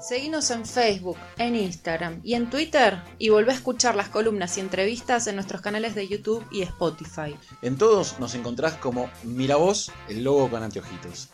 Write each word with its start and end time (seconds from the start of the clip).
Seguinos 0.00 0.52
en 0.52 0.64
Facebook, 0.64 1.16
en 1.38 1.56
Instagram 1.56 2.20
y 2.22 2.34
en 2.34 2.48
Twitter 2.48 3.02
y 3.18 3.30
volvé 3.30 3.50
a 3.50 3.56
escuchar 3.56 3.96
las 3.96 4.08
columnas 4.08 4.56
y 4.56 4.60
entrevistas 4.60 5.26
en 5.26 5.34
nuestros 5.34 5.60
canales 5.60 5.96
de 5.96 6.06
YouTube 6.06 6.46
y 6.52 6.62
Spotify. 6.62 7.36
En 7.62 7.76
todos 7.76 8.20
nos 8.20 8.36
encontrás 8.36 8.74
como 8.74 9.10
Miravoz, 9.24 9.90
el 10.08 10.22
logo 10.22 10.48
con 10.50 10.62
anteojitos. 10.62 11.30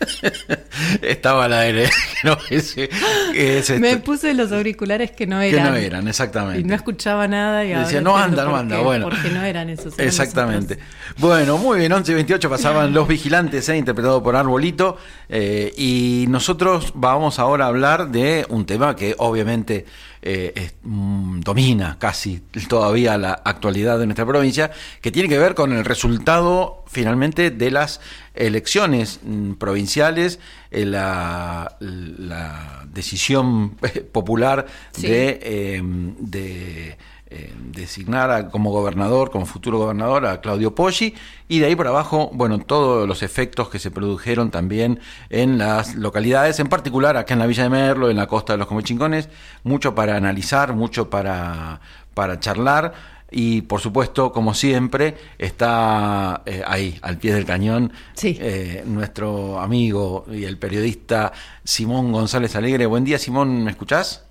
Estaba 1.02 1.44
al 1.46 1.52
aire. 1.52 1.88
No, 2.24 2.36
ese- 2.50 2.90
ese- 3.32 3.78
Me 3.78 3.96
puse 3.98 4.34
los 4.34 4.50
auriculares 4.50 5.12
que 5.12 5.24
no 5.24 5.38
que 5.38 5.50
eran. 5.50 5.70
no 5.70 5.76
eran, 5.76 6.08
exactamente. 6.08 6.60
Y 6.60 6.64
no 6.64 6.74
escuchaba 6.74 7.28
nada 7.28 7.64
y 7.64 7.68
Decía, 7.72 8.00
no 8.00 8.16
anda, 8.16 8.44
no 8.44 8.56
anda. 8.56 8.76
qué, 8.78 8.82
Bueno, 8.82 9.08
Porque 9.08 9.30
no 9.30 9.44
eran 9.44 9.68
esos. 9.70 9.94
eran 9.98 10.08
Exactamente. 10.08 10.80
Bueno, 11.18 11.58
muy 11.58 11.78
bien, 11.78 11.92
11 11.92 12.10
y 12.10 12.14
28 12.16 12.50
pasaban 12.50 12.92
Los 12.92 13.06
Vigilantes, 13.06 13.68
eh, 13.68 13.76
interpretado 13.76 14.20
por 14.20 14.34
Arbolito. 14.34 14.96
eh, 15.28 15.72
y 15.76 16.24
nosotros 16.28 16.90
vamos 16.96 17.38
ahora 17.38 17.66
a 17.66 17.68
hablar 17.68 18.08
de 18.08 18.44
un 18.48 18.66
tema 18.66 18.96
que 18.96 19.14
obviamente 19.18 19.86
eh, 20.22 20.52
es- 20.56 20.74
mm, 20.82 21.40
domina 21.40 21.96
casi 21.98 22.40
todavía 22.68 23.16
la 23.18 23.32
actualidad 23.44 23.98
de 23.98 24.06
nuestra 24.06 24.26
provincia, 24.26 24.70
que 25.00 25.10
tiene 25.12 25.28
que 25.28 25.38
ver 25.38 25.54
con 25.54 25.72
el 25.72 25.84
resultado 25.84 26.84
finalmente 26.86 27.50
de 27.50 27.70
las 27.70 28.00
elecciones 28.34 29.20
mm, 29.22 29.52
provinciales, 29.54 30.38
eh, 30.70 30.84
la, 30.84 31.76
la 31.80 32.86
decisión 32.92 33.76
eh, 33.82 34.00
popular 34.00 34.66
Sí. 34.92 35.06
de, 35.08 35.38
eh, 35.42 35.80
de 35.82 36.96
eh, 37.30 37.52
designar 37.72 38.30
a- 38.30 38.48
como 38.48 38.70
gobernador, 38.70 39.30
como 39.30 39.44
futuro 39.46 39.78
gobernador 39.78 40.26
a 40.26 40.40
Claudio 40.40 40.74
Poggi, 40.74 41.14
y 41.48 41.58
de 41.58 41.66
ahí 41.66 41.76
para 41.76 41.90
abajo, 41.90 42.30
bueno, 42.32 42.58
todos 42.58 43.06
los 43.06 43.22
efectos 43.22 43.68
que 43.68 43.78
se 43.78 43.90
produjeron 43.90 44.50
también 44.50 45.00
en 45.30 45.58
las 45.58 45.94
localidades, 45.94 46.58
en 46.60 46.68
particular 46.68 47.16
acá 47.16 47.34
en 47.34 47.40
la 47.40 47.46
Villa 47.46 47.64
de 47.64 47.70
Merlo, 47.70 48.08
en 48.10 48.16
la 48.16 48.26
costa 48.26 48.54
de 48.54 48.58
los 48.58 48.66
Comechingones, 48.66 49.28
mucho 49.64 49.94
para 49.94 50.16
analizar, 50.16 50.72
mucho 50.74 51.10
para, 51.10 51.80
para 52.14 52.40
charlar. 52.40 53.18
Y 53.30 53.60
por 53.60 53.82
supuesto, 53.82 54.32
como 54.32 54.54
siempre, 54.54 55.14
está 55.36 56.40
eh, 56.46 56.62
ahí, 56.66 56.98
al 57.02 57.18
pie 57.18 57.34
del 57.34 57.44
cañón, 57.44 57.92
Sí. 58.14 58.38
eh, 58.40 58.82
nuestro 58.86 59.60
amigo 59.60 60.24
y 60.32 60.44
el 60.44 60.56
periodista 60.56 61.32
Simón 61.62 62.10
González 62.10 62.56
Alegre. 62.56 62.86
Buen 62.86 63.04
día, 63.04 63.18
Simón, 63.18 63.64
¿me 63.64 63.70
escuchás? 63.70 64.24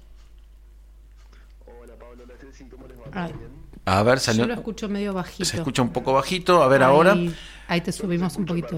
A 3.85 4.03
ver, 4.03 4.19
salió. 4.19 4.41
yo 4.43 4.47
lo 4.47 4.53
escucho 4.53 4.89
medio 4.89 5.13
bajito. 5.13 5.45
Se 5.45 5.57
escucha 5.57 5.81
un 5.81 5.89
poco 5.89 6.13
bajito. 6.13 6.61
A 6.61 6.67
ver 6.67 6.83
ahora. 6.83 7.13
Ahí, 7.13 7.33
ahí 7.69 7.81
te 7.81 7.91
subimos 7.93 8.35
un 8.35 8.45
poquito. 8.45 8.77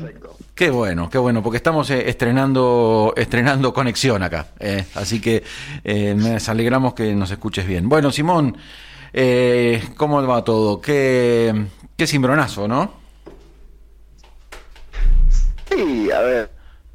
Qué 0.53 0.69
bueno, 0.69 1.09
qué 1.09 1.17
bueno, 1.17 1.41
porque 1.41 1.57
estamos 1.57 1.89
eh, 1.89 2.07
estrenando 2.09 3.13
estrenando 3.17 3.73
conexión 3.73 4.21
acá. 4.21 4.47
eh, 4.59 4.85
así 4.95 5.19
que 5.19 5.43
eh, 5.83 6.13
nos 6.15 6.47
alegramos 6.47 6.93
que 6.93 7.15
nos 7.15 7.31
escuches 7.31 7.65
bien. 7.65 7.89
Bueno, 7.89 8.11
Simón, 8.11 8.55
eh, 9.13 9.83
¿cómo 9.97 10.21
va 10.27 10.43
todo? 10.43 10.79
Qué, 10.79 11.65
qué 11.97 12.05
cimbronazo, 12.05 12.67
¿no? 12.67 12.99
Sí, 15.69 16.09
a 16.11 16.19
ver, 16.21 16.51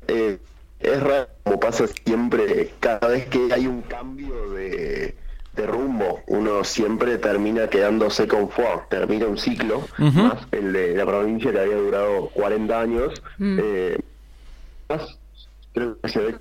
eh, 0.08 0.38
es 0.80 1.02
raro 1.02 1.28
como 1.42 1.60
pasa 1.60 1.84
siempre, 2.04 2.74
cada 2.80 3.08
vez 3.08 3.26
que 3.26 3.48
hay 3.52 3.66
un 3.66 3.82
cambio 3.82 4.50
de, 4.50 5.14
de 5.56 5.66
rumbo, 5.66 6.20
uno 6.26 6.64
siempre 6.64 7.18
termina 7.18 7.68
quedándose 7.68 8.26
confort, 8.26 8.88
termina 8.88 9.26
un 9.26 9.38
ciclo, 9.38 9.78
Ujú. 9.98 10.18
más 10.20 10.46
el 10.52 10.72
de 10.72 10.94
la 10.96 11.06
provincia 11.06 11.52
que 11.52 11.60
había 11.60 11.76
durado 11.76 12.28
40 12.30 12.80
años, 12.80 13.22
Mm. 13.38 13.58
eh, 13.62 13.98
más 14.88 15.18
creo 15.72 15.96
que 16.00 16.08
se 16.08 16.18
ve 16.20 16.34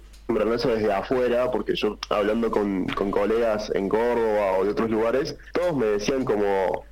eso 0.56 0.70
desde 0.70 0.92
afuera, 0.92 1.52
porque 1.52 1.76
yo 1.76 1.98
hablando 2.10 2.50
con, 2.50 2.86
con 2.88 3.12
colegas 3.12 3.72
en 3.76 3.88
Córdoba 3.90 4.58
o 4.58 4.64
de 4.66 4.72
otros 4.72 4.90
lugares, 4.90 5.36
todos 5.52 5.76
me 5.76 5.86
decían 5.86 6.26
como, 6.26 6.86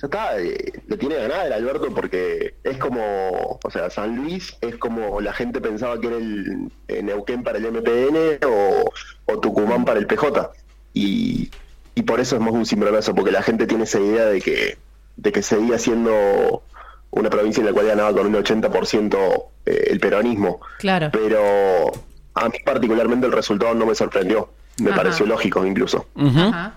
ya 0.00 0.06
está, 0.06 0.40
eh, 0.40 0.72
lo 0.86 0.96
tiene 0.98 1.14
ganada 1.16 1.46
el 1.46 1.52
Alberto 1.52 1.92
porque 1.94 2.54
es 2.64 2.76
como, 2.78 3.58
o 3.62 3.70
sea, 3.70 3.88
San 3.90 4.16
Luis 4.16 4.56
es 4.60 4.76
como 4.76 5.20
la 5.20 5.32
gente 5.32 5.60
pensaba 5.60 6.00
que 6.00 6.08
era 6.08 6.16
el 6.16 6.70
eh, 6.88 7.02
Neuquén 7.02 7.42
para 7.44 7.58
el 7.58 7.66
MPN 7.70 8.38
o, 8.46 8.84
o 9.26 9.38
Tucumán 9.40 9.84
para 9.84 10.00
el 10.00 10.06
PJ. 10.06 10.50
Y, 10.94 11.50
y 11.98 12.02
por 12.02 12.20
eso 12.20 12.36
es 12.36 12.40
más 12.40 12.52
un 12.54 12.64
cimbronazo, 12.64 13.12
porque 13.12 13.32
la 13.32 13.42
gente 13.42 13.66
tiene 13.66 13.82
esa 13.82 13.98
idea 13.98 14.26
de 14.26 14.40
que, 14.40 14.78
de 15.16 15.32
que 15.32 15.42
seguía 15.42 15.80
siendo 15.80 16.62
una 17.10 17.28
provincia 17.28 17.60
en 17.60 17.66
la 17.66 17.72
cual 17.72 17.86
ganaba 17.86 18.12
con 18.12 18.26
un 18.28 18.34
80% 18.34 19.44
eh, 19.66 19.88
el 19.90 19.98
peronismo. 19.98 20.60
Claro. 20.78 21.10
Pero 21.12 21.90
a 22.34 22.48
mí 22.48 22.58
particularmente 22.64 23.26
el 23.26 23.32
resultado 23.32 23.74
no 23.74 23.84
me 23.84 23.96
sorprendió, 23.96 24.48
me 24.80 24.90
Ajá. 24.90 24.96
pareció 25.02 25.26
lógico 25.26 25.66
incluso. 25.66 26.06
Ajá. 26.14 26.74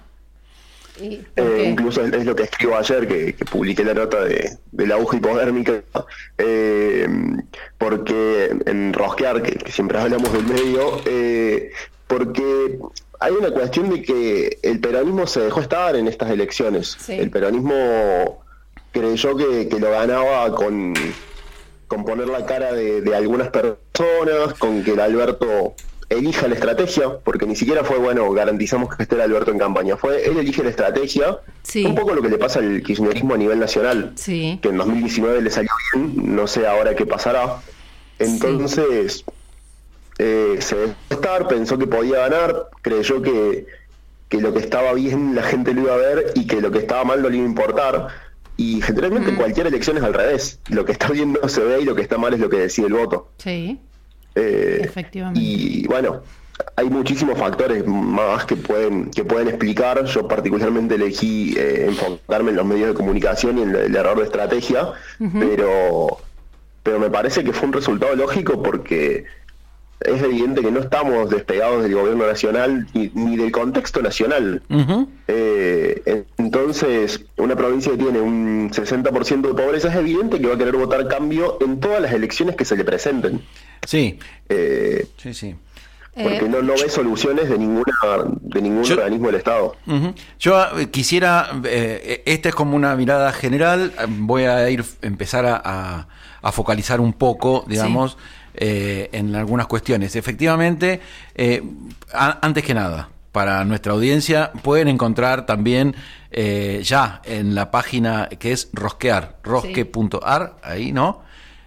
¿Y 0.99 1.17
por 1.17 1.45
Eh, 1.45 1.69
incluso 1.69 2.03
es, 2.03 2.11
es 2.13 2.25
lo 2.25 2.35
que 2.35 2.43
escribo 2.43 2.75
ayer, 2.75 3.07
que, 3.07 3.33
que 3.33 3.45
publiqué 3.45 3.83
la 3.83 3.93
nota 3.93 4.23
de, 4.23 4.57
de 4.71 4.87
la 4.87 4.95
aguja 4.95 5.17
hipodérmica, 5.17 5.83
eh, 6.39 7.07
porque 7.77 8.57
en 8.65 8.91
Rosquear, 8.91 9.43
que, 9.43 9.51
que 9.51 9.71
siempre 9.71 9.99
hablamos 9.99 10.33
del 10.33 10.45
medio, 10.47 10.99
eh, 11.05 11.71
porque 12.07 12.79
hay 13.21 13.33
una 13.33 13.51
cuestión 13.51 13.89
de 13.89 14.01
que 14.01 14.57
el 14.63 14.79
peronismo 14.79 15.25
se 15.27 15.39
dejó 15.41 15.61
estar 15.61 15.95
en 15.95 16.07
estas 16.07 16.29
elecciones. 16.31 16.97
Sí. 16.99 17.13
El 17.13 17.29
peronismo 17.29 18.43
creyó 18.91 19.37
que, 19.37 19.69
que 19.69 19.79
lo 19.79 19.89
ganaba 19.91 20.53
con, 20.55 20.93
con 21.87 22.03
poner 22.03 22.27
la 22.27 22.45
cara 22.45 22.73
de, 22.73 23.01
de 23.01 23.15
algunas 23.15 23.49
personas, 23.49 24.53
con 24.59 24.83
que 24.83 24.91
el 24.93 24.99
Alberto 24.99 25.75
elija 26.09 26.47
la 26.49 26.55
estrategia, 26.55 27.19
porque 27.23 27.45
ni 27.45 27.55
siquiera 27.55 27.85
fue, 27.85 27.97
bueno, 27.97 28.29
garantizamos 28.33 28.93
que 28.93 29.03
esté 29.03 29.15
el 29.15 29.21
Alberto 29.21 29.51
en 29.51 29.59
campaña, 29.59 29.95
fue 29.95 30.25
él 30.27 30.37
elige 30.37 30.61
la 30.61 30.69
estrategia, 30.71 31.39
Sí. 31.63 31.85
un 31.85 31.95
poco 31.95 32.13
lo 32.13 32.21
que 32.21 32.27
le 32.27 32.37
pasa 32.37 32.59
al 32.59 32.81
kirchnerismo 32.83 33.35
a 33.35 33.37
nivel 33.37 33.59
nacional, 33.59 34.11
Sí. 34.15 34.59
que 34.61 34.69
en 34.69 34.77
2019 34.77 35.41
le 35.41 35.49
salió 35.49 35.71
bien, 35.93 36.35
no 36.35 36.47
sé 36.47 36.67
ahora 36.67 36.95
qué 36.95 37.05
pasará. 37.05 37.59
Entonces, 38.19 39.23
eh, 40.17 40.57
se 40.59 40.75
dejó 40.75 40.93
estar, 41.09 41.47
pensó 41.47 41.77
que 41.77 41.87
podía 41.87 42.27
ganar, 42.27 42.69
creyó 42.81 43.21
que, 43.21 43.65
que 44.29 44.41
lo 44.41 44.53
que 44.53 44.59
estaba 44.59 44.93
bien 44.93 45.35
la 45.35 45.43
gente 45.43 45.73
lo 45.73 45.81
iba 45.81 45.93
a 45.93 45.97
ver 45.97 46.33
y 46.35 46.47
que 46.47 46.61
lo 46.61 46.71
que 46.71 46.79
estaba 46.79 47.03
mal 47.03 47.21
no 47.21 47.29
le 47.29 47.37
iba 47.37 47.45
a 47.45 47.49
importar. 47.49 48.07
Y 48.57 48.81
generalmente 48.81 49.33
cualquier 49.33 49.67
elección 49.67 49.97
es 49.97 50.03
al 50.03 50.13
revés. 50.13 50.59
Lo 50.69 50.85
que 50.85 50.91
está 50.91 51.09
bien 51.09 51.37
no 51.41 51.49
se 51.49 51.61
ve 51.61 51.81
y 51.81 51.85
lo 51.85 51.95
que 51.95 52.03
está 52.03 52.17
mal 52.17 52.33
es 52.33 52.39
lo 52.39 52.49
que 52.49 52.57
decide 52.57 52.87
el 52.87 52.93
voto. 52.93 53.31
Sí. 53.39 53.79
Eh, 54.35 54.81
Efectivamente. 54.83 55.39
Y 55.41 55.87
bueno, 55.87 56.21
hay 56.75 56.89
muchísimos 56.89 57.37
factores 57.37 57.85
más 57.87 58.45
que 58.45 58.55
pueden 58.55 59.09
que 59.11 59.23
pueden 59.23 59.47
explicar. 59.47 60.03
Yo 60.05 60.27
particularmente 60.27 60.95
elegí 60.95 61.55
eh, 61.57 61.85
enfocarme 61.87 62.51
en 62.51 62.57
los 62.57 62.65
medios 62.65 62.89
de 62.89 62.93
comunicación 62.93 63.57
y 63.57 63.61
en 63.63 63.75
el 63.75 63.95
error 63.95 64.17
de 64.19 64.25
estrategia, 64.25 64.91
pero 65.17 66.19
pero 66.83 66.99
me 66.99 67.09
parece 67.09 67.43
que 67.43 67.53
fue 67.53 67.67
un 67.67 67.73
resultado 67.73 68.15
lógico 68.15 68.61
porque 68.63 69.25
es 70.05 70.21
evidente 70.21 70.61
que 70.61 70.71
no 70.71 70.79
estamos 70.79 71.29
despegados 71.29 71.83
del 71.83 71.93
gobierno 71.93 72.25
nacional 72.27 72.87
ni, 72.93 73.11
ni 73.13 73.37
del 73.37 73.51
contexto 73.51 74.01
nacional. 74.01 74.61
Eh, 75.27 76.01
en- 76.05 76.25
entonces, 76.37 77.23
una 77.37 77.55
provincia 77.55 77.91
que 77.91 77.97
tiene 77.97 78.19
un 78.19 78.69
60% 78.71 79.47
de 79.49 79.53
pobreza 79.63 79.89
es 79.89 79.95
evidente 79.95 80.39
que 80.39 80.47
va 80.47 80.55
a 80.55 80.57
querer 80.57 80.75
votar 80.75 81.07
cambio 81.07 81.57
en 81.61 81.79
todas 81.79 82.01
las 82.01 82.13
elecciones 82.13 82.55
que 82.55 82.65
se 82.65 82.75
le 82.75 82.83
presenten. 82.83 83.41
Sí, 83.85 84.19
Eh, 84.49 85.07
sí, 85.17 85.33
sí. 85.33 85.55
porque 86.13 86.37
Eh, 86.45 86.49
no, 86.49 86.61
no 86.61 86.73
ve 86.73 86.89
soluciones 86.89 87.49
de 87.49 87.57
ninguna 87.57 87.93
de 88.41 88.61
ningún 88.61 88.83
Yo- 88.83 88.95
organismo 88.95 89.27
del 89.27 89.35
Estado. 89.35 89.75
Yo 90.39 90.65
quisiera, 90.91 91.49
eh, 91.63 92.21
esta 92.25 92.49
es 92.49 92.55
como 92.55 92.75
una 92.75 92.95
mirada 92.95 93.31
general, 93.31 93.93
voy 94.09 94.43
a 94.43 94.69
ir 94.69 94.83
empezar 95.01 95.45
a, 95.45 95.61
a- 95.63 96.07
a 96.41 96.51
focalizar 96.51 96.99
un 96.99 97.13
poco, 97.13 97.63
digamos, 97.67 98.17
eh, 98.53 99.09
en 99.11 99.35
algunas 99.35 99.67
cuestiones. 99.67 100.15
Efectivamente, 100.15 100.99
eh, 101.35 101.61
antes 102.13 102.63
que 102.63 102.73
nada, 102.73 103.09
para 103.31 103.63
nuestra 103.63 103.93
audiencia 103.93 104.51
pueden 104.61 104.87
encontrar 104.89 105.45
también 105.45 105.95
eh, 106.31 106.81
ya 106.83 107.21
en 107.25 107.55
la 107.55 107.71
página 107.71 108.27
que 108.39 108.51
es 108.51 108.69
rosquear, 108.73 109.37
rosque.ar, 109.43 110.57
ahí, 110.63 110.91
¿no? 110.91 111.21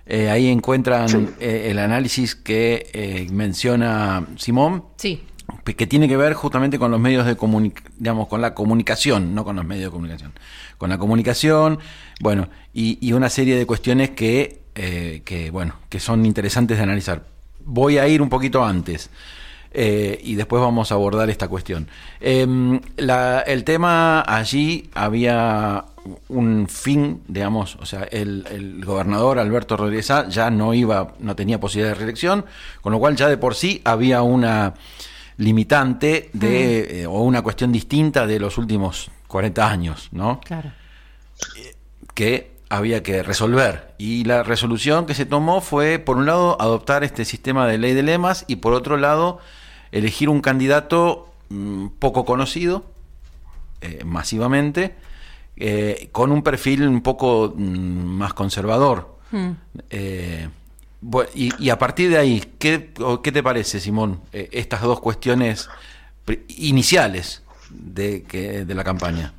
Eh, 0.06 0.28
ahí 0.28 0.48
encuentran 0.48 1.08
Sí. 1.08 1.26
eh, 1.40 1.68
el 1.70 1.78
análisis 1.78 2.34
que 2.34 3.26
menciona 3.32 4.26
Simón 4.36 4.84
Sí. 4.96 5.22
que 5.64 5.86
tiene 5.86 6.08
que 6.08 6.16
ver 6.18 6.34
justamente 6.34 6.78
con 6.78 6.90
los 6.90 7.00
medios 7.00 7.24
de 7.24 7.36
comunicación, 7.36 7.92
digamos, 7.98 8.28
con 8.28 8.42
la 8.42 8.52
comunicación, 8.54 9.34
no 9.34 9.44
con 9.44 9.56
los 9.56 9.64
medios 9.64 9.86
de 9.86 9.90
comunicación, 9.90 10.32
con 10.76 10.90
la 10.90 10.98
comunicación, 10.98 11.78
bueno, 12.20 12.48
y, 12.74 12.98
y 13.00 13.12
una 13.14 13.30
serie 13.30 13.56
de 13.56 13.64
cuestiones 13.64 14.10
que, 14.10 14.60
eh, 14.74 15.22
que, 15.24 15.50
bueno, 15.50 15.76
que 15.88 16.00
son 16.00 16.24
interesantes 16.26 16.76
de 16.76 16.82
analizar. 16.82 17.22
Voy 17.64 17.98
a 17.98 18.06
ir 18.08 18.20
un 18.22 18.28
poquito 18.28 18.64
antes. 18.64 19.10
eh, 19.76 20.20
y 20.22 20.36
después 20.36 20.62
vamos 20.62 20.92
a 20.92 20.94
abordar 20.94 21.28
esta 21.30 21.48
cuestión. 21.48 21.88
Em, 22.20 22.80
la- 22.96 23.40
el 23.40 23.64
tema 23.64 24.20
allí 24.24 24.88
había 24.94 25.84
un 26.28 26.68
fin, 26.68 27.22
digamos, 27.26 27.74
o 27.80 27.84
sea, 27.84 28.04
el, 28.04 28.46
el 28.52 28.84
gobernador 28.84 29.40
Alberto 29.40 29.76
Rodríguez 29.76 30.12
A 30.12 30.28
ya 30.28 30.48
no 30.50 30.74
iba, 30.74 31.14
no 31.18 31.34
tenía 31.34 31.58
posibilidad 31.58 31.90
de 31.92 31.98
reelección, 31.98 32.44
con 32.82 32.92
lo 32.92 33.00
cual 33.00 33.16
ya 33.16 33.26
de 33.28 33.36
por 33.36 33.56
sí 33.56 33.80
había 33.84 34.22
una 34.22 34.74
limitante 35.38 36.30
de, 36.32 37.02
eh, 37.02 37.06
o 37.08 37.22
una 37.22 37.42
cuestión 37.42 37.72
distinta 37.72 38.28
de 38.28 38.38
los 38.38 38.58
últimos 38.58 39.10
40 39.26 39.68
años, 39.68 40.08
¿no? 40.12 40.38
Claro. 40.44 40.70
que 42.14 42.53
había 42.68 43.02
que 43.02 43.22
resolver. 43.22 43.94
Y 43.98 44.24
la 44.24 44.42
resolución 44.42 45.06
que 45.06 45.14
se 45.14 45.26
tomó 45.26 45.60
fue, 45.60 45.98
por 45.98 46.16
un 46.16 46.26
lado, 46.26 46.60
adoptar 46.60 47.04
este 47.04 47.24
sistema 47.24 47.66
de 47.66 47.78
ley 47.78 47.94
de 47.94 48.02
lemas 48.02 48.44
y 48.48 48.56
por 48.56 48.72
otro 48.72 48.96
lado, 48.96 49.38
elegir 49.92 50.28
un 50.28 50.40
candidato 50.40 51.32
mm, 51.50 51.88
poco 51.98 52.24
conocido, 52.24 52.84
eh, 53.80 54.02
masivamente, 54.04 54.94
eh, 55.56 56.08
con 56.10 56.32
un 56.32 56.42
perfil 56.42 56.86
un 56.88 57.00
poco 57.00 57.52
mm, 57.56 57.60
más 57.60 58.34
conservador. 58.34 59.18
Mm. 59.30 59.50
Eh, 59.90 60.48
y, 61.34 61.50
y 61.62 61.70
a 61.70 61.78
partir 61.78 62.10
de 62.10 62.18
ahí, 62.18 62.42
¿qué, 62.58 62.92
qué 63.22 63.32
te 63.32 63.42
parece, 63.42 63.78
Simón, 63.78 64.20
eh, 64.32 64.48
estas 64.52 64.82
dos 64.82 65.00
cuestiones 65.00 65.68
iniciales 66.48 67.42
de, 67.70 68.22
que, 68.22 68.64
de 68.64 68.74
la 68.74 68.84
campaña? 68.84 69.34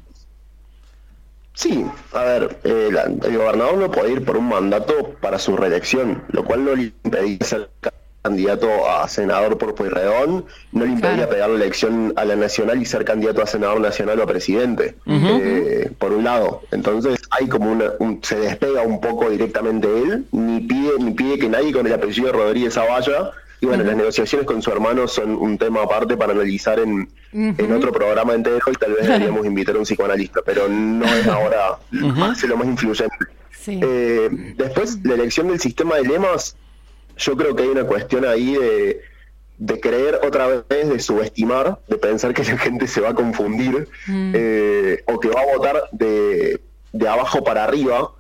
Sí, 1.56 1.86
a 2.14 2.24
ver, 2.24 2.58
eh, 2.64 2.90
la- 2.92 3.04
el 3.04 3.38
gobernador 3.38 3.78
no 3.78 3.90
puede 3.92 4.12
ir 4.12 4.26
por 4.26 4.38
un 4.38 4.50
mandato 4.50 5.16
para 5.22 5.40
su 5.40 5.56
reelección, 5.56 6.22
lo 6.30 6.44
cual 6.44 6.66
no 6.66 6.76
le 6.76 6.92
impedía 7.04 7.38
ser 7.42 7.70
ca- 7.80 7.94
candidato 8.24 8.68
a 8.90 9.08
senador 9.08 9.58
por 9.58 9.76
Pueyrredón, 9.76 10.46
no 10.72 10.84
le 10.84 10.92
impedía 10.92 11.16
Claro. 11.18 11.30
pegar 11.32 11.50
la 11.52 11.56
elección 11.58 12.12
a 12.16 12.26
la 12.26 12.36
nacional 12.36 12.82
y 12.82 12.86
ser 12.86 13.06
candidato 13.06 13.42
a 13.44 13.46
senador 13.48 13.80
nacional 13.80 14.20
o 14.20 14.24
a 14.24 14.26
presidente, 14.26 14.96
eh, 15.06 15.92
por 16.00 16.12
un 16.12 16.24
lado. 16.24 16.62
Entonces 16.72 17.20
hay 17.30 17.48
como 17.48 17.72
una, 17.72 17.92
un- 18.00 18.20
se 18.24 18.38
despega 18.40 18.82
un 18.82 19.00
poco 19.00 19.30
directamente 19.30 19.88
él, 19.88 20.26
ni 20.32 20.60
pide, 20.62 20.94
ni 21.00 21.12
pide 21.12 21.38
que 21.38 21.48
nadie 21.50 21.72
con 21.72 21.86
el 21.86 21.94
apellido 21.94 22.32
Rodríguez 22.34 22.76
vaya. 22.76 23.32
Y 23.66 23.68
bueno, 23.68 23.84
las 23.84 23.96
negociaciones 23.96 24.46
con 24.46 24.62
su 24.62 24.70
hermano 24.70 25.08
son 25.08 25.32
un 25.32 25.58
tema 25.58 25.82
aparte 25.82 26.16
para 26.16 26.34
analizar 26.34 26.78
en, 26.78 27.10
en 27.34 27.72
otro 27.74 27.92
programa 27.92 28.36
entero 28.36 28.60
y 28.72 28.76
tal 28.76 28.94
vez 28.94 29.08
deberíamos 29.08 29.44
invitar 29.44 29.76
a 29.76 29.80
un 29.80 29.86
psicoanalista, 29.86 30.42
pero 30.46 30.70
no 30.70 31.04
es 31.06 31.26
ahora 31.26 31.80
hace 32.22 32.48
lo 32.48 32.58
más 32.58 32.68
influyente. 32.68 33.16
Sí. 33.60 33.80
Eh, 33.82 34.54
después, 34.56 35.00
la 35.04 35.16
elección 35.16 35.48
del 35.48 35.60
sistema 35.60 35.96
de 35.96 36.04
lemas, 36.04 36.56
yo 37.18 37.36
creo 37.36 37.56
que 37.56 37.64
hay 37.64 37.70
una 37.70 37.86
cuestión 37.86 38.24
ahí 38.24 38.54
de, 38.54 39.02
de 39.58 39.80
creer 39.80 40.20
otra 40.24 40.64
vez, 40.70 40.88
de 40.88 41.00
subestimar, 41.00 41.80
de 41.88 41.98
pensar 41.98 42.36
que 42.36 42.44
la 42.44 42.60
gente 42.60 42.86
se 42.86 43.02
va 43.02 43.10
a 43.10 43.16
confundir 43.16 43.90
eh, 44.08 45.04
o 45.08 45.20
que 45.20 45.30
va 45.30 45.42
a 45.42 45.58
votar 45.58 45.90
de, 45.92 46.62
de 46.94 47.08
abajo 47.08 47.44
para 47.44 47.64
arriba. 47.64 48.12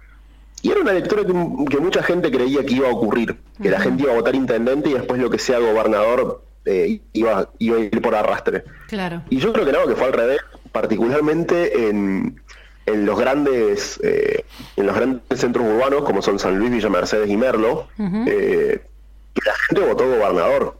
Y 0.65 0.71
era 0.71 0.81
una 0.81 0.93
lectura 0.93 1.23
que, 1.23 1.33
que 1.69 1.77
mucha 1.79 2.01
gente 2.01 2.31
creía 2.31 2.65
que 2.65 2.73
iba 2.73 2.87
a 2.87 2.91
ocurrir, 2.91 3.35
que 3.61 3.69
la 3.69 3.79
gente 3.79 4.03
iba 4.03 4.11
a 4.13 4.15
votar 4.15 4.33
intendente 4.35 4.89
y 4.89 4.93
después 4.93 5.21
lo 5.21 5.29
que 5.29 5.37
sea 5.37 5.59
gobernador 5.59 6.41
eh, 6.65 7.01
iba, 7.13 7.49
iba 7.59 7.77
a 7.77 7.79
ir 7.81 8.01
por 8.01 8.15
arrastre. 8.15 8.63
Claro. 8.87 9.21
Y 9.29 9.37
yo 9.37 9.53
creo 9.53 9.65
que 9.65 9.71
no, 9.71 9.85
que 9.87 9.95
fue 9.95 10.07
al 10.07 10.13
revés, 10.13 10.39
particularmente 10.71 11.87
en, 11.89 12.41
en 12.85 13.05
los 13.05 13.19
grandes 13.19 13.99
eh, 14.03 14.43
en 14.77 14.85
los 14.87 14.95
grandes 14.95 15.21
centros 15.39 15.65
urbanos 15.67 16.03
como 16.03 16.21
son 16.21 16.39
San 16.39 16.57
Luis, 16.57 16.71
Villa 16.71 16.89
Mercedes 16.89 17.29
y 17.29 17.37
Merlo, 17.37 17.87
eh, 17.99 18.81
que 19.33 19.41
la 19.45 19.53
gente 19.67 19.81
votó 19.87 20.05
gobernador. 20.07 20.79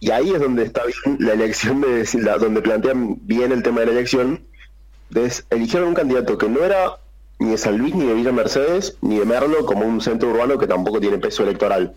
Y 0.00 0.10
ahí 0.10 0.32
es 0.32 0.40
donde 0.40 0.64
está 0.64 0.82
bien 0.84 1.16
la 1.20 1.32
elección 1.34 1.80
de 1.80 2.06
la- 2.20 2.36
donde 2.38 2.60
plantean 2.60 3.18
bien 3.26 3.52
el 3.52 3.62
tema 3.62 3.80
de 3.80 3.86
la 3.86 3.92
elección. 3.92 4.40
Es, 5.14 5.46
eligieron 5.50 5.88
un 5.88 5.94
candidato 5.94 6.36
que 6.38 6.48
no 6.48 6.64
era 6.64 6.96
ni 7.38 7.50
de 7.50 7.58
San 7.58 7.76
Luis, 7.78 7.94
ni 7.94 8.06
de 8.06 8.14
Villa 8.14 8.32
Mercedes, 8.32 8.96
ni 9.00 9.18
de 9.18 9.24
Merlo, 9.24 9.66
como 9.66 9.84
un 9.84 10.00
centro 10.00 10.30
urbano 10.30 10.58
que 10.58 10.66
tampoco 10.66 11.00
tiene 11.00 11.18
peso 11.18 11.42
electoral 11.42 11.94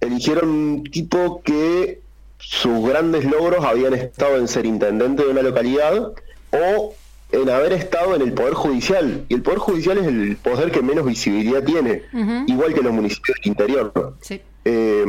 eligieron 0.00 0.48
un 0.48 0.84
tipo 0.84 1.42
que 1.42 2.00
sus 2.38 2.86
grandes 2.86 3.24
logros 3.24 3.64
habían 3.64 3.94
estado 3.94 4.36
en 4.36 4.48
ser 4.48 4.66
intendente 4.66 5.24
de 5.24 5.30
una 5.30 5.42
localidad 5.42 6.12
o 6.50 6.94
en 7.32 7.50
haber 7.50 7.72
estado 7.72 8.14
en 8.14 8.22
el 8.22 8.32
Poder 8.32 8.54
Judicial. 8.54 9.24
Y 9.28 9.34
el 9.34 9.42
Poder 9.42 9.58
Judicial 9.58 9.98
es 9.98 10.06
el 10.06 10.36
poder 10.36 10.70
que 10.70 10.82
menos 10.82 11.06
visibilidad 11.06 11.64
tiene, 11.64 12.02
igual 12.46 12.74
que 12.74 12.82
los 12.82 12.92
municipios 12.92 13.38
del 13.38 13.50
interior. 13.50 14.14
Sí. 14.20 14.40
Eh, 14.64 15.04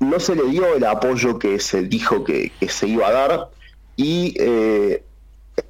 no 0.00 0.20
se 0.20 0.34
le 0.34 0.44
dio 0.44 0.74
el 0.74 0.84
apoyo 0.84 1.38
que 1.38 1.60
se 1.60 1.82
dijo 1.82 2.24
que, 2.24 2.52
que 2.58 2.68
se 2.68 2.88
iba 2.88 3.08
a 3.08 3.12
dar 3.12 3.48
y 3.96 4.34
eh, 4.38 5.02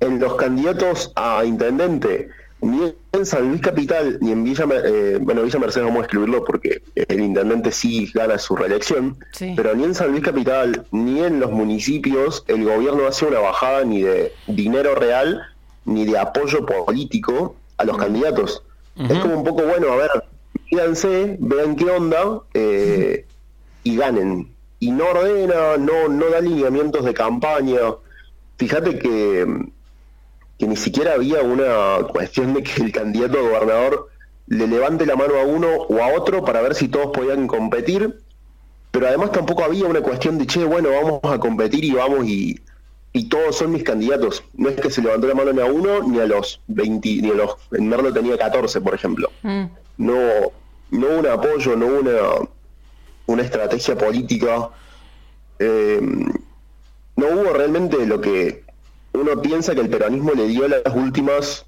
en 0.01 0.19
los 0.19 0.35
candidatos 0.37 1.13
a 1.17 1.45
intendente 1.45 2.29
ni 2.61 2.95
en 3.13 3.27
San 3.27 3.49
Luis 3.51 3.61
Capital 3.61 4.19
ni 4.23 4.33
en 4.33 4.43
Villa 4.45 4.65
eh, 4.85 5.19
bueno 5.21 5.43
Villa 5.43 5.59
Mercedes 5.59 5.85
vamos 5.87 6.01
a 6.01 6.05
excluirlo 6.05 6.45
porque 6.45 6.83
el 6.95 7.21
intendente 7.21 7.71
sí 7.73 8.11
gana 8.15 8.39
su 8.39 8.57
reelección 8.57 9.17
Sí. 9.33 9.53
pero 9.57 9.75
ni 9.75 9.85
en 9.85 9.95
San 9.95 10.11
Luis 10.11 10.23
Capital 10.25 10.87
ni 10.91 11.23
en 11.23 11.41
los 11.41 11.51
municipios 11.51 12.45
el 12.49 12.65
gobierno 12.65 13.07
hace 13.07 13.27
una 13.27 13.41
bajada 13.41 13.85
ni 13.85 14.03
de 14.03 14.33
dinero 14.47 14.95
real 14.95 15.43
ni 15.85 16.07
de 16.07 16.19
apoyo 16.19 16.65
político 16.65 17.57
a 17.77 17.85
los 17.85 17.99
candidatos 17.99 18.63
es 18.97 19.19
como 19.19 19.39
un 19.39 19.45
poco 19.45 19.63
bueno 19.65 19.93
a 19.93 19.97
ver 19.97 20.11
mídanse 20.71 21.37
vean 21.41 21.77
qué 21.77 21.91
onda 21.91 22.41
eh, 22.55 23.27
y 23.83 23.97
ganen. 23.97 24.49
Y 24.81 24.91
no 24.93 25.05
ordena, 25.09 25.77
no, 25.79 26.09
no 26.09 26.31
da 26.31 26.41
lineamientos 26.41 27.05
de 27.05 27.13
campaña. 27.13 27.79
Fíjate 28.57 28.99
que, 28.99 29.47
que 30.65 30.69
ni 30.69 30.77
siquiera 30.77 31.13
había 31.13 31.43
una 31.43 32.07
cuestión 32.09 32.55
de 32.55 32.63
que 32.63 32.83
el 32.83 32.91
candidato 32.91 33.39
a 33.39 33.43
gobernador 33.43 34.09
le 34.47 34.67
levante 34.67 35.05
la 35.05 35.15
mano 35.15 35.37
a 35.39 35.45
uno 35.45 35.69
o 35.69 36.03
a 36.03 36.15
otro 36.15 36.43
para 36.43 36.63
ver 36.63 36.75
si 36.75 36.89
todos 36.89 37.11
podían 37.13 37.47
competir, 37.47 38.19
pero 38.91 39.09
además 39.09 39.33
tampoco 39.33 39.63
había 39.63 39.85
una 39.85 40.01
cuestión 40.01 40.39
de, 40.39 40.47
che, 40.47 40.65
bueno, 40.65 40.89
vamos 40.91 41.21
a 41.25 41.39
competir 41.39 41.85
y 41.85 41.93
vamos 41.93 42.27
y, 42.27 42.59
y 43.13 43.29
todos 43.29 43.57
son 43.57 43.73
mis 43.73 43.83
candidatos. 43.83 44.43
No 44.55 44.71
es 44.71 44.81
que 44.81 44.91
se 44.91 45.03
levantó 45.03 45.27
la 45.27 45.35
mano 45.35 45.53
ni 45.53 45.61
a 45.61 45.67
uno 45.67 46.03
ni 46.03 46.19
a 46.19 46.25
los 46.27 46.63
20, 46.69 47.09
ni 47.21 47.31
a 47.31 47.35
los... 47.35 47.57
En 47.73 47.87
Merlo 47.87 48.11
tenía 48.11 48.39
14, 48.39 48.81
por 48.81 48.95
ejemplo 48.95 49.31
Mm. 49.43 49.65
no, 49.99 50.19
no 50.93 51.07
hubo 51.09 51.19
un 51.19 51.27
apoyo, 51.27 51.77
no 51.77 51.87
hubo 51.89 52.01
una, 52.01 52.49
una 53.27 53.43
estrategia 53.43 53.99
política, 53.99 54.71
eh, 55.59 56.01
no 57.17 57.27
hubo 57.27 57.53
realmente 57.53 58.07
lo 58.07 58.19
que 58.23 58.64
uno 59.15 59.41
piensa 59.41 59.75
que 59.75 59.81
el 59.81 59.89
peronismo 59.89 60.33
le 60.33 60.47
dio 60.49 60.67
las 60.69 60.83
últimas 60.95 61.67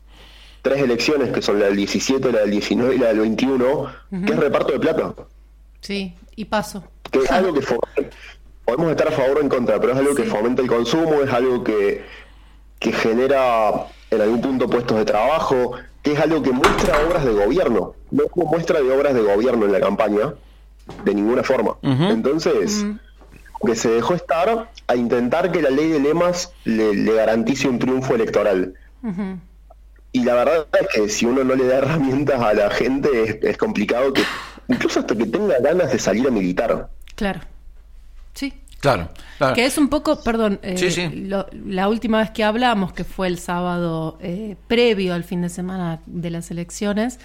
tres 0.62 0.82
elecciones, 0.82 1.30
que 1.32 1.40
son 1.42 1.60
la 1.60 1.66
del 1.66 1.76
17, 1.76 2.32
la 2.32 2.40
del 2.40 2.50
19 2.50 2.94
y 2.94 2.98
la 2.98 3.08
del 3.08 3.20
21, 3.20 3.86
que 4.26 4.32
es 4.32 4.38
reparto 4.38 4.72
de 4.72 4.80
plata, 4.80 5.14
Sí. 5.80 6.14
Y 6.34 6.44
paso. 6.46 6.82
que 7.10 7.20
es 7.20 7.30
algo 7.30 7.54
que 7.54 7.60
podemos 8.64 8.90
estar 8.90 9.08
a 9.08 9.12
favor 9.12 9.38
o 9.38 9.40
en 9.40 9.48
contra, 9.48 9.80
pero 9.80 9.92
es 9.92 9.98
algo 9.98 10.14
que 10.14 10.24
fomenta 10.24 10.60
el 10.60 10.68
consumo, 10.68 11.22
es 11.22 11.32
algo 11.32 11.62
que, 11.62 12.04
que 12.80 12.92
genera 12.92 13.86
en 14.10 14.20
algún 14.20 14.40
punto 14.40 14.68
puestos 14.68 14.98
de 14.98 15.04
trabajo, 15.04 15.72
que 16.02 16.12
es 16.12 16.20
algo 16.20 16.42
que 16.42 16.50
muestra 16.50 16.98
obras 17.06 17.24
de 17.24 17.32
gobierno, 17.32 17.94
no 18.10 18.26
como 18.26 18.50
muestra 18.50 18.80
de 18.82 18.90
obras 18.90 19.14
de 19.14 19.22
gobierno 19.22 19.66
en 19.66 19.72
la 19.72 19.80
campaña, 19.80 20.34
de 21.04 21.14
ninguna 21.14 21.42
forma. 21.44 21.76
Entonces, 21.82 22.84
que 23.64 23.74
se 23.74 23.88
dejó 23.90 24.14
estar 24.14 24.70
a 24.86 24.96
intentar 24.96 25.50
que 25.52 25.62
la 25.62 25.70
ley 25.70 25.88
de 25.88 26.00
lemas 26.00 26.52
le, 26.64 26.94
le 26.94 27.12
garantice 27.14 27.68
un 27.68 27.78
triunfo 27.78 28.14
electoral. 28.14 28.74
Y 30.12 30.24
la 30.24 30.34
verdad 30.34 30.66
es 30.80 30.88
que 30.94 31.08
si 31.08 31.26
uno 31.26 31.44
no 31.44 31.54
le 31.54 31.66
da 31.66 31.78
herramientas 31.78 32.40
a 32.40 32.54
la 32.54 32.70
gente, 32.70 33.08
es, 33.24 33.38
es 33.42 33.56
complicado 33.58 34.12
que, 34.12 34.22
incluso 34.68 35.00
hasta 35.00 35.14
que 35.16 35.26
tenga 35.26 35.58
ganas 35.60 35.92
de 35.92 35.98
salir 35.98 36.26
a 36.26 36.30
militar. 36.30 36.88
Claro. 37.14 37.40
Sí. 38.34 38.52
Claro, 38.80 39.08
claro. 39.38 39.54
Que 39.54 39.64
es 39.64 39.78
un 39.78 39.88
poco, 39.88 40.22
perdón, 40.22 40.60
eh, 40.62 40.76
Sí, 40.76 40.90
sí. 40.90 41.08
lo- 41.08 41.46
la 41.52 41.88
última 41.88 42.18
vez 42.18 42.30
que 42.30 42.44
hablamos, 42.44 42.92
que 42.92 43.04
fue 43.04 43.26
el 43.26 43.38
sábado 43.38 44.18
eh, 44.20 44.56
previo 44.68 45.14
al 45.14 45.24
fin 45.24 45.40
de 45.42 45.48
semana 45.48 46.00
de 46.06 46.30
las 46.30 46.50
elecciones, 46.50 47.18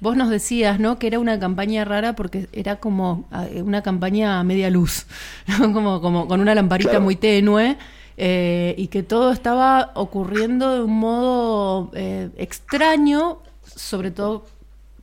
vos 0.00 0.16
nos 0.16 0.30
decías, 0.30 0.78
¿no? 0.80 0.98
Que 0.98 1.06
era 1.08 1.18
una 1.18 1.38
campaña 1.38 1.84
rara 1.84 2.14
porque 2.14 2.48
era 2.52 2.76
como 2.76 3.28
eh, 3.50 3.62
una 3.62 3.82
campaña 3.82 4.38
a 4.40 4.44
media 4.44 4.70
luz, 4.70 5.06
¿no? 5.46 5.72
Como, 5.72 6.00
como 6.00 6.26
con 6.28 6.40
una 6.40 6.54
lamparita 6.54 6.90
Claro. 6.90 7.04
muy 7.04 7.16
tenue. 7.16 7.76
eh, 8.18 8.74
y 8.78 8.86
que 8.88 9.02
todo 9.02 9.30
estaba 9.32 9.90
ocurriendo 9.94 10.72
de 10.74 10.82
un 10.82 10.98
modo 10.98 11.90
eh, 11.94 12.30
extraño, 12.38 13.38
sobre 13.64 14.10
todo 14.10 14.46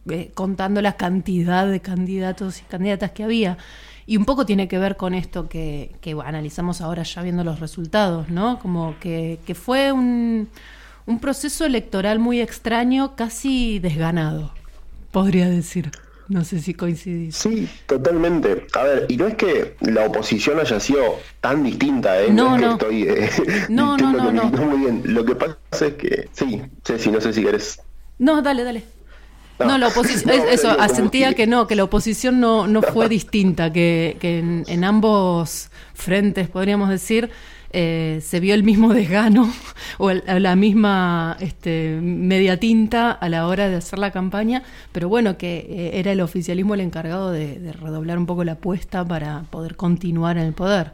eh, 0.10 0.32
contando 0.34 0.82
la 0.82 0.94
cantidad 0.98 1.68
de 1.68 1.80
candidatos 1.80 2.60
y 2.62 2.64
candidatas 2.64 3.12
que 3.12 3.24
había. 3.24 3.58
Y 4.06 4.18
un 4.18 4.26
poco 4.26 4.46
tiene 4.46 4.68
que 4.68 4.80
ver 4.80 4.98
con 4.98 5.14
esto 5.14 5.48
que, 5.48 5.96
que 6.02 6.12
analizamos 6.26 6.82
ahora 6.82 7.04
ya 7.04 7.22
viendo 7.22 7.44
los 7.44 7.60
resultados, 7.60 8.30
¿no? 8.30 8.60
Como 8.60 8.96
que, 9.00 9.40
que 9.46 9.56
fue 9.56 9.92
un, 9.94 10.50
un 11.06 11.20
proceso 11.20 11.66
electoral 11.66 12.20
muy 12.20 12.42
extraño, 12.42 13.16
casi 13.16 13.80
desganado, 13.80 14.52
podría 15.14 15.48
decir. 15.50 15.92
No 16.30 16.44
sé 16.46 16.60
si 16.60 16.74
coincidís. 16.74 17.36
Sí, 17.36 17.68
totalmente. 17.86 18.66
A 18.74 18.84
ver, 18.84 19.06
y 19.10 19.18
no 19.18 19.28
es 19.28 19.36
que 19.36 19.76
la 19.82 20.06
oposición 20.08 20.60
haya 20.60 20.80
sido 20.80 21.20
tan 21.42 21.64
distinta, 21.64 22.20
¿eh? 22.22 22.32
No, 22.32 22.56
es 22.56 22.62
que 22.62 22.66
no. 22.68 22.72
estoy. 22.74 23.04
eh, 23.04 23.30
No, 23.70 23.98
no, 23.98 24.12
no, 24.14 24.32
no. 24.32 24.46
muy 24.46 24.80
bien. 24.80 25.02
Lo 25.06 25.24
que 25.26 25.36
pasa 25.36 25.86
es 25.88 25.94
que. 25.94 26.30
Sí, 26.32 26.62
Ceci, 26.86 27.12
no 27.12 27.20
sé 27.22 27.34
si 27.34 27.44
querés. 27.44 27.80
No, 28.20 28.42
dale, 28.42 28.64
dale. 28.64 28.84
No. 29.60 29.66
No, 29.68 29.78
la 29.78 29.88
oposición, 29.90 30.26
No, 30.38 30.44
es- 30.46 30.60
eso, 30.60 30.70
como 30.70 30.82
asentía 30.84 31.30
que- 31.30 31.36
que 31.36 31.48
no, 31.48 31.68
que 31.68 31.76
la 31.76 31.84
oposición 31.84 32.40
no, 32.40 32.68
no 32.68 32.82
fue 32.82 33.08
distinta, 33.10 33.72
que, 33.72 34.18
que 34.20 34.40
en, 34.40 34.64
en 34.68 34.84
ambos 34.86 35.70
frentes, 35.94 36.48
podríamos 36.50 36.90
decir, 36.90 37.30
eh, 37.74 38.20
se 38.22 38.40
vio 38.40 38.54
el 38.54 38.64
mismo 38.64 38.94
desgano 38.94 39.52
o 39.98 40.10
el- 40.12 40.24
la 40.26 40.56
misma 40.56 41.36
este, 41.40 42.00
media 42.02 42.60
tinta 42.60 43.12
a 43.12 43.30
la 43.30 43.48
hora 43.48 43.68
de 43.70 43.76
hacer 43.76 44.00
la 44.00 44.12
campaña, 44.12 44.64
pero 44.92 45.10
bueno, 45.10 45.38
que 45.38 45.66
eh, 45.70 45.92
era 46.00 46.12
el 46.12 46.22
oficialismo 46.22 46.74
el 46.76 46.82
encargado 46.82 47.32
de, 47.32 47.60
de 47.60 47.74
redoblar 47.74 48.18
un 48.18 48.26
poco 48.26 48.44
la 48.44 48.54
apuesta 48.54 49.04
para 49.06 49.44
poder 49.50 49.76
continuar 49.76 50.38
en 50.38 50.44
el 50.46 50.54
poder. 50.54 50.92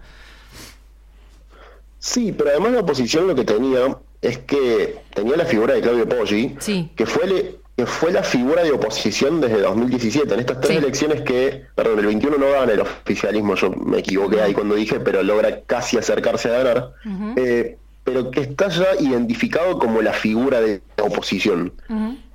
Sí, 1.99 2.33
pero 2.37 2.51
además 2.51 2.71
la 2.71 2.79
oposición 2.79 3.27
lo 3.27 3.35
que 3.35 3.43
tenía 3.43 3.97
es 4.21 4.37
que 4.39 4.99
tenía 5.13 5.35
la 5.37 5.45
figura 5.45 5.73
de 5.73 5.81
Claudio 5.81 6.07
Poggi, 6.07 6.55
Sí. 6.59 6.89
que 6.95 7.05
fue 7.05 7.27
le- 7.27 7.55
que 7.79 7.85
fue 7.85 8.11
la 8.11 8.23
figura 8.23 8.61
de 8.61 8.71
oposición 8.71 9.39
desde 9.39 9.61
2017. 9.61 10.33
En 10.33 10.39
estas 10.41 10.59
tres 10.59 10.71
Sí. 10.79 10.83
elecciones 10.83 11.21
que, 11.21 11.63
perdón, 11.75 11.99
el 11.99 12.07
21 12.07 12.37
no 12.37 12.51
gana 12.51 12.73
el 12.73 12.81
oficialismo, 12.81 13.55
yo 13.55 13.69
me 13.71 13.99
equivoqué 13.99 14.41
ahí 14.41 14.53
cuando 14.53 14.75
dije, 14.75 14.99
pero 14.99 15.23
logra 15.23 15.61
casi 15.65 15.97
acercarse 15.97 16.49
a 16.49 16.57
ganar, 16.61 16.91
eh, 17.37 17.77
pero 18.03 18.31
que 18.31 18.41
está 18.41 18.67
ya 18.67 18.87
identificado 18.99 19.79
como 19.79 20.01
la 20.01 20.11
figura 20.11 20.59
de 20.59 20.81
la 20.97 21.05
oposición. 21.05 21.71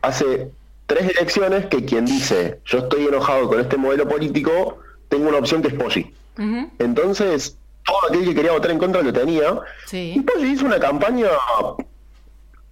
Hace 0.00 0.48
tres 0.86 1.10
elecciones 1.10 1.66
que 1.66 1.84
quien 1.84 2.06
dice, 2.06 2.60
yo 2.64 2.78
estoy 2.78 3.04
enojado 3.06 3.46
con 3.46 3.60
este 3.60 3.76
modelo 3.76 4.08
político, 4.08 4.78
tengo 5.10 5.28
una 5.28 5.36
opción 5.38 5.60
que 5.60 5.68
es 5.68 5.74
Poggi. 5.74 6.10
Entonces, 6.78 7.58
todo 7.84 7.98
aquel 8.08 8.24
que 8.24 8.34
quería 8.34 8.52
votar 8.52 8.70
en 8.70 8.78
contra 8.78 9.02
lo 9.02 9.12
tenía. 9.12 9.58
Sí. 9.86 10.14
Y 10.16 10.20
Poggi 10.22 10.46
hizo 10.52 10.64
una 10.64 10.80
campaña 10.80 11.26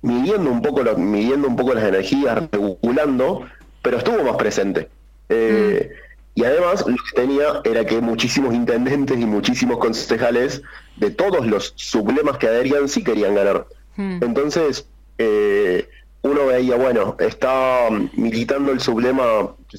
midiendo 0.02 0.50
un 0.50 0.62
poco 0.62 0.82
lo- 0.82 0.96
midiendo 0.98 1.48
un 1.48 1.56
poco 1.56 1.74
las 1.74 1.84
energías, 1.84 2.42
regulando, 2.50 3.46
pero 3.82 3.98
estuvo 3.98 4.22
más 4.24 4.36
presente. 4.36 4.88
Eh, 5.28 5.90
Y 6.34 6.44
además 6.44 6.82
lo 6.86 6.96
que 6.96 7.14
tenía 7.14 7.60
era 7.62 7.84
que 7.84 8.00
muchísimos 8.00 8.54
intendentes 8.54 9.18
y 9.20 9.26
muchísimos 9.26 9.76
concejales 9.76 10.62
de 10.96 11.10
todos 11.10 11.46
los 11.46 11.74
sublemas 11.76 12.38
que 12.38 12.46
adherían 12.46 12.88
sí 12.88 13.04
querían 13.04 13.34
ganar. 13.34 13.66
Mm. 13.96 14.24
Entonces, 14.24 14.86
eh, 15.18 15.86
uno 16.22 16.46
veía, 16.46 16.76
bueno, 16.76 17.16
está 17.18 17.88
militando 18.14 18.72
el 18.72 18.80
sublema, 18.80 19.22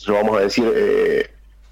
vamos 0.07 0.37
a 0.37 0.41
decir, 0.41 0.71
eh, 0.75 1.31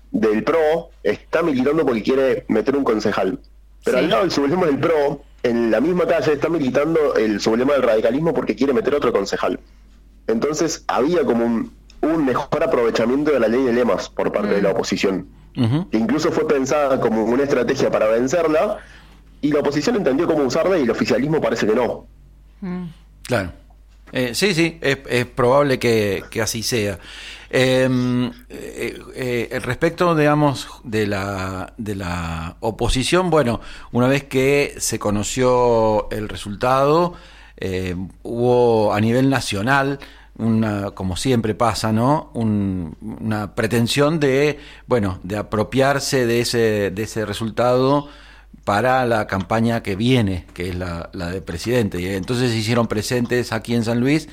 del 0.10 0.44
PRO, 0.44 0.90
está 1.04 1.44
militando 1.44 1.86
porque 1.86 2.02
quiere 2.02 2.46
meter 2.48 2.76
un 2.76 2.84
concejal. 2.84 3.38
Pero 3.86 3.98
Sí. 4.00 4.04
al 4.04 4.10
lado 4.10 4.22
del 4.24 4.32
sublema 4.32 4.66
del 4.66 4.80
PRO, 4.80 5.22
en 5.44 5.72
la 5.72 5.82
misma 5.82 6.06
calle, 6.06 6.34
está 6.34 6.50
militando 6.50 7.16
el 7.16 7.40
sublema 7.42 7.74
del 7.74 7.84
radicalismo 7.84 8.34
porque 8.34 8.56
quiere 8.56 8.74
meter 8.74 8.94
otro 8.96 9.12
concejal. 9.12 9.60
Entonces, 10.28 10.84
había 10.88 11.24
como 11.24 11.46
un, 11.46 11.72
un 12.02 12.26
mejor 12.26 12.64
aprovechamiento 12.64 13.32
de 13.32 13.40
la 13.40 13.48
ley 13.48 13.64
de 13.64 13.74
lemas 13.74 14.10
por 14.10 14.32
parte 14.32 14.54
de 14.54 14.62
la 14.62 14.72
oposición 14.72 15.28
Ujú. 15.58 15.90
que 15.90 15.98
incluso 15.98 16.32
fue 16.32 16.48
pensada 16.48 17.00
como 17.02 17.26
una 17.26 17.44
estrategia 17.44 17.92
para 17.92 18.08
vencerla, 18.08 18.78
y 19.42 19.52
la 19.52 19.60
oposición 19.60 19.96
entendió 19.96 20.28
cómo 20.28 20.44
usarla 20.44 20.78
y 20.78 20.84
el 20.84 20.92
oficialismo 20.92 21.42
parece 21.42 21.66
que 21.66 21.76
no. 21.76 22.06
Mm. 22.62 22.86
Claro. 23.24 23.52
Eh, 24.12 24.34
sí, 24.36 24.54
sí, 24.54 24.78
es, 24.82 25.26
probable 25.26 25.80
que, 25.80 26.24
así 26.42 26.64
sea. 26.64 27.00
Eh, 27.50 27.88
eh, 28.50 29.00
eh, 29.16 29.60
respecto, 29.62 30.16
digamos, 30.16 30.68
de 30.84 31.08
la, 31.08 31.74
de 31.78 31.96
la 31.96 32.58
oposición, 32.60 33.30
bueno, 33.30 33.62
una 33.92 34.08
vez 34.08 34.24
que 34.26 34.76
se 34.78 35.00
conoció 35.00 36.10
el 36.12 36.30
resultado, 36.30 37.14
hubo 38.24 38.92
a 38.94 39.00
nivel 39.00 39.30
nacional 39.30 40.00
una, 40.38 40.92
como 40.92 41.16
siempre 41.16 41.54
pasa, 41.54 41.92
¿no? 41.92 42.32
Un- 42.34 42.96
una 43.02 43.54
pretensión 43.54 44.20
de, 44.20 44.58
bueno, 44.88 45.20
de 45.24 45.38
apropiarse 45.38 46.26
de 46.26 46.40
ese, 46.42 46.90
de 46.92 47.04
ese 47.04 47.26
resultado 47.26 48.10
para 48.64 49.06
la 49.06 49.28
campaña 49.28 49.82
que 49.84 49.96
viene, 49.96 50.46
que 50.54 50.70
es 50.70 50.76
la, 50.76 51.10
la 51.14 51.30
de 51.32 51.42
presidente. 51.42 52.00
Y 52.00 52.08
entonces 52.08 52.52
se 52.52 52.58
hicieron 52.58 52.88
presentes 52.88 53.52
aquí 53.52 53.74
en 53.76 53.84
San 53.84 54.00
Luis 54.00 54.30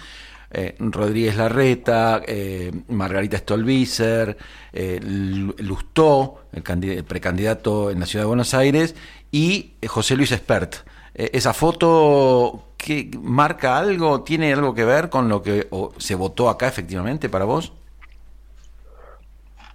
eh, 0.50 0.76
Rodríguez 0.78 1.36
Larreta, 1.36 2.22
eh, 2.26 2.72
Margarita 2.88 3.38
Stolbizer, 3.38 4.36
eh, 4.72 5.00
Lu- 5.02 5.54
Lustó, 5.58 6.44
el, 6.52 6.64
candi- 6.64 6.96
el 6.96 7.04
precandidato 7.04 7.90
en 7.90 8.00
la 8.00 8.06
ciudad 8.06 8.24
de 8.24 8.28
Buenos 8.28 8.54
Aires, 8.54 8.94
y 9.30 9.72
José 9.86 10.16
Luis 10.16 10.32
Espert. 10.32 10.76
¿Esa 11.14 11.52
foto 11.52 12.74
qué, 12.76 13.10
marca 13.20 13.76
algo? 13.78 14.22
¿Tiene 14.22 14.52
algo 14.52 14.72
que 14.74 14.84
ver 14.84 15.10
con 15.10 15.28
lo 15.28 15.42
que 15.42 15.68
se 15.98 16.14
votó 16.14 16.48
acá 16.48 16.68
efectivamente 16.68 17.28
para 17.28 17.44
vos? 17.44 17.72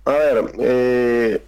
A 0.06 0.12
ver, 0.12 1.42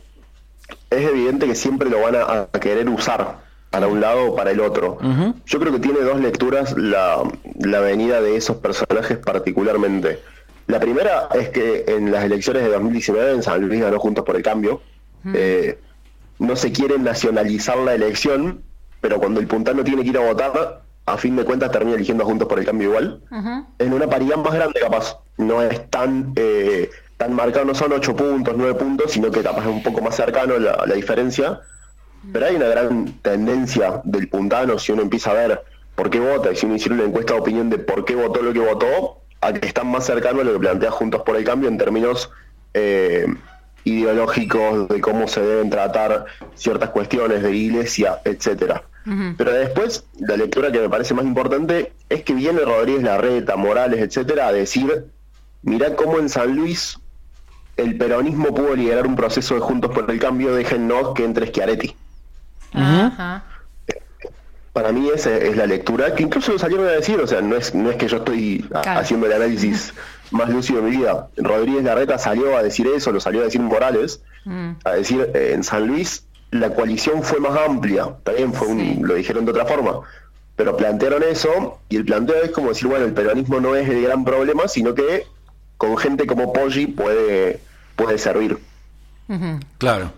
es 0.89 1.09
evidente 1.09 1.47
que 1.47 1.55
siempre 1.55 1.89
lo 1.89 2.01
van 2.01 2.15
a, 2.15 2.47
a 2.51 2.59
querer 2.59 2.87
usar 2.89 3.43
para 3.69 3.87
un 3.87 3.99
lado 3.99 4.31
o 4.31 4.35
para 4.35 4.51
el 4.51 4.61
otro. 4.61 4.97
Yo 5.45 5.59
creo 5.59 5.73
que 5.73 5.79
tiene 5.79 5.99
dos 5.99 6.19
lecturas 6.21 6.77
la, 6.77 7.23
la 7.59 7.79
venida 7.81 8.21
de 8.21 8.37
esos 8.37 8.57
personajes 8.57 9.17
particularmente. 9.17 10.19
La 10.67 10.79
primera 10.79 11.27
es 11.33 11.49
que 11.49 11.83
en 11.87 12.11
las 12.11 12.23
elecciones 12.23 12.63
de 12.63 12.69
2019 12.69 13.31
en 13.33 13.43
San 13.43 13.61
Luis 13.67 13.81
ganó 13.81 13.99
Juntos 13.99 14.23
por 14.23 14.35
el 14.37 14.43
Cambio. 14.43 14.81
Eh, 15.33 15.77
no 16.39 16.55
se 16.55 16.71
quiere 16.71 16.97
nacionalizar 16.99 17.77
la 17.77 17.93
elección, 17.95 18.61
pero 19.01 19.19
cuando 19.19 19.39
el 19.39 19.47
puntano 19.47 19.83
tiene 19.83 20.03
que 20.03 20.09
ir 20.09 20.17
a 20.17 20.21
votar, 20.21 20.83
a 21.05 21.17
fin 21.17 21.35
de 21.35 21.43
cuentas 21.43 21.71
termina 21.71 21.95
eligiendo 21.97 22.23
a 22.23 22.27
Juntos 22.27 22.47
por 22.47 22.59
el 22.59 22.65
Cambio 22.65 22.89
igual 22.89 23.21
en 23.79 23.93
una 23.93 24.07
paridad 24.07 24.37
más 24.37 24.53
grande 24.53 24.79
capaz. 24.79 25.17
No 25.37 25.61
es 25.61 25.89
tan 25.89 26.31
eh, 26.37 26.89
tan 27.17 27.33
marcado, 27.33 27.65
no 27.65 27.75
son 27.75 27.93
8 27.93 28.15
puntos, 28.15 28.55
9 28.57 28.75
puntos, 28.75 29.11
sino 29.11 29.31
que 29.31 29.41
capaz 29.41 29.61
es 29.61 29.67
un 29.67 29.83
poco 29.83 30.01
más 30.01 30.15
cercano 30.15 30.57
la, 30.59 30.83
la 30.85 30.95
diferencia. 30.95 31.61
Pero 32.31 32.45
hay 32.45 32.55
una 32.55 32.67
gran 32.67 33.13
tendencia 33.21 34.01
del 34.03 34.27
puntano, 34.27 34.79
si 34.79 34.91
uno 34.91 35.03
empieza 35.03 35.31
a 35.31 35.33
ver 35.35 35.63
por 35.95 36.09
qué 36.09 36.19
vota, 36.19 36.51
y 36.51 36.55
si 36.55 36.65
uno 36.65 36.75
hiciera 36.75 36.95
una 36.95 37.05
encuesta 37.05 37.33
de 37.33 37.39
opinión 37.39 37.69
de 37.69 37.77
por 37.77 38.03
qué 38.03 38.15
votó 38.15 38.41
lo 38.41 38.51
que 38.51 38.59
votó, 38.59 39.21
a 39.41 39.53
que 39.53 39.67
están 39.67 39.87
más 39.87 40.05
cercanos 40.05 40.41
a 40.41 40.45
lo 40.45 40.53
que 40.53 40.59
plantea 40.59 40.91
Juntos 40.91 41.21
por 41.21 41.35
el 41.35 41.43
Cambio 41.43 41.69
en 41.69 41.77
términos 41.77 42.31
eh, 42.73 43.27
ideológicos, 43.83 44.87
de 44.89 44.99
cómo 44.99 45.27
se 45.27 45.41
deben 45.41 45.69
tratar 45.69 46.25
ciertas 46.55 46.89
cuestiones 46.89 47.43
de 47.43 47.55
iglesia, 47.55 48.19
etcétera. 48.25 48.83
Pero 49.37 49.51
después, 49.51 50.03
la 50.17 50.35
lectura 50.35 50.71
que 50.71 50.79
me 50.79 50.89
parece 50.89 51.13
más 51.13 51.25
importante 51.25 51.93
es 52.09 52.23
que 52.23 52.33
viene 52.33 52.61
Rodríguez 52.61 53.03
Larreta, 53.03 53.55
Morales, 53.55 54.01
etcétera, 54.01 54.47
a 54.47 54.51
decir, 54.51 55.05
mirá 55.61 55.95
cómo 55.95 56.17
en 56.17 56.27
San 56.27 56.55
Luis 56.55 56.97
el 57.77 57.97
peronismo 57.97 58.53
pudo 58.53 58.75
liderar 58.75 59.05
un 59.07 59.15
proceso 59.15 59.55
de 59.55 59.61
Juntos 59.61 59.91
por 59.91 60.09
el 60.09 60.19
Cambio, 60.19 60.53
déjennos 60.55 61.13
que 61.13 61.25
entre 61.25 61.47
Schiaretti. 61.47 61.95
Ajá. 62.73 63.43
Para 64.73 64.91
mí 64.91 65.09
esa 65.13 65.35
es 65.37 65.55
la 65.55 65.65
lectura, 65.65 66.13
que 66.15 66.23
incluso 66.23 66.51
lo 66.51 66.59
salieron 66.59 66.85
a 66.85 66.91
decir, 66.91 67.17
o 67.21 67.27
sea, 67.27 67.39
no 67.41 67.55
es, 67.55 67.73
no 67.73 67.89
es 67.91 67.95
que 67.95 68.07
yo 68.09 68.17
estoy 68.17 68.65
Claro. 68.69 68.99
haciendo 68.99 69.25
el 69.27 69.33
análisis 69.33 69.93
más 70.31 70.49
lúcido 70.49 70.81
de 70.81 70.89
mi 70.89 70.97
vida. 70.97 71.29
Rodríguez 71.37 71.83
Larreta 71.85 72.17
salió 72.17 72.57
a 72.57 72.63
decir 72.63 72.85
eso, 72.87 73.11
lo 73.13 73.19
salió 73.21 73.41
a 73.41 73.45
decir 73.45 73.61
Morales, 73.61 74.21
Mm. 74.47 74.71
a 74.83 74.91
decir, 74.91 75.31
eh, 75.33 75.53
en 75.55 75.63
San 75.63 75.87
Luis 75.87 76.23
la 76.51 76.69
coalición 76.75 77.23
fue 77.23 77.39
más 77.39 77.57
amplia, 77.57 78.09
también 78.23 78.53
fue 78.53 78.67
un, 78.67 78.79
Sí. 78.79 78.99
lo 79.01 79.15
dijeron 79.15 79.43
de 79.45 79.51
otra 79.51 79.65
forma, 79.65 80.01
pero 80.55 80.77
plantearon 80.77 81.23
eso, 81.23 81.79
y 81.89 81.95
el 81.97 82.05
planteo 82.05 82.35
es 82.43 82.51
como 82.51 82.69
decir, 82.69 82.87
bueno, 82.87 83.05
el 83.05 83.13
peronismo 83.13 83.59
no 83.59 83.75
es 83.75 83.89
el 83.89 84.03
gran 84.03 84.23
problema, 84.23 84.67
sino 84.67 84.93
que 84.93 85.25
con 85.77 85.97
gente 85.97 86.25
como 86.25 86.53
Poggi 86.53 86.87
puede, 86.87 87.59
puede 87.95 88.17
servir. 88.17 88.57
Claro, 89.77 90.11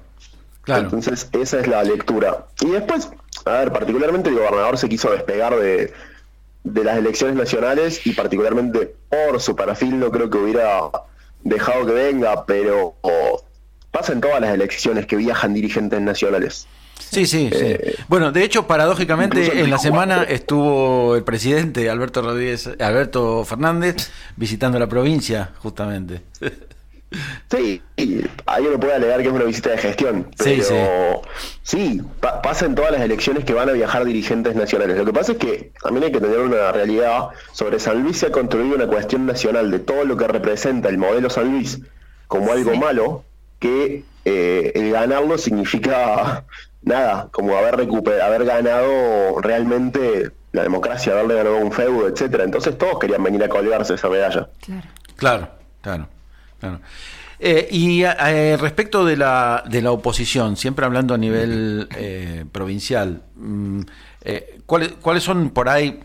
claro. 0.64 0.84
Entonces, 0.84 1.30
esa 1.32 1.60
es 1.60 1.68
la 1.68 1.84
lectura. 1.84 2.46
Y 2.62 2.72
después, 2.72 3.10
a 3.46 3.52
ver, 3.52 3.72
particularmente 3.72 4.30
el 4.30 4.36
gobernador 4.36 4.78
se 4.78 4.90
quiso 4.90 5.12
despegar 5.12 5.56
de, 5.56 5.94
de 6.64 6.84
las 6.84 6.98
elecciones 6.98 7.36
nacionales 7.36 8.06
y 8.06 8.14
particularmente 8.14 8.96
por 9.10 9.40
su 9.42 9.56
perfil 9.56 10.00
no 10.00 10.12
creo 10.12 10.30
que 10.30 10.38
hubiera 10.38 10.90
dejado 11.44 11.86
que 11.86 11.94
venga, 11.94 12.46
pero 12.46 12.96
oh, 13.02 13.44
pasa 13.92 14.14
en 14.14 14.22
todas 14.22 14.42
las 14.42 14.54
elecciones 14.54 15.06
que 15.06 15.16
viajan 15.16 15.54
dirigentes 15.54 16.02
nacionales. 16.02 16.68
Sí, 17.00 17.26
sí, 17.26 17.50
sí. 17.52 17.60
Eh, 17.60 17.96
Bueno, 18.08 18.32
de 18.32 18.44
hecho, 18.44 18.68
paradójicamente, 18.68 19.60
en 19.62 19.70
la 19.70 19.78
semana 19.78 20.24
estuvo 20.24 21.16
el 21.16 21.24
presidente 21.24 21.90
Alberto 21.90 22.22
Rodríguez, 22.22 22.70
Alberto 22.80 23.44
Fernández, 23.46 24.12
visitando 24.36 24.78
la 24.80 24.88
provincia, 24.88 25.52
justamente. 25.60 26.22
Sí, 27.50 27.82
ahí 28.46 28.66
uno 28.68 28.78
puede 28.80 28.94
alegar 28.96 29.22
que 29.22 29.28
es 29.28 29.34
una 29.34 29.46
visita 29.46 29.70
de 29.70 29.78
gestión, 29.78 30.28
Sí, 30.44 30.60
pero 30.68 31.22
sí, 31.64 32.02
pa- 32.20 32.42
pasa 32.42 32.66
en 32.66 32.76
todas 32.76 32.92
las 32.92 33.00
elecciones 33.02 33.46
que 33.46 33.54
van 33.54 33.70
a 33.70 33.72
viajar 33.72 34.04
dirigentes 34.04 34.56
nacionales. 34.56 34.98
Lo 34.98 35.06
que 35.06 35.14
pasa 35.14 35.32
es 35.32 35.38
que 35.38 35.72
también 35.82 36.04
hay 36.04 36.12
que 36.12 36.20
tener 36.20 36.40
una 36.40 36.70
realidad. 36.74 37.30
Sobre 37.54 37.80
San 37.80 38.04
Luis 38.04 38.18
se 38.18 38.26
ha 38.26 38.32
construido 38.32 38.76
una 38.76 38.88
cuestión 38.88 39.26
nacional 39.26 39.72
de 39.72 39.80
todo 39.80 40.04
lo 40.04 40.18
que 40.18 40.28
representa 40.28 40.90
el 40.90 40.98
modelo 40.98 41.30
San 41.30 41.50
Luis 41.50 41.80
como 42.28 42.52
algo 42.52 42.76
malo, 42.76 43.24
que 43.60 44.04
eh, 44.26 44.74
el 44.76 44.92
ganarlo 44.92 45.38
significa 45.38 46.44
nada, 46.88 47.30
como 47.32 47.56
haber 47.58 47.76
recuperado, 47.76 48.24
haber 48.24 48.46
ganado 48.46 49.40
realmente 49.42 50.32
la 50.52 50.64
democracia, 50.64 51.14
haberle 51.14 51.36
ganado 51.36 51.58
un 51.58 51.72
feudo, 51.72 52.08
etcétera. 52.08 52.44
Entonces 52.44 52.78
todos 52.78 53.00
querían 53.00 53.24
venir 53.24 53.44
a 53.44 53.50
colgarse 53.50 53.94
esa 53.94 54.10
medalla. 54.10 54.50
Claro. 54.62 54.88
Claro, 55.16 55.50
claro, 55.82 56.08
claro. 56.60 56.80
Eh, 57.40 57.68
y 57.70 58.04
eh, 58.04 58.58
respecto 58.60 59.06
de 59.06 59.18
la, 59.18 59.64
de 59.70 59.82
la 59.82 59.92
oposición, 59.92 60.58
siempre 60.58 60.86
hablando 60.86 61.14
a 61.14 61.18
nivel 61.18 61.88
eh, 61.96 62.46
provincial, 62.52 63.22
mm, 63.36 63.82
eh, 64.22 64.60
¿cuáles, 64.66 64.94
¿cuáles 64.94 65.24
son 65.24 65.52
por 65.52 65.70
ahí, 65.70 66.00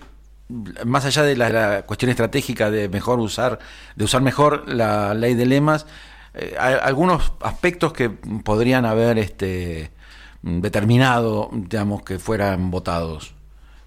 más 0.85 1.07
allá 1.07 1.23
de 1.23 1.37
la, 1.37 1.49
la 1.49 1.83
cuestión 1.83 2.11
estratégica 2.11 2.71
de 2.71 2.89
mejor 2.89 3.19
usar, 3.21 3.59
de 3.97 4.05
usar 4.05 4.21
mejor 4.21 4.69
la 4.69 5.15
ley 5.15 5.35
de 5.35 5.47
lemas, 5.47 5.87
eh, 6.35 6.57
algunos 6.59 7.33
aspectos 7.41 7.93
que 7.93 8.09
podrían 8.09 8.87
haber 8.87 9.19
este, 9.19 9.91
determinado, 10.43 11.49
digamos, 11.53 12.03
que 12.03 12.19
fueran 12.19 12.71
votados? 12.71 13.35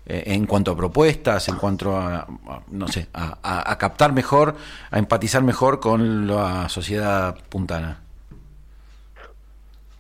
eh, 0.08 0.22
en 0.36 0.46
cuanto 0.46 0.70
a 0.70 0.78
propuestas, 0.78 1.48
en 1.50 1.56
cuanto 1.56 1.98
a, 1.98 2.18
a- 2.18 2.28
no 2.70 2.88
sé, 2.88 3.08
a, 3.12 3.40
a- 3.42 3.72
a 3.72 3.78
captar 3.80 4.14
mejor, 4.14 4.54
a 4.92 5.00
empatizar 5.00 5.42
mejor 5.42 5.80
con 5.80 6.28
la 6.28 6.70
sociedad 6.70 7.36
puntana. 7.50 8.02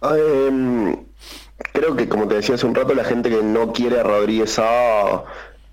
Eh, 0.03 0.95
creo 1.73 1.95
que, 1.95 2.07
como 2.07 2.27
te 2.27 2.35
decía 2.35 2.55
hace 2.55 2.65
un 2.67 2.75
rato, 2.75 2.93
la 2.93 3.03
gente 3.03 3.29
que 3.29 3.41
no 3.41 3.71
quiere 3.73 3.99
a 3.99 4.03
Rodríguez 4.03 4.51
Sá 4.53 5.23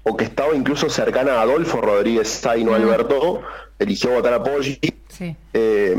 o 0.05 0.17
que 0.17 0.25
estaba 0.25 0.55
incluso 0.55 0.89
cercana 0.89 1.35
a 1.35 1.43
Adolfo 1.43 1.81
Rodríguez 1.81 2.29
Sá 2.29 2.57
y 2.57 2.65
no 2.65 2.73
a 2.73 2.77
Alberto, 2.77 3.43
eligió 3.79 4.13
votar 4.13 4.33
a 4.35 4.43
Poggi. 4.43 4.79
Sí. 5.09 5.37
Eh, 5.53 5.95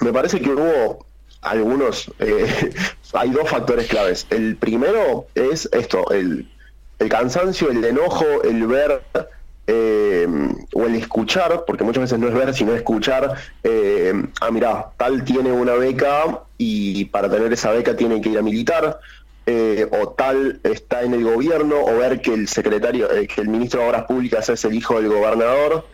me 0.00 0.12
parece 0.12 0.40
que 0.40 0.50
hubo 0.50 1.04
algunos, 1.42 2.10
eh, 2.18 2.72
hay 3.12 3.30
dos 3.30 3.48
factores 3.48 3.86
claves. 3.88 4.26
El 4.30 4.56
primero 4.56 5.26
es 5.34 5.68
esto, 5.72 6.10
el, 6.10 6.48
cansancio, 7.10 7.70
el 7.70 7.84
enojo, 7.84 8.42
el 8.44 8.66
ver 8.66 9.02
eh, 9.66 10.26
o 10.72 10.84
el 10.86 10.94
escuchar, 10.94 11.64
porque 11.66 11.84
muchas 11.84 12.02
veces 12.02 12.18
no 12.18 12.28
es 12.28 12.34
ver, 12.34 12.54
sino 12.54 12.72
escuchar, 12.74 13.34
eh, 13.64 14.12
ah, 14.40 14.50
mirá, 14.50 14.90
tal 14.96 15.24
tiene 15.24 15.52
una 15.52 15.74
beca 15.74 16.40
y 16.58 17.06
para 17.06 17.28
tener 17.28 17.52
esa 17.52 17.72
beca 17.72 17.96
tiene 17.96 18.20
que 18.20 18.30
ir 18.30 18.38
a 18.38 18.42
militar. 18.42 19.00
eh, 19.46 19.88
o 19.90 20.10
tal 20.10 20.60
está 20.62 21.02
en 21.02 21.14
el 21.14 21.24
gobierno, 21.24 21.76
o 21.82 21.96
ver 21.98 22.20
que 22.20 22.32
el 22.32 22.46
secretario, 22.46 23.10
eh, 23.10 23.26
que 23.26 23.40
el 23.40 23.48
ministro 23.48 23.80
de 23.80 23.88
Obras 23.88 24.04
Públicas 24.04 24.48
es 24.48 24.64
el 24.64 24.74
hijo 24.74 25.00
del 25.00 25.08
gobernador, 25.08 25.84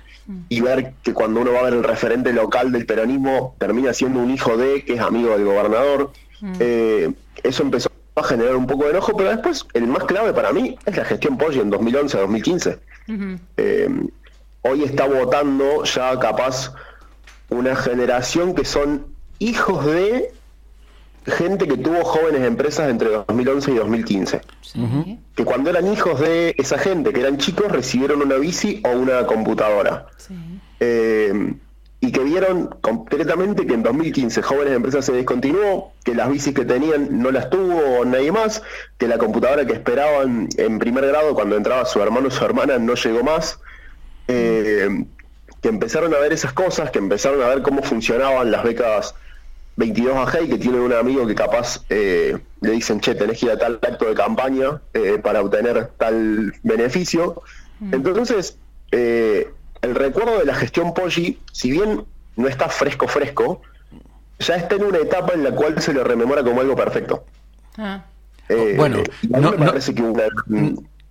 y 0.49 0.61
ver 0.61 0.93
que 1.03 1.15
cuando 1.15 1.41
uno 1.41 1.53
va 1.53 1.61
a 1.61 1.63
ver 1.65 1.75
el 1.75 1.85
referente 1.85 2.33
local 2.33 2.71
del 2.73 2.85
peronismo 2.85 3.57
termina 3.59 3.93
siendo 3.95 4.21
un 4.21 4.31
hijo 4.31 4.57
de 4.57 4.85
que 4.85 4.95
es 4.95 5.01
amigo 5.01 5.31
del 5.31 5.45
gobernador. 5.45 6.13
Eh, 6.61 7.13
eso 7.43 7.63
empezó 7.63 7.91
a 8.15 8.23
generar 8.23 8.57
un 8.57 8.67
poco 8.67 8.85
de 8.85 8.91
enojo, 8.91 9.17
pero 9.17 9.31
después 9.31 9.67
el 9.75 9.87
más 9.87 10.05
clave 10.05 10.33
para 10.33 10.53
mí 10.53 10.77
es 10.85 10.97
la 10.97 11.05
gestión 11.05 11.39
Poggi 11.39 11.61
en 11.61 11.73
2011-2015. 11.73 12.79
Ujú. 13.09 13.41
Eh, 13.57 13.89
hoy 14.63 14.85
está 14.85 15.07
votando 15.07 15.85
ya 15.85 16.19
capaz 16.19 16.75
una 17.49 17.75
generación 17.75 18.55
que 18.55 18.65
son 18.65 19.07
hijos 19.39 19.87
de 19.87 20.33
gente 21.31 21.67
que 21.67 21.77
tuvo 21.77 22.05
jóvenes 22.05 22.43
empresas 22.43 22.89
entre 22.91 23.11
2011 23.11 23.71
y 23.73 23.75
2015 23.75 24.41
Sí. 24.61 25.19
que 25.35 25.45
cuando 25.45 25.71
eran 25.71 25.87
hijos 25.93 26.21
de 26.21 26.55
esa 26.59 26.79
gente, 26.79 27.13
que 27.13 27.21
eran 27.21 27.39
chicos, 27.39 27.71
recibieron 27.73 28.23
una 28.23 28.37
bici 28.37 28.83
o 28.85 28.91
una 28.91 29.27
computadora. 29.27 30.07
Sí. 30.17 30.35
Eh, 30.81 31.55
y 32.01 32.13
que 32.13 32.21
vieron 32.21 32.69
concretamente 32.81 33.67
que 33.67 33.75
en 33.75 33.83
2015 33.83 34.41
Jóvenes 34.43 34.75
Empresas 34.75 35.05
se 35.05 35.13
descontinuó, 35.13 35.93
que 36.05 36.15
las 36.15 36.31
bicis 36.31 36.55
que 36.55 36.65
tenían 36.65 37.21
no 37.21 37.33
las 37.33 37.51
tuvo 37.51 38.05
nadie 38.05 38.31
más, 38.31 38.63
que 38.99 39.09
la 39.09 39.19
computadora 39.19 39.67
que 39.67 39.73
esperaban 39.73 40.49
en 40.59 40.79
primer 40.79 41.07
grado 41.07 41.35
cuando 41.35 41.57
entraba 41.57 41.85
su 41.87 42.01
hermano 42.01 42.29
o 42.29 42.31
su 42.31 42.45
hermana 42.45 42.79
no 42.79 42.95
llegó 42.95 43.25
más, 43.25 43.59
eh, 44.29 44.89
que 45.61 45.69
empezaron 45.69 46.15
a 46.15 46.19
ver 46.19 46.33
esas 46.33 46.53
cosas, 46.53 46.91
que 46.93 46.99
empezaron 47.01 47.43
a 47.43 47.49
ver 47.49 47.63
cómo 47.63 47.83
funcionaban 47.83 48.51
las 48.53 48.63
becas 48.63 49.15
22 49.79 50.17
a 50.17 50.27
Hey, 50.33 50.49
que 50.49 50.59
tienen 50.59 50.81
un 50.81 50.93
amigo 50.93 51.25
que 51.27 51.35
capaz 51.37 51.85
eh, 51.89 52.37
le 52.61 52.71
dicen, 52.73 53.01
che, 53.01 53.15
tenés 53.15 53.39
que 53.39 53.47
ir 53.47 53.53
a 53.53 53.59
tal 53.59 53.79
acto 53.81 54.07
de 54.07 54.15
campaña 54.15 54.81
eh, 54.93 55.19
para 55.23 55.41
obtener 55.41 55.91
tal 55.97 56.53
beneficio. 56.65 57.43
Entonces, 57.93 58.59
eh, 58.91 59.49
el 59.83 59.95
recuerdo 59.95 60.39
de 60.41 60.45
la 60.45 60.55
gestión 60.55 60.93
Poggi, 60.95 61.39
si 61.53 61.71
bien 61.71 62.05
no 62.37 62.49
está 62.49 62.69
fresco 62.69 63.07
fresco, 63.07 63.63
ya 64.41 64.57
está 64.57 64.75
en 64.75 64.85
una 64.85 64.99
etapa 64.99 65.35
en 65.35 65.45
la 65.45 65.53
cual 65.53 65.81
se 65.81 65.93
lo 65.93 66.03
rememora 66.03 66.43
como 66.43 66.61
algo 66.61 66.75
perfecto. 66.75 67.25
Ah, 67.77 68.05
Eh, 68.49 68.75
Bueno, 68.77 68.99
a 68.99 69.01
mí 69.39 69.43
no- 69.45 69.51
me 69.53 69.59
no- 69.59 69.67
parece 69.67 69.95
que 69.95 70.03
una, 70.03 70.25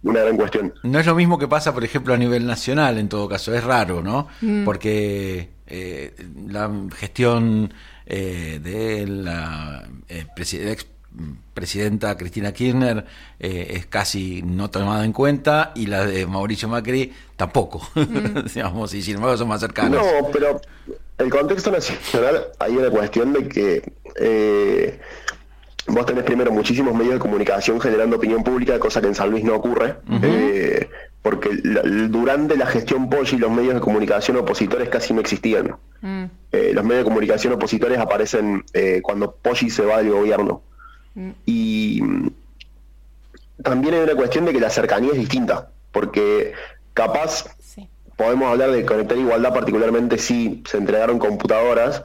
una 0.03 0.21
gran 0.23 0.36
cuestión. 0.36 0.73
No 0.84 0.99
es 0.99 1.06
lo 1.06 1.15
mismo 1.15 1.38
que 1.38 1.47
pasa, 1.47 1.73
por 1.73 1.84
ejemplo, 1.86 2.13
a 2.13 2.17
nivel 2.17 2.45
nacional, 2.47 2.97
en 2.97 3.08
todo 3.10 3.30
caso. 3.30 3.53
Es 3.56 3.63
raro, 3.63 4.01
¿no? 4.01 4.27
Porque 4.65 5.49
la 6.58 6.72
gestión 6.96 7.74
eh, 8.06 8.60
de 8.62 9.08
la 9.08 9.88
eh, 10.10 10.26
ex 10.36 10.88
presidenta 11.54 12.15
Cristina 12.17 12.52
Kirchner 12.52 13.06
eh, 13.39 13.67
es 13.72 13.86
casi 13.88 14.41
no 14.43 14.70
tomada 14.70 15.04
en 15.04 15.13
cuenta 15.13 15.72
y 15.76 15.88
la 15.88 16.06
de 16.06 16.26
Mauricio 16.28 16.67
Macri 16.67 17.13
tampoco. 17.36 17.82
Digamos, 18.54 18.93
y 18.93 19.02
sin 19.02 19.15
embargo 19.15 19.38
son 19.38 19.48
más 19.48 19.62
cercanas. 19.62 20.00
No, 20.04 20.30
pero 20.32 20.62
el 21.17 21.30
contexto 21.30 21.72
nacional 21.72 22.48
hay 22.60 22.78
una 22.78 22.89
cuestión 22.89 23.34
de 23.34 23.48
que 23.48 23.93
eh, 24.20 25.00
vos 25.88 26.06
tenés 26.06 26.23
primero 26.23 26.52
muchísimos 26.52 26.93
medios 26.93 27.13
de 27.15 27.19
comunicación 27.19 27.80
generando 27.80 28.17
opinión 28.17 28.43
pública, 28.43 28.80
cosa 28.80 29.00
que 29.02 29.08
en 29.08 29.15
San 29.15 29.30
Luis 29.32 29.43
no 29.43 29.56
ocurre, 29.56 29.95
eh, 30.23 30.89
porque 31.21 31.50
la- 31.63 31.82
durante 32.08 32.56
la 32.58 32.65
gestión 32.67 33.10
Poggi 33.10 33.38
los 33.38 33.52
medios 33.52 33.73
de 33.76 33.80
comunicación 33.82 34.38
opositores 34.38 34.89
casi 34.89 35.13
no 35.13 35.21
existían. 35.21 35.76
mm, 36.02 36.26
Eh, 36.52 36.71
los 36.73 36.84
medios 36.84 37.00
de 37.00 37.10
comunicación 37.10 37.54
opositores 37.54 37.97
aparecen 38.00 38.63
eh, 38.73 39.02
cuando 39.04 39.32
Poggi 39.32 39.69
se 39.69 39.84
va 39.84 39.97
del 39.97 40.12
gobierno. 40.12 40.62
Y 41.45 42.00
mm, 42.04 42.28
también 43.63 43.95
hay 43.95 44.02
una 44.02 44.15
cuestión 44.15 44.45
de 44.45 44.54
que 44.54 44.60
la 44.60 44.69
cercanía 44.69 45.12
es 45.12 45.17
distinta, 45.17 45.69
porque 45.91 46.54
capaz 46.93 47.45
sí. 47.60 47.89
podemos 48.15 48.50
hablar 48.52 48.71
de 48.71 48.86
conectar 48.86 49.17
igualdad, 49.17 49.54
particularmente 49.54 50.17
si 50.19 50.63
se 50.67 50.78
entregaron 50.78 51.17
computadoras, 51.19 52.04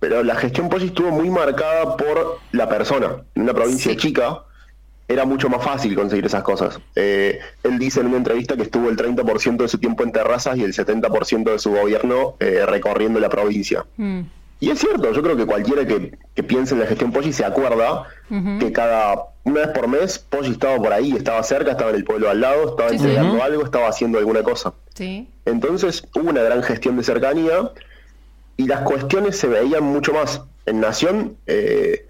pero 0.00 0.22
la 0.22 0.34
gestión 0.34 0.68
Poggi 0.68 0.86
estuvo 0.86 1.10
muy 1.10 1.30
marcada 1.30 1.96
por 1.96 2.38
la 2.52 2.68
persona. 2.68 3.22
En 3.34 3.42
una 3.42 3.54
provincia 3.54 3.92
Sí. 3.92 3.96
chica 3.98 4.40
era 5.08 5.24
mucho 5.24 5.48
más 5.50 5.62
fácil 5.62 5.94
conseguir 5.94 6.26
esas 6.26 6.42
cosas. 6.42 6.78
Eh, 6.94 7.38
él 7.62 7.78
dice 7.78 8.00
en 8.00 8.06
una 8.06 8.16
entrevista 8.16 8.56
que 8.56 8.62
estuvo 8.62 8.88
el 8.88 8.96
30% 8.96 9.62
de 9.64 9.68
su 9.68 9.78
tiempo 9.78 10.02
en 10.02 10.12
terrazas 10.12 10.56
y 10.56 10.62
el 10.64 10.72
70% 10.72 11.50
de 11.52 11.58
su 11.58 11.70
gobierno 11.72 12.36
eh, 12.40 12.64
recorriendo 12.66 13.20
la 13.20 13.28
provincia. 13.28 13.84
Mm, 13.96 14.20
Y 14.60 14.70
es 14.70 14.78
cierto, 14.78 15.12
yo 15.12 15.22
creo 15.22 15.36
que 15.36 15.44
cualquiera 15.44 15.84
que, 15.86 16.16
que 16.34 16.42
piense 16.42 16.72
en 16.74 16.80
la 16.80 16.86
gestión 16.86 17.12
Poggi 17.12 17.32
se 17.34 17.44
acuerda 17.44 18.04
que 18.60 18.72
cada 18.72 19.16
una 19.42 19.60
vez 19.60 19.68
por 19.74 19.88
mes 19.88 20.18
Poggi 20.18 20.52
estaba 20.52 20.78
por 20.78 20.90
ahí, 20.92 21.12
estaba 21.12 21.42
cerca, 21.42 21.72
estaba 21.72 21.90
en 21.90 21.96
el 21.96 22.04
pueblo 22.04 22.30
al 22.30 22.40
lado, 22.40 22.70
estaba 22.70 22.88
Sí, 22.88 22.96
entregando 22.96 23.42
algo, 23.42 23.62
estaba 23.64 23.88
haciendo 23.88 24.18
alguna 24.18 24.42
cosa. 24.42 24.72
sí. 24.94 25.28
Entonces 25.44 26.06
hubo 26.14 26.30
una 26.30 26.42
gran 26.42 26.62
gestión 26.62 26.96
de 26.96 27.02
cercanía 27.04 27.70
y 28.56 28.66
las 28.66 28.80
cuestiones 28.80 29.36
se 29.38 29.46
veían 29.48 29.84
mucho 29.84 30.12
más. 30.12 30.42
En 30.66 30.80
Nación 30.80 31.36
eh, 31.46 32.06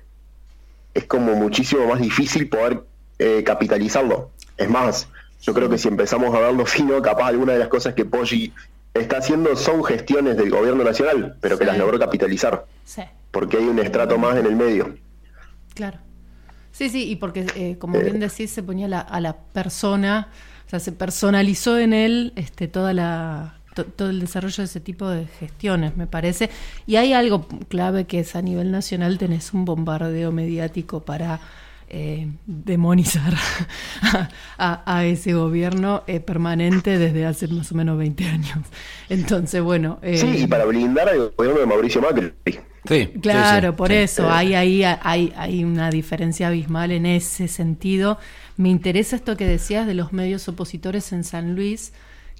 es 0.92 1.04
como 1.04 1.34
muchísimo 1.34 1.86
más 1.86 2.00
difícil 2.00 2.48
poder 2.48 2.82
eh, 3.18 3.42
capitalizarlo. 3.44 4.30
Es 4.56 4.68
más, 4.68 5.08
yo 5.42 5.54
creo 5.54 5.68
que 5.68 5.78
si 5.78 5.88
empezamos 5.88 6.34
a 6.34 6.38
verlo 6.40 6.66
fino, 6.76 7.00
capaz 7.02 7.26
algunas 7.28 7.54
de 7.54 7.58
las 7.60 7.68
cosas 7.68 7.94
que 7.94 8.04
Poggi 8.04 8.52
está 8.92 9.18
haciendo 9.18 9.56
son 9.56 9.82
gestiones 9.82 10.36
del 10.36 10.50
gobierno 10.50 10.84
nacional, 10.84 11.36
pero 11.40 11.58
que 11.58 11.64
Sí. 11.64 11.68
las 11.70 11.78
logró 11.78 11.98
capitalizar, 11.98 12.64
Sí. 12.84 13.02
porque 13.32 13.56
hay 13.56 13.64
un 13.64 13.78
estrato 13.80 14.18
más 14.18 14.36
en 14.36 14.46
el 14.46 14.54
medio. 14.54 14.94
Claro. 15.74 15.98
Sí, 16.70 16.88
sí, 16.90 17.08
y 17.10 17.16
porque, 17.16 17.46
eh, 17.56 17.76
como 17.78 17.98
bien 18.00 18.20
decís, 18.20 18.50
se 18.50 18.62
ponía 18.62 18.86
la- 18.88 19.00
a 19.00 19.20
la 19.20 19.36
persona, 19.36 20.28
o 20.66 20.70
sea, 20.70 20.78
se 20.80 20.92
personalizó 20.92 21.78
en 21.78 21.92
él 21.92 22.32
este, 22.36 22.68
toda 22.68 22.92
la, 22.92 23.58
todo 23.74 24.10
el 24.10 24.20
desarrollo 24.20 24.56
de 24.58 24.64
ese 24.64 24.80
tipo 24.80 25.08
de 25.08 25.26
gestiones, 25.26 25.96
me 25.96 26.06
parece. 26.06 26.50
Y 26.86 26.96
hay 26.96 27.12
algo 27.12 27.46
clave 27.68 28.06
que 28.06 28.20
es 28.20 28.36
a 28.36 28.42
nivel 28.42 28.70
nacional, 28.70 29.18
tenés 29.18 29.52
un 29.52 29.64
bombardeo 29.64 30.32
mediático 30.32 31.00
para 31.04 31.40
eh, 31.88 32.28
demonizar 32.46 33.34
a, 34.02 34.28
a- 34.58 34.96
a 34.98 35.04
ese 35.04 35.34
gobierno 35.34 36.02
eh, 36.06 36.20
permanente 36.20 36.98
desde 36.98 37.26
hace 37.26 37.48
más 37.48 37.70
o 37.72 37.74
menos 37.74 37.98
20 37.98 38.26
años. 38.26 38.58
Entonces, 39.08 39.62
bueno... 39.62 39.98
eh, 40.02 40.18
Sí, 40.18 40.26
y 40.38 40.46
para 40.46 40.64
blindar 40.64 41.08
al 41.08 41.30
gobierno 41.36 41.60
de 41.60 41.66
Mauricio 41.66 42.00
Macri. 42.00 42.32
Sí, 42.86 43.08
Claro, 43.22 43.74
sí, 43.74 43.76
sí, 43.76 43.76
por 43.76 43.92
sí. 43.92 43.94
eso, 44.02 44.28
hay 44.30 44.54
ahí 44.54 44.82
hay, 44.84 45.32
hay 45.36 45.64
una 45.64 45.90
diferencia 45.90 46.48
abismal 46.48 46.90
en 46.90 47.06
ese 47.06 47.46
sentido. 47.48 48.18
Me 48.56 48.70
interesa 48.70 49.16
esto 49.16 49.36
que 49.36 49.46
decías 49.46 49.86
de 49.86 49.94
los 49.94 50.12
medios 50.12 50.48
opositores 50.48 51.12
en 51.12 51.22
San 51.24 51.54
Luis, 51.54 51.92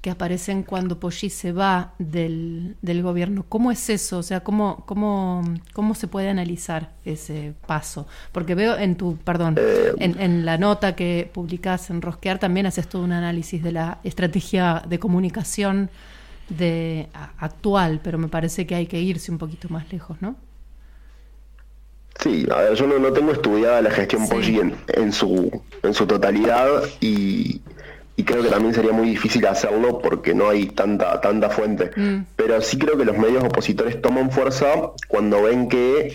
que 0.04 0.10
aparecen 0.10 0.64
cuando 0.64 1.00
Poggi 1.00 1.30
se 1.30 1.50
va 1.50 1.94
del, 1.98 2.76
del, 2.82 3.02
gobierno. 3.02 3.46
¿Cómo 3.48 3.72
es 3.72 3.88
eso? 3.88 4.18
O 4.18 4.22
sea, 4.22 4.40
¿cómo, 4.40 4.84
cómo, 4.84 5.42
¿cómo 5.72 5.94
se 5.94 6.08
puede 6.08 6.28
analizar 6.28 6.90
ese 7.06 7.54
paso? 7.66 8.06
Porque 8.30 8.54
veo 8.54 8.76
en 8.76 8.96
tu, 8.96 9.16
perdón, 9.16 9.56
en, 9.98 10.20
en 10.20 10.44
la 10.44 10.58
nota 10.58 10.94
que 10.94 11.30
publicás 11.32 11.88
en 11.88 12.02
Rosquear 12.02 12.38
también 12.38 12.66
haces 12.66 12.86
todo 12.86 13.02
un 13.02 13.12
análisis 13.12 13.62
de 13.62 13.72
la 13.72 14.00
estrategia 14.04 14.82
de 14.86 14.98
comunicación 14.98 15.88
de 16.50 17.08
actual, 17.38 18.02
pero 18.04 18.18
me 18.18 18.28
parece 18.28 18.66
que 18.66 18.74
hay 18.74 18.86
que 18.86 19.00
irse 19.00 19.32
un 19.32 19.38
poquito 19.38 19.70
más 19.70 19.90
lejos, 19.90 20.20
¿no? 20.20 20.36
Sí, 22.20 22.46
a 22.54 22.56
ver, 22.56 22.74
yo 22.74 22.86
no, 22.86 23.10
tengo 23.10 23.32
estudiada 23.32 23.80
la 23.80 23.90
gestión 23.90 24.26
sí. 24.42 24.60
en, 24.88 25.12
su, 25.12 25.62
en 25.82 25.94
su 25.94 26.06
totalidad 26.06 26.68
y, 27.00 27.62
creo 28.22 28.42
que 28.42 28.48
también 28.48 28.72
sería 28.72 28.92
muy 28.92 29.08
difícil 29.08 29.44
hacerlo 29.46 29.98
porque 29.98 30.34
no 30.34 30.48
hay 30.48 30.66
tanta, 30.66 31.20
tanta 31.20 31.50
fuente. 31.50 31.90
Mm. 31.96 32.26
Pero 32.36 32.60
sí 32.60 32.78
creo 32.78 32.96
que 32.96 33.04
los 33.04 33.18
medios 33.18 33.42
opositores 33.42 34.00
toman 34.00 34.30
fuerza 34.30 34.92
cuando 35.08 35.42
ven 35.42 35.68
que 35.68 36.14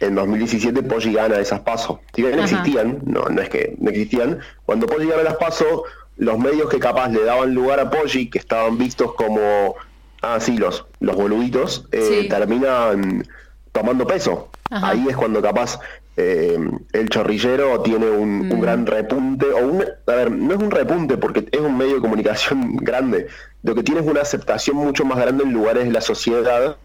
en 0.00 0.14
2017 0.14 0.82
Poggi 0.84 1.12
gana 1.12 1.38
esas 1.38 1.60
pasos. 1.60 1.98
Si 2.14 2.22
bien 2.22 2.38
existían, 2.38 3.00
no, 3.04 3.24
no 3.26 3.42
es 3.42 3.48
que 3.50 3.76
no 3.78 3.90
existían, 3.90 4.40
cuando 4.64 4.86
Poggi 4.86 5.06
gana 5.06 5.22
las 5.22 5.36
pasos, 5.36 5.82
los 6.16 6.38
medios 6.38 6.68
que 6.68 6.78
capaz 6.78 7.08
le 7.08 7.24
daban 7.24 7.54
lugar 7.54 7.80
a 7.80 7.90
Poggi, 7.90 8.30
que 8.30 8.38
estaban 8.38 8.78
vistos 8.78 9.14
como, 9.14 9.74
ah, 10.22 10.38
sí, 10.40 10.56
los, 10.56 10.86
los 11.00 11.16
boluditos, 11.16 11.86
eh, 11.92 12.26
terminan 12.28 13.26
tomando 13.72 14.06
peso. 14.06 14.50
Ahí 14.70 15.06
es 15.08 15.16
cuando 15.16 15.42
capaz 15.42 15.78
eh, 16.16 16.58
el 16.92 17.08
chorrillero 17.08 17.80
tiene 17.82 18.08
un, 18.08 18.48
mm. 18.48 18.60
gran 18.60 18.86
repunte, 18.86 19.46
o 19.46 19.66
un, 19.66 19.84
a 20.06 20.12
ver, 20.12 20.30
no 20.30 20.54
es 20.54 20.60
un 20.60 20.70
repunte 20.70 21.16
porque 21.16 21.46
es 21.50 21.60
un 21.60 21.76
medio 21.76 21.96
de 21.96 22.00
comunicación 22.00 22.76
grande, 22.80 23.26
lo 23.62 23.74
que 23.74 23.82
tiene 23.82 24.00
es 24.00 24.06
una 24.06 24.20
aceptación 24.20 24.76
mucho 24.76 25.04
más 25.04 25.18
grande 25.18 25.44
en 25.44 25.52
lugares 25.52 25.84
de 25.84 25.90
la 25.90 26.00
sociedad 26.00 26.76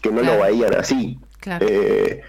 que 0.00 0.10
no 0.10 0.22
lo 0.22 0.40
veían 0.40 0.74
así. 0.74 1.18
Eh, 1.60 2.22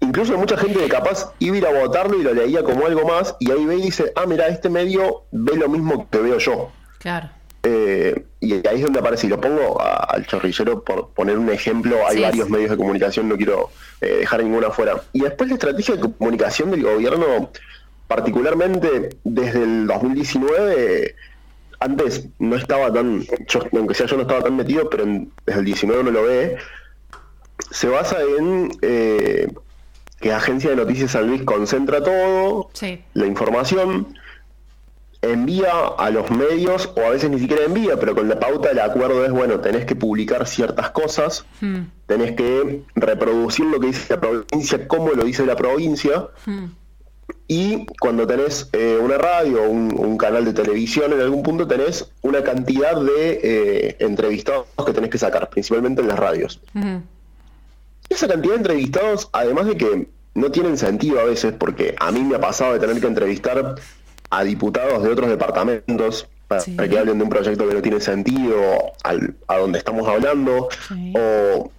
incluso 0.00 0.36
mucha 0.38 0.56
gente 0.56 0.80
que 0.80 0.88
capaz 0.88 1.32
iba 1.38 1.54
a 1.54 1.58
ir 1.58 1.66
a 1.66 1.80
votarlo 1.80 2.18
y 2.18 2.22
lo 2.22 2.34
leía 2.34 2.62
como 2.64 2.86
algo 2.86 3.06
más, 3.06 3.36
y 3.38 3.50
ahí 3.50 3.64
ve 3.64 3.76
y 3.76 3.82
dice, 3.82 4.12
ah, 4.16 4.26
mira, 4.26 4.48
este 4.48 4.70
medio 4.70 5.24
ve 5.30 5.56
lo 5.56 5.68
mismo 5.68 6.08
que 6.10 6.18
veo 6.18 6.38
yo. 6.38 6.72
Claro. 6.98 7.28
Eh, 7.66 8.22
y 8.40 8.54
ahí 8.66 8.76
es 8.76 8.82
donde 8.82 9.00
aparece, 9.00 9.26
y 9.26 9.30
lo 9.30 9.40
pongo 9.40 9.80
al 9.80 10.26
chorrillero 10.26 10.84
por 10.84 11.08
poner 11.08 11.38
un 11.38 11.48
ejemplo, 11.50 12.06
hay 12.06 12.20
varios 12.20 12.50
medios 12.50 12.70
de 12.70 12.76
comunicación, 12.76 13.26
no 13.26 13.36
quiero 13.36 13.70
eh, 14.02 14.18
dejar 14.20 14.44
ninguna 14.44 14.68
afuera. 14.68 15.02
Y 15.14 15.20
después 15.20 15.48
la 15.48 15.54
estrategia 15.54 15.96
de 15.96 16.02
comunicación 16.02 16.70
del 16.70 16.82
gobierno, 16.82 17.50
particularmente 18.06 19.16
desde 19.24 19.62
el 19.62 19.86
2019, 19.86 21.14
antes 21.80 22.26
no 22.38 22.56
estaba 22.56 22.92
tan, 22.92 23.24
aunque 23.72 23.94
sea 23.94 24.06
yo 24.06 24.16
no 24.16 24.22
estaba 24.22 24.42
tan 24.42 24.56
metido, 24.56 24.90
pero 24.90 25.06
desde 25.46 25.60
el 25.60 25.64
19 25.64 26.04
no 26.04 26.10
lo 26.10 26.22
ve, 26.24 26.58
se 27.70 27.88
basa 27.88 28.18
en 28.38 28.72
eh, 28.82 29.48
que 30.20 30.28
la 30.28 30.36
Agencia 30.36 30.68
de 30.68 30.76
Noticias 30.76 31.12
San 31.12 31.28
Luis 31.28 31.42
concentra 31.42 32.02
todo, 32.02 32.70
la 33.14 33.26
información, 33.26 34.14
envía 35.32 35.70
a 35.98 36.10
los 36.10 36.30
medios, 36.30 36.90
o 36.96 37.00
a 37.00 37.10
veces 37.10 37.30
ni 37.30 37.38
siquiera 37.38 37.64
envía, 37.64 37.98
pero 37.98 38.14
con 38.14 38.28
la 38.28 38.38
pauta 38.38 38.70
el 38.70 38.80
acuerdo 38.80 39.24
es, 39.24 39.32
bueno, 39.32 39.60
tenés 39.60 39.84
que 39.84 39.96
publicar 39.96 40.46
ciertas 40.46 40.90
cosas, 40.90 41.44
hmm. 41.60 41.80
tenés 42.06 42.32
que 42.32 42.82
reproducir 42.94 43.66
lo 43.66 43.80
que 43.80 43.88
dice 43.88 44.14
la 44.14 44.20
provincia, 44.20 44.88
como 44.88 45.10
lo 45.10 45.24
dice 45.24 45.46
la 45.46 45.56
provincia, 45.56 46.28
hmm. 46.46 46.64
y 47.48 47.86
cuando 48.00 48.26
tenés 48.26 48.68
eh, 48.72 48.98
una 49.00 49.18
radio 49.18 49.62
o 49.62 49.68
un, 49.68 50.16
canal 50.18 50.44
de 50.44 50.52
televisión, 50.52 51.12
en 51.12 51.20
algún 51.20 51.42
punto 51.42 51.66
tenés 51.66 52.10
una 52.22 52.42
cantidad 52.42 53.00
de 53.00 53.40
eh, 53.42 53.96
entrevistados 53.98 54.66
que 54.86 54.92
tenés 54.92 55.10
que 55.10 55.18
sacar, 55.18 55.50
principalmente 55.50 56.02
en 56.02 56.08
las 56.08 56.18
radios. 56.18 56.60
Hmm. 56.72 56.98
Esa 58.08 58.28
cantidad 58.28 58.54
de 58.54 58.58
entrevistados, 58.58 59.28
además 59.32 59.66
de 59.66 59.76
que 59.76 60.08
no 60.34 60.50
tienen 60.50 60.76
sentido 60.76 61.20
a 61.20 61.24
veces, 61.24 61.52
porque 61.52 61.94
a 61.98 62.10
mí 62.10 62.20
me 62.20 62.36
ha 62.36 62.40
pasado 62.40 62.74
de 62.74 62.80
tener 62.80 63.00
que 63.00 63.06
entrevistar 63.06 63.76
a 64.34 64.42
diputados 64.42 65.02
de 65.02 65.10
otros 65.10 65.28
departamentos 65.30 66.28
para, 66.48 66.62
que 66.62 66.98
hablen 66.98 67.18
de 67.18 67.24
un 67.24 67.30
proyecto 67.30 67.68
que 67.68 67.74
no 67.74 67.82
tiene 67.82 68.00
sentido 68.00 68.56
a 69.02 69.56
donde 69.58 69.78
estamos 69.78 70.08
hablando, 70.08 70.68
o, 71.14 71.70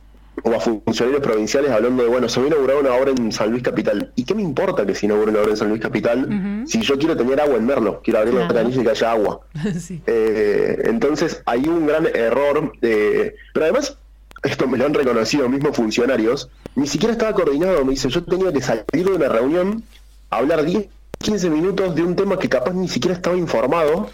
a 0.53 0.59
funcionarios 0.59 1.21
provinciales 1.21 1.71
hablando 1.71 2.03
de, 2.03 2.09
bueno, 2.09 2.29
se 2.29 2.39
va 2.39 2.45
a 2.45 2.49
inaugurar 2.49 2.77
una 2.77 2.93
obra 2.93 3.11
en 3.11 3.31
San 3.31 3.51
Luis 3.51 3.63
Capital. 3.63 4.11
¿Y 4.15 4.23
qué 4.23 4.35
me 4.35 4.41
importa 4.41 4.85
que 4.85 4.95
se 4.95 5.05
inaugure 5.05 5.31
una 5.31 5.41
obra 5.41 5.51
en 5.51 5.57
San 5.57 5.69
Luis 5.69 5.81
Capital 5.81 6.63
si 6.65 6.81
yo 6.81 6.97
quiero 6.97 7.17
tener 7.17 7.41
agua 7.41 7.57
en 7.57 7.65
Merlo? 7.65 8.01
Quiero 8.03 8.19
abrir 8.19 8.35
la 8.35 8.47
canilla 8.47 8.81
y 8.81 8.83
que 8.83 8.89
haya 8.89 9.11
agua. 9.11 9.41
Eh, 10.07 10.83
entonces 10.85 11.41
hay 11.45 11.67
un 11.67 11.87
gran 11.87 12.07
error, 12.07 12.71
de, 12.79 13.35
pero 13.53 13.65
además 13.65 13.97
esto 14.43 14.67
me 14.67 14.77
lo 14.77 14.85
han 14.85 14.93
reconocido 14.93 15.49
mismos 15.49 15.75
funcionarios, 15.75 16.49
ni 16.75 16.87
siquiera 16.87 17.13
estaba 17.13 17.33
coordinado, 17.33 17.83
me 17.83 17.91
dice, 17.91 18.09
yo 18.09 18.23
tenía 18.23 18.51
que 18.53 18.61
salir 18.61 18.85
de 18.91 19.11
una 19.11 19.27
reunión, 19.27 19.83
hablar 20.29 20.63
10 20.63 20.87
15 21.19 21.49
minutos 21.49 21.95
de 21.95 22.03
un 22.03 22.15
tema 22.15 22.37
que 22.37 22.49
capaz 22.49 22.73
ni 22.73 22.87
siquiera 22.87 23.15
estaba 23.15 23.35
informado 23.35 24.09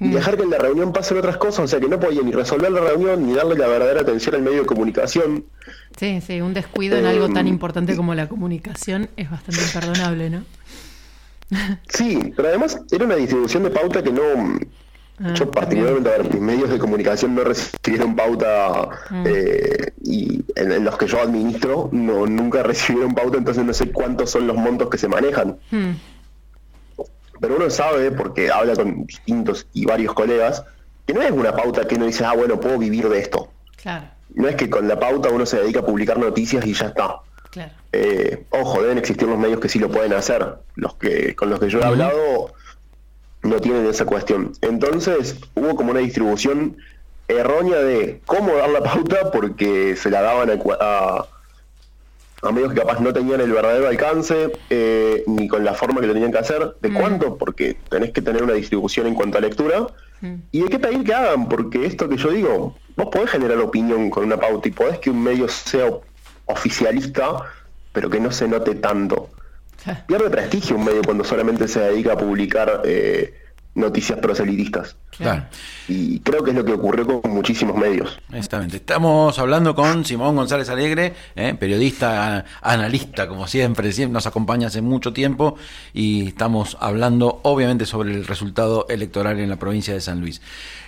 y 0.00 0.08
hmm. 0.08 0.12
dejar 0.12 0.36
que 0.36 0.42
en 0.44 0.50
la 0.50 0.58
reunión 0.58 0.92
pasen 0.92 1.18
otras 1.18 1.36
cosas, 1.36 1.60
o 1.60 1.68
sea 1.68 1.80
que 1.80 1.88
no 1.88 1.98
podía 1.98 2.22
ni 2.22 2.32
resolver 2.32 2.70
la 2.70 2.80
reunión 2.80 3.26
ni 3.26 3.34
darle 3.34 3.56
la 3.56 3.66
verdadera 3.66 4.00
atención 4.00 4.34
al 4.34 4.42
medio 4.42 4.60
de 4.60 4.66
comunicación. 4.66 5.44
Sí, 5.96 6.20
sí, 6.20 6.40
un 6.40 6.54
descuido 6.54 6.96
en 6.96 7.06
algo 7.06 7.28
tan 7.28 7.46
em, 7.46 7.54
importante 7.54 7.96
como 7.96 8.14
la 8.14 8.28
comunicación 8.28 9.08
es 9.16 9.30
bastante 9.30 9.60
imperdonable, 9.62 10.30
¿no? 10.30 10.44
sí, 11.88 12.32
pero 12.36 12.48
además 12.48 12.80
era 12.90 13.04
una 13.04 13.16
distribución 13.16 13.64
de 13.64 13.70
pauta 13.70 14.02
que 14.02 14.12
no... 14.12 14.22
Ah, 15.20 15.34
yo 15.34 15.50
particularmente, 15.50 16.10
a 16.10 16.18
ver, 16.18 16.32
mis 16.32 16.40
medios 16.40 16.70
de 16.70 16.78
comunicación 16.78 17.34
no 17.34 17.42
recibieron 17.42 18.14
pauta 18.14 18.88
hmm. 19.10 19.24
eh, 19.26 19.92
y 20.04 20.44
en, 20.54 20.84
los 20.84 20.96
que 20.96 21.08
yo 21.08 21.20
administro 21.20 21.88
no 21.90 22.24
nunca 22.24 22.62
recibieron 22.62 23.14
pauta, 23.14 23.36
entonces 23.36 23.64
no 23.64 23.74
sé 23.74 23.90
cuántos 23.90 24.30
son 24.30 24.46
los 24.46 24.56
montos 24.56 24.88
que 24.88 24.96
se 24.96 25.08
manejan. 25.08 25.58
Hmm 25.72 25.90
pero 27.40 27.56
uno 27.56 27.70
sabe, 27.70 28.10
porque 28.10 28.50
habla 28.50 28.74
con 28.74 29.06
distintos 29.06 29.66
y 29.72 29.84
varios 29.84 30.14
colegas, 30.14 30.64
que 31.06 31.14
no 31.14 31.22
es 31.22 31.30
una 31.30 31.54
pauta 31.54 31.86
que 31.86 31.94
uno 31.94 32.06
dice, 32.06 32.24
ah, 32.24 32.34
bueno, 32.34 32.60
puedo 32.60 32.78
vivir 32.78 33.08
de 33.08 33.18
esto. 33.18 33.50
Claro. 33.80 34.06
No 34.34 34.48
es 34.48 34.56
que 34.56 34.68
con 34.68 34.86
la 34.88 34.98
pauta 34.98 35.30
uno 35.30 35.46
se 35.46 35.58
dedica 35.58 35.80
a 35.80 35.86
publicar 35.86 36.18
noticias 36.18 36.66
y 36.66 36.74
ya 36.74 36.86
está. 36.86 37.16
Claro. 37.50 37.72
Eh, 37.92 38.44
ojo, 38.50 38.82
deben 38.82 38.98
existir 38.98 39.26
los 39.26 39.38
medios 39.38 39.60
que 39.60 39.68
sí 39.68 39.78
lo 39.78 39.90
pueden 39.90 40.12
hacer. 40.12 40.58
Los 40.74 40.94
que 40.94 41.34
con 41.34 41.48
los 41.48 41.58
que 41.58 41.70
yo 41.70 41.80
he 41.80 41.84
hablado 41.84 42.52
no 43.42 43.60
tienen 43.60 43.86
esa 43.86 44.04
cuestión. 44.04 44.52
Entonces 44.60 45.36
hubo 45.54 45.74
como 45.76 45.92
una 45.92 46.00
distribución 46.00 46.76
errónea 47.28 47.78
de 47.78 48.20
cómo 48.26 48.54
dar 48.54 48.70
la 48.70 48.82
pauta 48.82 49.30
porque 49.30 49.96
se 49.96 50.10
la 50.10 50.22
daban 50.22 50.50
a 50.50 50.58
a 50.80 51.26
medios 52.52 52.72
que 52.72 52.80
capaz 52.80 53.00
no 53.00 53.12
tenían 53.12 53.40
el 53.40 53.52
verdadero 53.52 53.88
alcance, 53.88 54.52
eh, 54.70 55.24
ni 55.26 55.48
con 55.48 55.64
la 55.64 55.74
forma 55.74 56.00
que 56.00 56.06
lo 56.06 56.12
tenían 56.12 56.32
que 56.32 56.38
hacer. 56.38 56.76
¿De 56.80 56.88
mm. 56.88 56.94
cuánto? 56.94 57.36
Porque 57.36 57.76
tenés 57.88 58.12
que 58.12 58.22
tener 58.22 58.42
una 58.42 58.54
distribución 58.54 59.06
en 59.06 59.14
cuanto 59.14 59.38
a 59.38 59.40
lectura. 59.40 59.86
Mm. 60.20 60.34
¿Y 60.52 60.62
de 60.62 60.68
qué 60.68 60.78
pedir 60.78 61.04
que 61.04 61.14
hagan? 61.14 61.48
Porque 61.48 61.84
esto 61.86 62.08
que 62.08 62.16
yo 62.16 62.30
digo, 62.30 62.76
vos 62.96 63.08
podés 63.10 63.30
generar 63.30 63.58
opinión 63.58 64.10
con 64.10 64.24
una 64.24 64.38
pauta 64.38 64.68
y 64.68 64.72
podés 64.72 64.98
que 64.98 65.10
un 65.10 65.22
medio 65.22 65.48
sea 65.48 65.90
oficialista, 66.46 67.42
pero 67.92 68.08
que 68.08 68.20
no 68.20 68.30
se 68.30 68.48
note 68.48 68.74
tanto. 68.76 69.30
Pierde 70.06 70.28
prestigio 70.28 70.76
un 70.76 70.84
medio 70.84 71.02
cuando 71.02 71.24
solamente 71.24 71.68
se 71.68 71.80
dedica 71.80 72.12
a 72.12 72.18
publicar 72.18 72.82
eh, 72.84 73.32
noticias 73.78 74.18
proselitistas. 74.18 74.96
Claro. 75.16 75.44
Y 75.88 76.20
creo 76.20 76.44
que 76.44 76.50
es 76.50 76.56
lo 76.56 76.64
que 76.64 76.72
ocurrió 76.72 77.06
con 77.06 77.30
muchísimos 77.30 77.76
medios. 77.76 78.18
Exactamente. 78.32 78.76
Estamos 78.76 79.38
hablando 79.38 79.74
con 79.74 80.04
Simón 80.04 80.36
González 80.36 80.68
Alegre, 80.68 81.14
eh, 81.34 81.54
periodista, 81.58 82.44
analista, 82.60 83.26
como 83.28 83.46
siempre, 83.46 83.92
siempre 83.92 84.12
nos 84.12 84.26
acompaña 84.26 84.68
hace 84.68 84.82
mucho 84.82 85.12
tiempo 85.12 85.56
y 85.92 86.28
estamos 86.28 86.76
hablando 86.80 87.40
obviamente 87.44 87.86
sobre 87.86 88.12
el 88.12 88.26
resultado 88.26 88.86
electoral 88.88 89.38
en 89.40 89.48
la 89.48 89.56
provincia 89.56 89.94
de 89.94 90.00
San 90.00 90.20
Luis. 90.20 90.40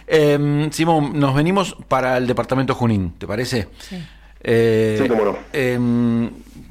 Em, 0.07 0.70
Simón, 0.70 1.18
nos 1.18 1.35
venimos 1.35 1.76
para 1.88 2.16
el 2.16 2.26
departamento 2.26 2.74
Junín, 2.74 3.12
¿te 3.18 3.26
parece? 3.26 3.68
Sí. 3.79 3.96
Eh, 4.42 4.98
sí, 5.00 5.09
cómo 5.09 5.24
no. 5.24 5.38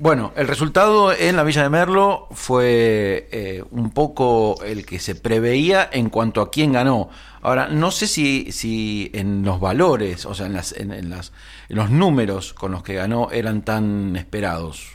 Bueno, 0.01 0.31
el 0.37 0.47
resultado 0.47 1.11
en 1.11 1.35
la 1.35 1.43
Villa 1.43 1.63
de 1.63 1.69
Merlo 1.69 2.29
fue 2.31 3.27
eh, 3.33 3.61
un 3.71 3.91
poco 3.91 4.55
el 4.63 4.85
que 4.85 4.97
se 4.97 5.13
preveía 5.13 5.89
en 5.91 6.09
cuanto 6.09 6.39
a 6.39 6.49
quién 6.49 6.71
ganó. 6.71 7.09
Ahora, 7.41 7.67
no 7.67 7.91
sé 7.91 8.07
si, 8.07 8.49
si 8.53 9.11
en 9.13 9.43
los 9.43 9.59
valores, 9.59 10.25
o 10.25 10.33
sea, 10.33 10.45
en, 10.45 10.53
las, 10.53 10.71
en, 10.71 11.09
las, 11.09 11.33
en 11.67 11.75
los 11.75 11.89
números 11.89 12.53
con 12.53 12.71
los 12.71 12.81
que 12.81 12.93
ganó 12.93 13.29
eran 13.31 13.63
tan 13.63 14.15
esperados. 14.15 14.87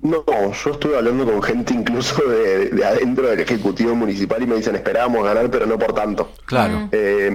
No, 0.00 0.24
yo 0.24 0.70
estuve 0.70 0.96
hablando 0.96 1.26
con 1.26 1.42
gente 1.42 1.74
incluso 1.74 2.22
de, 2.22 2.82
adentro 2.82 3.28
del 3.28 3.40
Ejecutivo 3.40 3.94
Municipal 3.94 4.42
y 4.42 4.46
me 4.46 4.56
dicen 4.56 4.74
esperábamos 4.74 5.22
ganar, 5.22 5.50
pero 5.50 5.66
no 5.66 5.78
por 5.78 5.92
tanto. 5.92 6.32
Claro. 6.46 6.88
Eh, 6.92 7.30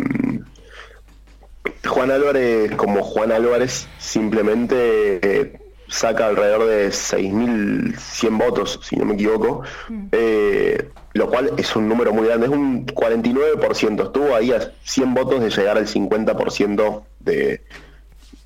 Juan 1.86 2.10
Álvarez, 2.10 2.76
como 2.76 3.04
Juan 3.04 3.32
Álvarez, 3.32 3.88
simplemente 4.00 5.20
eh, 5.22 5.67
saca 5.88 6.28
alrededor 6.28 6.68
de 6.68 6.90
6.100 6.90 8.38
votos, 8.38 8.80
si 8.84 8.96
no 8.96 9.06
me 9.06 9.14
equivoco, 9.14 9.64
eh, 10.12 10.90
lo 11.14 11.30
cual 11.30 11.52
es 11.58 11.76
un 11.76 11.88
número 11.88 12.14
muy 12.14 12.28
grande, 12.28 12.48
es 12.48 12.52
un 12.52 12.86
49%, 12.86 14.04
estuvo 14.04 14.36
ahí 14.36 14.52
a 14.52 14.72
100 14.84 15.14
votos 15.14 15.42
de 15.42 15.50
llegar 15.50 15.78
al 15.78 15.88
50% 15.88 17.04
de, 17.20 17.62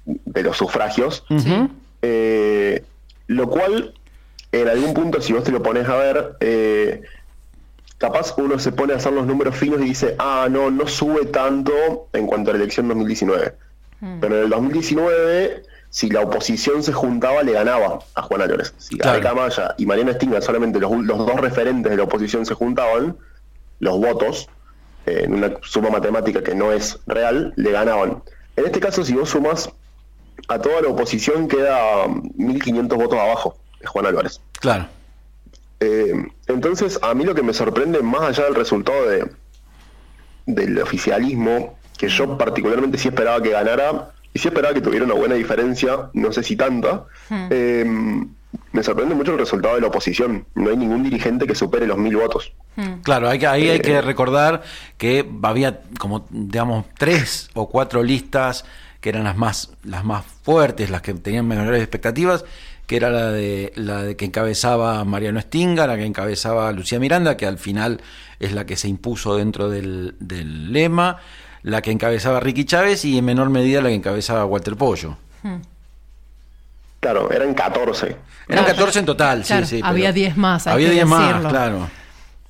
de 0.05 0.43
los 0.43 0.57
sufragios, 0.57 1.25
eh, 2.01 2.83
lo 3.27 3.49
cual 3.49 3.93
en 4.51 4.67
algún 4.67 4.93
punto, 4.93 5.21
si 5.21 5.33
vos 5.33 5.43
te 5.43 5.51
lo 5.51 5.63
pones 5.63 5.87
a 5.87 5.95
ver, 5.95 6.35
eh, 6.41 7.01
capaz 7.97 8.33
uno 8.37 8.59
se 8.59 8.71
pone 8.71 8.93
a 8.93 8.97
hacer 8.97 9.13
los 9.13 9.25
números 9.25 9.55
finos 9.55 9.79
y 9.81 9.85
dice, 9.85 10.15
ah, 10.19 10.47
no, 10.49 10.69
no 10.69 10.87
sube 10.87 11.25
tanto 11.25 12.07
en 12.13 12.27
cuanto 12.27 12.51
a 12.51 12.53
la 12.53 12.59
elección 12.59 12.87
2019. 12.87 13.53
Pero 14.19 14.35
en 14.35 14.43
el 14.43 14.49
2019, 14.49 15.61
si 15.91 16.09
la 16.09 16.21
oposición 16.21 16.81
se 16.83 16.93
juntaba, 16.93 17.43
le 17.43 17.51
ganaba 17.51 17.99
a 18.15 18.21
Juan 18.21 18.41
Álvarez. 18.41 18.73
Si 18.77 18.97
Claro. 18.97 19.21
Camaya 19.21 19.75
y 19.77 19.85
Mariano 19.85 20.13
Stinga, 20.13 20.41
solamente 20.41 20.79
los, 20.79 20.89
los 21.03 21.17
dos 21.17 21.35
referentes 21.35 21.91
de 21.91 21.97
la 21.97 22.03
oposición 22.03 22.45
se 22.45 22.53
juntaban, 22.53 23.17
los 23.79 23.99
votos, 23.99 24.49
eh, 25.05 25.23
en 25.25 25.33
una 25.33 25.51
suma 25.63 25.89
matemática 25.89 26.41
que 26.41 26.55
no 26.55 26.71
es 26.71 26.97
real, 27.07 27.53
le 27.57 27.71
ganaban. 27.71 28.23
En 28.55 28.65
este 28.65 28.79
caso, 28.79 29.03
si 29.03 29.13
vos 29.13 29.29
sumas 29.29 29.69
a 30.47 30.59
toda 30.59 30.81
la 30.81 30.87
oposición, 30.87 31.49
queda 31.49 32.05
1.500 32.05 32.95
votos 32.95 33.19
abajo 33.19 33.57
de 33.81 33.87
Juan 33.87 34.05
Álvarez. 34.05 34.39
Claro. 34.61 34.87
Eh, 35.81 36.13
entonces, 36.47 36.99
a 37.01 37.13
mí 37.13 37.25
lo 37.25 37.35
que 37.35 37.43
me 37.43 37.53
sorprende, 37.53 38.01
más 38.01 38.21
allá 38.21 38.45
del 38.45 38.55
resultado 38.55 39.09
de, 39.09 39.29
del 40.45 40.79
oficialismo, 40.79 41.77
que 41.97 42.07
yo 42.07 42.37
particularmente 42.37 42.97
sí 42.97 43.09
esperaba 43.09 43.41
que 43.41 43.49
ganara, 43.49 44.13
y 44.33 44.39
sí 44.39 44.47
esperaba 44.47 44.73
que 44.73 44.81
tuviera 44.81 45.05
una 45.05 45.15
buena 45.15 45.35
diferencia, 45.35 46.09
no 46.13 46.31
sé 46.31 46.43
si 46.43 46.55
tanta, 46.55 47.05
eh, 47.49 47.85
me 48.71 48.83
sorprende 48.83 49.15
mucho 49.15 49.33
el 49.33 49.39
resultado 49.39 49.75
de 49.75 49.81
la 49.81 49.87
oposición. 49.87 50.45
No 50.55 50.69
hay 50.69 50.77
ningún 50.77 51.03
dirigente 51.03 51.45
que 51.45 51.55
supere 51.55 51.87
los 51.87 51.97
mil 51.97 52.15
votos. 52.15 52.53
Claro, 53.03 53.29
hay 53.29 53.39
que, 53.39 53.47
ahí 53.47 53.69
hay 53.69 53.79
que 53.79 54.01
recordar 54.01 54.63
que 54.97 55.29
había 55.43 55.81
como, 55.99 56.25
digamos, 56.29 56.85
tres 56.97 57.49
o 57.53 57.69
cuatro 57.69 58.01
listas 58.03 58.65
que 59.01 59.09
eran 59.09 59.23
las 59.23 59.35
más, 59.35 59.71
las 59.83 60.05
más 60.05 60.25
fuertes, 60.43 60.89
las 60.89 61.01
que 61.01 61.13
tenían 61.13 61.47
menores 61.47 61.81
expectativas, 61.81 62.45
que 62.87 62.95
era 62.97 63.09
la 63.09 63.31
de 63.31 63.73
la 63.75 64.03
de 64.03 64.15
que 64.15 64.25
encabezaba 64.25 65.03
Mariano 65.03 65.41
Stinga, 65.41 65.87
la 65.87 65.97
que 65.97 66.05
encabezaba 66.05 66.71
Lucía 66.71 66.99
Miranda, 66.99 67.35
que 67.35 67.45
al 67.45 67.57
final 67.57 68.01
es 68.39 68.53
la 68.53 68.65
que 68.65 68.77
se 68.77 68.87
impuso 68.87 69.35
dentro 69.35 69.69
del, 69.69 70.15
del 70.19 70.71
lema, 70.71 71.17
la 71.63 71.81
que 71.81 71.91
encabezaba 71.91 72.39
Ricky 72.39 72.65
Chávez 72.65 73.05
y 73.05 73.17
en 73.17 73.25
menor 73.25 73.49
medida 73.49 73.81
la 73.81 73.89
que 73.89 73.95
encabezaba 73.95 74.45
Walter 74.45 74.75
Pollo. 74.75 75.17
Claro, 76.99 77.31
eran 77.31 77.53
14. 77.53 78.05
Eran 78.07 78.17
Claro. 78.47 78.65
14 78.65 78.99
en 78.99 79.05
total, 79.05 79.43
Claro, 79.43 79.65
sí, 79.65 79.77
sí. 79.77 79.81
había 79.83 80.05
pero- 80.09 80.13
10 80.15 80.37
más, 80.37 80.67
hay 80.67 80.73
Había 80.73 80.87
que 80.89 80.93
10 80.93 81.05
más, 81.07 81.45
claro. 81.47 81.89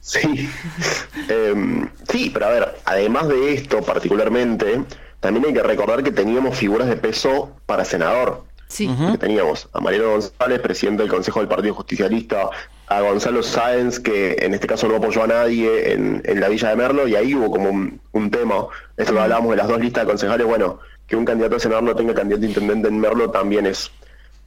Sí. 0.02 0.50
Em, 1.30 1.88
sí, 2.10 2.30
pero 2.34 2.48
a 2.48 2.50
ver, 2.50 2.76
además 2.86 3.28
de 3.30 3.54
esto 3.54 3.82
particularmente, 3.82 4.82
también 5.20 5.46
hay 5.46 5.54
que 5.54 5.64
recordar 5.64 6.04
que 6.04 6.12
teníamos 6.12 6.58
figuras 6.58 6.88
de 6.90 6.98
peso 6.98 7.56
para 7.66 7.86
senador. 7.86 8.44
Sí. 8.72 8.90
que 9.12 9.18
teníamos 9.18 9.68
a 9.74 9.82
Mariano 9.82 10.12
González, 10.12 10.60
presidente 10.62 11.04
del 11.04 11.12
Consejo 11.12 11.40
del 11.40 11.50
Partido 11.50 11.74
Justicialista, 11.76 12.50
a 12.88 13.02
Gonzalo 13.02 13.44
Sáenz, 13.44 14.00
que 14.00 14.38
en 14.40 14.54
este 14.54 14.66
caso 14.66 14.88
no 14.88 14.96
apoyó 14.96 15.24
a 15.24 15.28
nadie 15.28 15.92
en, 15.92 16.22
en 16.24 16.40
la 16.40 16.48
Villa 16.48 16.70
de 16.70 16.78
Merlo, 16.78 17.06
y 17.06 17.16
ahí 17.16 17.36
hubo 17.36 17.52
como 17.52 17.70
un, 17.70 18.00
un 18.14 18.32
tema, 18.32 18.68
esto 18.96 19.14
que 19.14 19.20
hablábamos 19.20 19.52
de 19.52 19.58
las 19.58 19.68
dos 19.68 19.80
listas 19.82 20.04
de 20.04 20.12
concejales, 20.12 20.48
bueno, 20.48 20.80
que 21.06 21.18
un 21.18 21.26
candidato 21.26 21.58
a 21.58 21.60
senador 21.60 21.84
no 21.84 21.96
tenga 21.96 22.14
candidato 22.14 22.46
a 22.46 22.48
intendente 22.48 22.88
en 22.88 22.98
Merlo 22.98 23.30
también 23.30 23.66
es, 23.66 23.92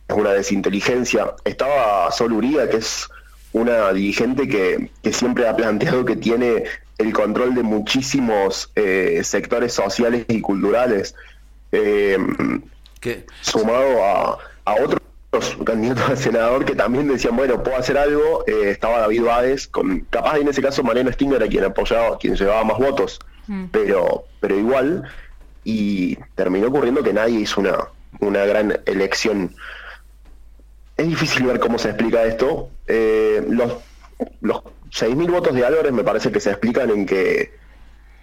es 0.09 0.17
una 0.17 0.33
desinteligencia. 0.33 1.35
Estaba 1.45 2.11
Sol 2.11 2.33
Uría, 2.33 2.71
que 2.71 2.79
es 2.79 3.09
una 3.53 3.93
dirigente 3.93 4.49
que, 4.49 4.91
que 5.03 5.13
siempre 5.13 5.47
ha 5.47 5.55
planteado 5.55 6.07
que 6.07 6.17
tiene 6.17 6.65
el 6.97 7.13
control 7.13 7.55
de 7.55 7.63
muchísimos 7.63 8.71
eh, 8.77 9.21
sectores 9.25 9.75
sociales 9.75 10.25
y 10.29 10.41
culturales. 10.41 11.15
Eh, 11.73 12.17
Sumado 13.41 14.05
a, 14.05 14.39
a 14.65 14.75
otros 14.83 15.01
candidatos 15.65 16.11
a 16.11 16.17
senador 16.17 16.65
que 16.65 16.75
también 16.75 17.09
decían, 17.09 17.37
bueno, 17.37 17.63
puedo 17.63 17.77
hacer 17.77 17.99
algo, 17.99 18.45
eh, 18.47 18.71
estaba 18.71 19.01
David 19.01 19.23
Báez, 19.23 19.67
con, 19.67 20.01
capaz 20.11 20.39
en 20.39 20.49
ese 20.49 20.63
caso 20.63 20.83
Mariano 20.83 21.13
Stinger 21.13 21.43
era 21.43 21.51
quien 21.51 21.65
apoyaba, 21.65 22.19
quien 22.19 22.37
llevaba 22.37 22.65
más 22.65 22.79
votos, 22.79 23.19
pero, 23.73 24.25
pero 24.41 24.57
igual, 24.57 25.05
y 25.65 26.17
terminó 26.35 26.69
ocurriendo 26.69 27.03
que 27.03 27.13
nadie 27.13 27.41
hizo 27.41 27.61
una, 27.61 27.89
una 28.21 28.45
gran 28.45 28.81
elección. 28.87 29.55
Es 30.97 31.09
difícil 31.09 31.47
ver 31.47 31.59
cómo 31.59 31.79
se 31.79 31.89
explica 31.89 32.25
esto. 32.25 32.71
Eh, 32.87 33.45
los, 33.49 33.75
los 34.41 34.63
6.000 34.91 35.31
votos 35.31 35.55
de 35.55 35.65
Álvarez 35.67 35.93
me 35.93 36.05
parece 36.05 36.31
que 36.31 36.41
se 36.41 36.51
explican 36.51 36.91
en 36.91 37.05
que 37.05 37.53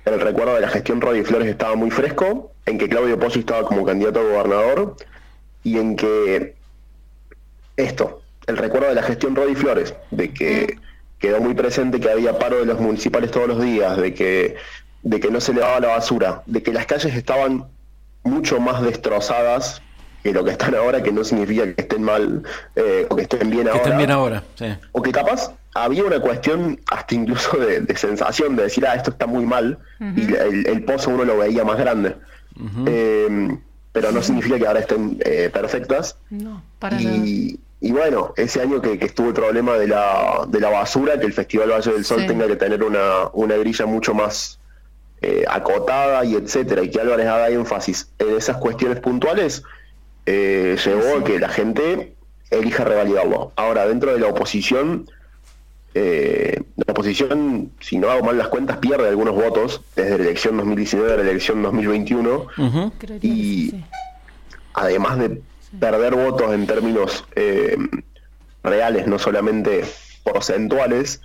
el 0.05 0.19
recuerdo 0.19 0.55
de 0.55 0.61
la 0.61 0.69
gestión 0.69 1.01
Rodi 1.01 1.23
Flores 1.23 1.47
estaba 1.47 1.75
muy 1.75 1.91
fresco, 1.91 2.51
en 2.65 2.77
que 2.77 2.89
Claudio 2.89 3.19
Pozzi 3.19 3.39
estaba 3.39 3.63
como 3.63 3.85
candidato 3.85 4.19
a 4.19 4.23
gobernador 4.23 4.95
y 5.63 5.77
en 5.77 5.95
que 5.95 6.55
esto, 7.77 8.21
el 8.47 8.57
recuerdo 8.57 8.89
de 8.89 8.95
la 8.95 9.03
gestión 9.03 9.35
Rodi 9.35 9.55
Flores, 9.55 9.93
de 10.11 10.33
que 10.33 10.77
quedó 11.19 11.39
muy 11.39 11.53
presente 11.53 11.99
que 11.99 12.09
había 12.09 12.39
paro 12.39 12.59
de 12.59 12.65
los 12.65 12.79
municipales 12.79 13.31
todos 13.31 13.47
los 13.47 13.61
días, 13.61 13.97
de 13.97 14.13
que, 14.13 14.55
de 15.03 15.19
que 15.19 15.29
no 15.29 15.39
se 15.39 15.53
levaba 15.53 15.79
la 15.79 15.89
basura, 15.89 16.43
de 16.47 16.63
que 16.63 16.73
las 16.73 16.87
calles 16.87 17.13
estaban 17.15 17.65
mucho 18.23 18.59
más 18.59 18.81
destrozadas 18.81 19.81
que 20.23 20.31
lo 20.34 20.43
que 20.43 20.51
están 20.51 20.75
ahora, 20.75 21.01
que 21.01 21.12
no 21.12 21.23
significa 21.23 21.63
que 21.73 21.81
estén 21.81 22.03
mal 22.03 22.43
eh, 22.75 23.05
o 23.10 23.15
que 23.15 23.23
estén 23.23 23.49
bien 23.49 23.63
que 23.63 23.69
ahora 23.69 23.81
estén 23.84 23.97
bien 23.97 24.12
ahora, 24.12 24.43
sí. 24.55 24.65
o 24.91 25.01
que 25.01 25.12
capaz 25.12 25.51
había 25.73 26.03
una 26.03 26.19
cuestión 26.19 26.79
hasta 26.91 27.15
incluso 27.15 27.57
de, 27.57 27.79
de 27.81 27.95
sensación 27.97 28.55
de 28.55 28.63
decir, 28.63 28.86
ah, 28.86 28.93
esto 28.95 29.12
está 29.12 29.25
muy 29.25 29.45
mal, 29.45 29.77
y 30.15 30.34
el, 30.34 30.67
el 30.67 30.84
pozo 30.84 31.10
uno 31.12 31.23
lo 31.23 31.38
veía 31.38 31.63
más 31.63 31.77
grande. 31.77 32.15
Eh, 32.86 33.57
pero 33.91 34.12
no 34.12 34.21
significa 34.21 34.57
que 34.57 34.67
ahora 34.67 34.79
estén 34.79 35.17
eh, 35.25 35.49
perfectas. 35.51 36.17
No, 36.29 36.63
para 36.79 36.99
nada. 36.99 37.15
Y, 37.17 37.60
y 37.81 37.91
bueno, 37.91 38.34
ese 38.38 38.62
año 38.62 38.81
que, 38.81 38.97
que 38.99 39.05
estuvo 39.07 39.29
el 39.29 39.34
problema 39.34 39.75
de 39.75 39.88
la, 39.88 40.45
de 40.47 40.60
la 40.60 40.69
basura, 40.69 41.19
que 41.19 41.25
el 41.25 41.34
Festival 41.34 41.71
Valle 41.71 41.91
del 41.91 42.05
Sol 42.05 42.21
Sí. 42.21 42.27
tenga 42.27 42.47
que 42.47 42.55
tener 42.55 42.84
una, 42.84 43.27
una 43.34 43.55
grilla 43.57 43.86
mucho 43.86 44.13
más 44.13 44.60
eh, 45.21 45.43
acotada 45.49 46.23
y 46.23 46.36
etcétera, 46.36 46.84
y 46.84 46.89
que 46.89 47.01
Álvarez 47.01 47.27
haga 47.27 47.49
énfasis 47.49 48.10
en 48.19 48.36
esas 48.38 48.57
cuestiones 48.57 48.99
puntuales, 48.99 49.63
eh, 50.25 50.77
llevó 50.84 51.17
a 51.17 51.23
que 51.23 51.39
la 51.39 51.49
gente 51.49 52.15
elija 52.49 52.84
revalidarlo. 52.84 53.53
Ahora, 53.55 53.88
dentro 53.88 54.13
de 54.13 54.19
la 54.19 54.27
oposición, 54.27 55.10
eh, 55.93 56.62
la 56.75 56.91
oposición, 56.91 57.71
si 57.79 57.97
no 57.97 58.10
hago 58.10 58.23
mal 58.23 58.38
las 58.38 58.47
cuentas, 58.47 58.77
pierde 58.77 59.10
algunos 59.10 59.36
votos 59.36 59.81
desde 59.95 60.17
la 60.17 60.23
elección 60.23 60.57
2019 60.57 61.13
a 61.13 61.15
la 61.17 61.21
elección 61.23 61.62
2021 61.62 62.47
Ujú. 62.57 62.91
Creería 62.97 63.19
que 63.19 63.27
y 63.27 63.69
sí. 63.71 63.86
además 64.73 65.17
de 65.19 65.41
perder 65.79 66.15
votos 66.15 66.53
en 66.53 66.67
términos 66.67 67.25
eh, 67.36 67.77
reales, 68.63 69.07
no 69.07 69.19
solamente 69.19 69.84
porcentuales, 70.23 71.21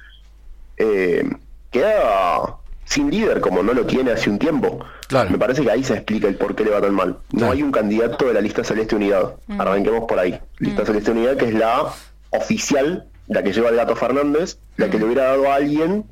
eh, 0.78 1.28
queda 1.70 2.56
sin 2.86 3.10
líder 3.10 3.40
como 3.40 3.62
no 3.62 3.72
lo 3.74 3.84
tiene 3.84 4.12
hace 4.12 4.30
un 4.30 4.38
tiempo. 4.38 4.78
Claro. 5.08 5.28
Me 5.30 5.38
parece 5.38 5.62
que 5.62 5.70
ahí 5.70 5.84
se 5.84 5.92
explica 5.94 6.26
el 6.28 6.36
por 6.36 6.54
qué 6.56 6.64
le 6.64 6.70
va 6.70 6.80
tan 6.80 6.94
mal. 6.94 7.18
No 7.32 7.38
Claro. 7.38 7.52
hay 7.52 7.62
un 7.62 7.70
candidato 7.72 8.26
de 8.26 8.32
la 8.34 8.40
lista 8.40 8.64
Celeste 8.64 8.96
Unidad. 8.96 9.34
Arranquemos 9.58 10.04
por 10.08 10.18
ahí. 10.18 10.40
Lista 10.58 10.86
Celeste 10.86 11.10
Unidad, 11.10 11.36
que 11.36 11.46
es 11.46 11.54
la 11.54 11.92
oficial, 12.30 13.06
la 13.28 13.42
que 13.42 13.52
lleva 13.52 13.68
el 13.70 13.76
gato 13.76 13.94
Fernández, 13.96 14.58
la 14.76 14.88
que 14.88 14.98
le 14.98 15.04
hubiera 15.04 15.24
dado 15.24 15.50
a 15.50 15.56
alguien 15.56 16.04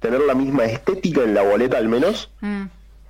tener 0.00 0.20
la 0.20 0.34
misma 0.34 0.64
estética 0.64 1.22
en 1.22 1.34
la 1.34 1.42
boleta 1.42 1.76
al 1.78 1.88
menos, 1.88 2.30
Mm, 2.40 2.64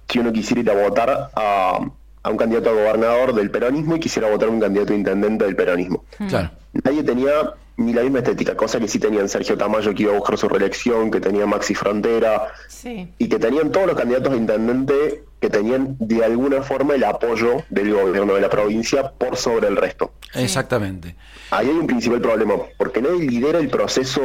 si 0.09 0.19
uno 0.19 0.31
quisiera 0.33 0.61
ir 0.61 0.71
a 0.71 0.75
votar 0.89 1.31
a, 1.35 1.79
a 2.23 2.31
un 2.31 2.37
candidato 2.37 2.71
a 2.71 2.73
gobernador 2.73 3.35
del 3.35 3.51
peronismo 3.51 3.97
y 3.97 4.01
quisiera 4.01 4.31
votar 4.31 4.49
a 4.49 4.53
un 4.53 4.61
candidato 4.61 4.93
a 4.93 4.97
intendente 4.97 5.45
del 5.45 5.57
peronismo. 5.57 6.05
Claro. 6.29 6.51
Nadie 6.85 7.03
tenía 7.03 7.33
ni 7.77 7.93
la 7.93 8.03
misma 8.03 8.19
estética, 8.19 8.55
cosa 8.57 8.79
que 8.79 8.89
sí 8.89 8.99
tenían 8.99 9.29
Sergio 9.29 9.57
Tamayo 9.57 9.95
que 9.95 10.05
iba 10.05 10.13
a 10.13 10.17
buscar 10.17 10.39
su 10.39 10.49
reelección, 10.49 11.11
que 11.11 11.21
tenía 11.21 11.47
Maxi 11.47 11.75
Frontera 11.75 12.53
sí. 12.69 13.09
y 13.19 13.29
que 13.29 13.39
tenían 13.39 13.73
todos 13.73 13.87
los 13.89 13.97
candidatos 13.97 14.33
a 14.33 14.37
intendente 14.37 15.25
que 15.41 15.51
tenían 15.51 15.97
de 15.99 16.25
alguna 16.25 16.63
forma 16.63 16.95
el 16.95 17.03
apoyo 17.03 17.65
del 17.69 17.93
gobierno 17.93 18.35
de 18.35 18.41
la 18.41 18.49
provincia 18.49 19.11
por 19.11 19.37
sobre 19.37 19.69
el 19.69 19.77
resto. 19.77 20.13
Exactamente. 20.35 21.17
Ahí 21.51 21.69
hay 21.69 21.75
un 21.75 21.87
principal 21.87 22.21
problema, 22.21 22.55
porque 22.79 23.03
nadie 23.03 23.27
lidera 23.29 23.59
el 23.59 23.69
proceso 23.69 24.23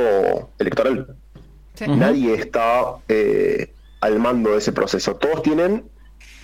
electoral. 0.59 1.15
Sí. 1.73 1.85
Nadie 1.87 2.35
está 2.35 2.97
eh, 3.07 3.73
al 4.01 4.19
mando 4.19 4.51
de 4.51 4.57
ese 4.57 4.71
proceso. 4.71 5.15
Todos 5.15 5.41
tienen, 5.41 5.85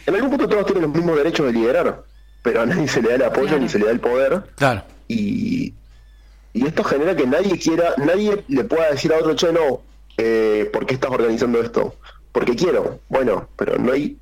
en 0.05 0.15
algún 0.15 0.29
punto 0.31 0.47
todos 0.47 0.65
tienen 0.65 0.83
los 0.83 0.91
mismos 0.93 1.15
derechos 1.17 1.45
de 1.47 1.53
liderar, 1.53 2.03
pero 2.41 2.61
a 2.61 2.65
nadie 2.65 2.87
se 2.87 3.01
le 3.01 3.09
da 3.09 3.15
el 3.15 3.23
apoyo 3.23 3.47
Claro. 3.47 3.61
ni 3.61 3.69
se 3.69 3.79
le 3.79 3.85
da 3.85 3.91
el 3.91 3.99
poder. 3.99 4.43
Claro. 4.55 4.83
Y, 5.07 5.73
y 6.53 6.65
esto 6.67 6.83
genera 6.83 7.15
que 7.15 7.25
nadie 7.27 7.57
quiera, 7.59 7.93
nadie 7.97 8.43
le 8.47 8.63
pueda 8.63 8.91
decir 8.91 9.13
a 9.13 9.17
otro, 9.17 9.35
che, 9.35 9.51
no, 9.51 9.81
eh, 10.17 10.69
¿por 10.71 10.85
qué 10.85 10.93
estás 10.95 11.11
organizando 11.11 11.61
esto? 11.61 11.95
Porque 12.31 12.55
quiero. 12.55 12.99
Bueno, 13.09 13.47
pero 13.55 13.77
no 13.77 13.91
hay, 13.93 14.17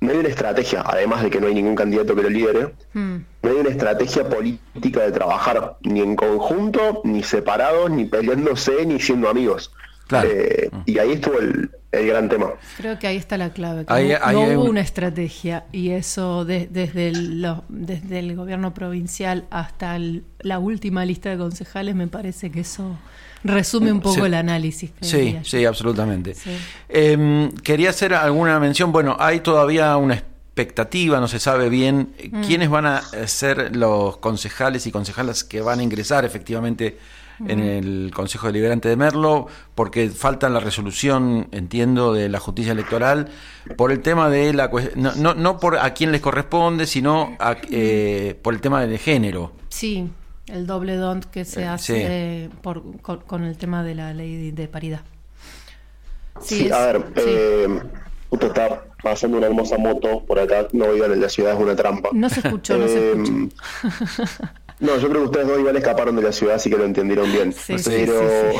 no 0.00 0.12
hay 0.12 0.18
una 0.18 0.28
estrategia, 0.28 0.82
además 0.86 1.22
de 1.22 1.30
que 1.30 1.40
no 1.40 1.46
hay 1.48 1.54
ningún 1.54 1.74
candidato 1.74 2.14
que 2.14 2.22
lo 2.22 2.30
lidere, 2.30 2.74
Mm. 2.94 3.16
no 3.42 3.50
hay 3.50 3.56
una 3.56 3.70
estrategia 3.70 4.28
política 4.28 5.00
de 5.02 5.12
trabajar 5.12 5.76
ni 5.82 6.00
en 6.00 6.14
conjunto, 6.16 7.00
ni 7.04 7.22
separados, 7.22 7.90
ni 7.90 8.04
peleándose, 8.04 8.84
ni 8.86 9.00
siendo 9.00 9.28
amigos. 9.28 9.72
Claro. 10.08 10.28
Eh, 10.32 10.70
y 10.86 10.98
ahí 10.98 11.12
estuvo 11.12 11.38
el, 11.38 11.70
el 11.92 12.06
gran 12.08 12.28
tema. 12.28 12.48
Creo 12.78 12.98
que 12.98 13.06
ahí 13.06 13.16
está 13.16 13.36
la 13.38 13.50
clave. 13.52 13.84
que 13.86 13.92
Ahí- 13.92 14.08
no 14.08 14.14
ahí 14.22 14.34
no 14.36 14.42
hay 14.42 14.56
hubo 14.56 14.64
un- 14.64 14.70
una 14.70 14.80
estrategia 14.80 15.64
y 15.70 15.90
eso 15.90 16.44
de- 16.44 16.66
desde, 16.70 17.08
el, 17.08 17.40
lo- 17.42 17.62
desde 17.68 18.18
el 18.18 18.34
gobierno 18.34 18.74
provincial 18.74 19.44
hasta 19.50 19.94
el- 19.96 20.24
la 20.40 20.58
última 20.58 21.04
lista 21.04 21.30
de 21.30 21.38
concejales 21.38 21.94
me 21.94 22.08
parece 22.08 22.50
que 22.50 22.60
eso 22.60 22.98
resume 23.44 23.92
un 23.92 24.00
poco 24.00 24.16
Sí. 24.16 24.20
el 24.22 24.34
análisis. 24.34 24.90
Sí, 25.00 25.34
yo. 25.34 25.38
sí, 25.44 25.64
absolutamente. 25.64 26.34
Sí. 26.34 26.50
Em, 26.88 27.52
quería 27.52 27.90
hacer 27.90 28.12
alguna 28.14 28.58
mención. 28.58 28.90
Bueno, 28.90 29.16
hay 29.20 29.40
todavía 29.40 29.96
una 29.96 30.14
expectativa, 30.14 31.20
no 31.20 31.28
se 31.28 31.38
sabe 31.38 31.68
bien 31.68 32.14
eh, 32.18 32.30
Mm. 32.32 32.42
quiénes 32.42 32.68
van 32.68 32.86
a 32.86 33.02
ser 33.26 33.76
los 33.76 34.16
concejales 34.16 34.86
y 34.86 34.90
concejalas 34.90 35.44
que 35.44 35.60
van 35.60 35.78
a 35.78 35.82
ingresar 35.84 36.24
efectivamente 36.24 36.98
en 37.46 37.60
el 37.60 38.10
Consejo 38.14 38.46
Deliberante 38.48 38.88
de 38.88 38.96
Merlo, 38.96 39.46
porque 39.74 40.08
falta 40.10 40.48
la 40.48 40.60
resolución, 40.60 41.48
entiendo, 41.52 42.12
de 42.12 42.28
la 42.28 42.40
justicia 42.40 42.72
electoral, 42.72 43.28
por 43.76 43.92
el 43.92 44.00
tema 44.00 44.28
de 44.30 44.52
la 44.52 44.70
no, 44.96 45.12
no, 45.14 45.34
no 45.34 45.58
por 45.60 45.76
a 45.78 45.94
quién 45.94 46.10
les 46.12 46.20
corresponde, 46.20 46.86
sino 46.86 47.36
a, 47.38 47.56
eh, 47.70 48.36
por 48.42 48.54
el 48.54 48.60
tema 48.60 48.84
del 48.84 48.98
género. 48.98 49.52
Sí, 49.68 50.08
el 50.46 50.66
doble 50.66 50.96
don 50.96 51.20
que 51.20 51.44
se 51.44 51.62
Eh, 51.62 51.66
hace 51.66 52.50
por, 52.62 52.82
con, 53.02 53.18
con 53.20 53.44
el 53.44 53.56
tema 53.58 53.82
de 53.84 53.94
la 53.94 54.12
ley 54.14 54.46
de, 54.50 54.52
de 54.62 54.68
paridad. 54.68 55.00
Sí, 56.40 56.66
es- 56.66 56.72
a 56.72 56.86
ver, 56.86 57.02
sí. 57.16 57.22
eh, 57.26 57.80
justo 58.30 58.46
está 58.46 58.84
pasando 59.02 59.38
una 59.38 59.46
hermosa 59.46 59.76
moto 59.78 60.24
por 60.24 60.38
acá, 60.38 60.66
no 60.72 60.92
vivan 60.92 61.12
en 61.12 61.20
la 61.20 61.28
ciudad, 61.28 61.52
es 61.54 61.60
una 61.60 61.76
trampa. 61.76 62.10
No 62.12 62.28
se 62.28 62.40
escuchó, 62.40 62.76
no 62.78 62.86
se 62.88 62.98
Eh, 62.98 63.12
escuchó. 63.12 63.32
No, 64.80 64.96
yo 64.98 65.08
creo 65.08 65.22
que 65.22 65.26
ustedes 65.26 65.48
dos 65.48 65.58
igual 65.58 65.76
escaparon 65.76 66.16
de 66.16 66.22
la 66.22 66.32
ciudad, 66.32 66.56
así 66.56 66.70
que 66.70 66.76
lo 66.76 66.84
entendieron 66.84 67.30
bien. 67.32 67.52
Sí, 67.52 67.78
sí, 67.78 67.90
Pero, 67.90 68.20
sí, 68.20 68.58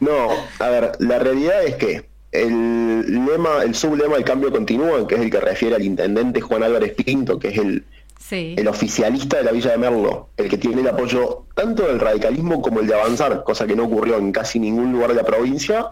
no, 0.00 0.28
a 0.58 0.68
ver, 0.68 0.92
la 0.98 1.18
realidad 1.18 1.64
es 1.64 1.76
que 1.76 2.10
el 2.32 3.24
lema, 3.26 3.62
el 3.64 3.74
sublema 3.74 4.16
del 4.16 4.24
cambio 4.24 4.50
continúa, 4.50 5.06
que 5.08 5.16
es 5.16 5.20
el 5.22 5.30
que 5.30 5.40
refiere 5.40 5.76
al 5.76 5.82
intendente 5.82 6.40
Juan 6.40 6.62
Álvarez 6.62 6.94
Pinto, 6.94 7.38
que 7.38 7.48
es 7.48 7.58
el, 7.58 7.84
Sí. 8.30 8.54
el 8.56 8.68
oficialista 8.68 9.38
de 9.38 9.42
la 9.44 9.50
Villa 9.50 9.72
de 9.72 9.78
Merlo, 9.78 10.28
el 10.36 10.48
que 10.48 10.56
tiene 10.56 10.80
el 10.82 10.88
apoyo 10.88 11.46
tanto 11.56 11.82
del 11.86 11.98
radicalismo 12.00 12.62
como 12.62 12.80
el 12.80 12.86
de 12.86 12.94
avanzar, 12.94 13.42
cosa 13.44 13.66
que 13.66 13.74
no 13.76 13.84
ocurrió 13.84 14.16
en 14.16 14.30
casi 14.32 14.58
ningún 14.60 14.92
lugar 14.92 15.08
de 15.10 15.16
la 15.16 15.24
provincia, 15.24 15.88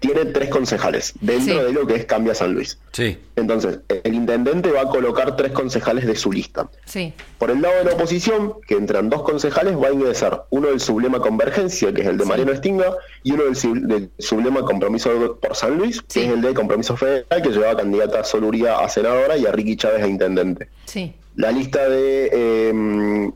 tiene 0.00 0.24
tres 0.32 0.48
concejales 0.48 1.12
dentro 1.20 1.58
Sí. 1.60 1.64
de 1.66 1.72
lo 1.72 1.86
que 1.86 1.94
es 1.94 2.04
Cambia 2.06 2.34
San 2.34 2.52
Luis. 2.54 2.78
Sí. 2.92 3.18
Entonces, 3.36 3.78
el 4.02 4.14
intendente 4.14 4.72
va 4.72 4.80
a 4.82 4.88
colocar 4.88 5.36
tres 5.36 5.52
concejales 5.52 6.06
de 6.06 6.16
su 6.16 6.32
lista. 6.32 6.68
Sí. 6.86 7.12
Por 7.38 7.50
el 7.50 7.60
lado 7.62 7.76
de 7.78 7.84
la 7.84 7.92
oposición, 7.92 8.54
que 8.66 8.74
entran 8.74 9.08
dos 9.10 9.22
concejales, 9.22 9.76
va 9.76 9.88
a 9.88 9.92
ingresar 9.92 10.46
uno 10.50 10.68
del 10.68 10.80
Sublema 10.80 11.20
Convergencia, 11.20 11.92
que 11.92 12.00
es 12.00 12.08
el 12.08 12.16
de 12.16 12.24
Mariano 12.24 12.52
Estinga, 12.52 12.94
y 13.22 13.32
uno 13.32 13.44
del, 13.44 13.56
sub- 13.56 13.82
del 13.86 14.10
Sublema 14.18 14.62
Compromiso 14.62 15.38
por 15.40 15.54
San 15.54 15.76
Luis, 15.76 15.96
Sí. 16.08 16.20
que 16.20 16.26
es 16.26 16.32
el 16.32 16.40
de 16.40 16.54
Compromiso 16.54 16.96
Federal, 16.96 17.42
que 17.42 17.50
lleva 17.50 17.70
a 17.72 17.76
candidata 17.76 18.20
a 18.20 18.24
Soluría 18.24 18.78
a 18.78 18.88
senadora 18.88 19.36
y 19.36 19.44
a 19.46 19.52
Ricky 19.52 19.76
Chávez 19.76 20.02
a 20.02 20.08
intendente. 20.08 20.68
Sí. 20.86 21.12
La 21.36 21.50
lista 21.50 21.88
de 21.88 22.30
eh, 22.32 23.30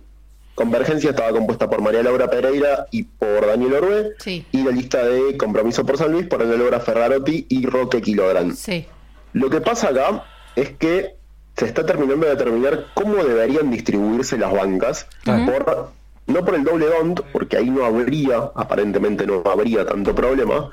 Convergencia 0.54 1.10
estaba 1.10 1.30
compuesta 1.30 1.70
por 1.70 1.80
María 1.82 2.02
Laura 2.02 2.28
Pereira 2.28 2.86
y 2.90 3.04
por 3.04 3.46
Daniel 3.46 3.74
Orbe, 3.74 4.10
Sí. 4.18 4.44
y 4.50 4.62
la 4.64 4.72
lista 4.72 5.04
de 5.06 5.36
Compromiso 5.36 5.86
por 5.86 5.98
San 5.98 6.10
Luis 6.12 6.26
por 6.26 6.42
Ana 6.42 6.56
Laura 6.56 6.80
Ferrarotti 6.80 7.46
y 7.48 7.64
Roque 7.66 8.02
Quilodrán. 8.02 8.56
Sí. 8.56 8.86
Lo 9.34 9.50
que 9.50 9.60
pasa 9.60 9.88
acá 9.90 10.24
es 10.56 10.70
que 10.70 11.14
se 11.56 11.64
está 11.66 11.86
terminando 11.86 12.26
de 12.26 12.32
determinar 12.32 12.86
cómo 12.94 13.16
deberían 13.22 13.70
distribuirse 13.70 14.36
las 14.38 14.52
bancas, 14.52 15.06
por, 15.24 15.90
no 16.26 16.44
por 16.44 16.54
el 16.56 16.64
doble 16.64 16.86
DONT, 16.86 17.20
porque 17.32 17.56
ahí 17.56 17.70
no 17.70 17.84
habría, 17.84 18.50
aparentemente 18.54 19.26
no 19.26 19.42
habría 19.44 19.84
tanto 19.86 20.14
problema, 20.14 20.70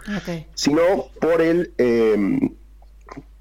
sino 0.56 0.82
por 1.20 1.42
el 1.42 1.74
eh, 1.78 2.16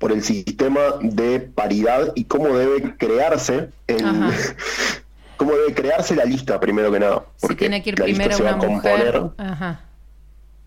por 0.04 0.12
el 0.12 0.22
sistema 0.22 0.80
de 1.00 1.40
paridad 1.40 2.12
y 2.14 2.24
cómo 2.24 2.48
debe 2.58 2.94
crearse 2.98 3.70
el, 3.86 4.04
cómo 5.38 5.52
debe 5.54 5.72
crearse 5.72 6.14
la 6.14 6.26
lista 6.26 6.60
primero 6.60 6.92
que 6.92 7.00
nada. 7.00 7.24
Si 7.36 7.46
porque 7.46 7.54
tiene 7.56 7.82
que 7.82 7.88
ir 7.88 7.98
la 7.98 8.04
lista 8.04 8.18
primero 8.24 8.36
se 8.36 8.42
va 8.42 8.54
una 8.56 8.64
a 8.66 8.68
mujer. 8.68 9.14
componer- 9.14 9.32
Ajá. 9.38 9.80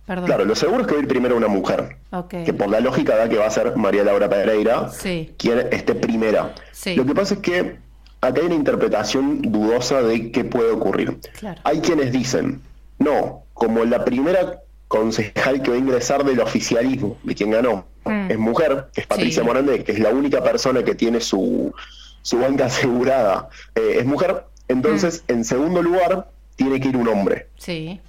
Perdón. 0.08 0.26
Claro, 0.26 0.46
lo 0.46 0.56
seguro 0.56 0.82
es 0.82 0.88
que 0.88 0.94
va 0.96 1.00
a 1.02 1.04
ir 1.04 1.08
primero 1.08 1.38
una 1.38 1.48
mujer. 1.50 1.98
Que 2.30 2.52
por 2.52 2.68
la 2.70 2.80
lógica 2.80 3.16
da 3.16 3.30
que 3.30 3.38
va 3.38 3.46
a 3.46 3.52
ser 3.52 3.76
María 3.76 4.04
Laura 4.04 4.28
Pereira 4.28 4.90
Sí. 4.90 5.36
quien 5.38 5.68
esté 5.72 5.94
primera. 5.94 6.56
Sí. 6.72 6.96
Lo 6.96 7.06
que 7.06 7.14
pasa 7.14 7.36
es 7.36 7.40
que 7.42 7.78
acá 8.22 8.40
hay 8.42 8.48
una 8.48 8.56
interpretación 8.56 9.44
dudosa 9.44 10.02
de 10.02 10.32
qué 10.32 10.46
puede 10.46 10.72
ocurrir. 10.72 11.20
Claro. 11.38 11.62
Hay 11.64 11.82
quienes 11.82 12.12
dicen, 12.12 12.60
no, 12.98 13.44
como 13.54 13.86
la 13.86 14.04
primera 14.04 14.62
concejal 14.88 15.62
que 15.62 15.70
va 15.70 15.76
a 15.76 15.80
ingresar 15.80 16.24
del 16.26 16.40
oficialismo, 16.40 17.18
de 17.22 17.36
quien 17.36 17.52
ganó, 17.52 17.86
Mm. 18.10 18.32
es 18.32 18.38
mujer, 18.38 18.88
que 18.94 19.02
es 19.02 19.08
Patricia 19.08 19.42
Sí. 19.44 19.48
Morandé, 19.48 19.84
que 19.84 19.92
es 19.94 20.00
la 20.00 20.10
única 20.10 20.44
persona 20.44 20.84
que 20.84 20.96
tiene 20.96 21.20
su, 21.22 21.74
su 22.22 22.38
banca 22.40 22.66
asegurada, 22.68 23.50
eh, 23.76 23.98
es 24.00 24.06
mujer, 24.06 24.44
entonces 24.68 25.24
Mm. 25.28 25.32
en 25.34 25.46
segundo 25.46 25.82
lugar 25.82 26.30
tiene 26.56 26.80
que 26.80 26.90
ir 26.90 26.98
un 26.98 27.08
hombre. 27.08 27.48
Sí. 27.58 28.00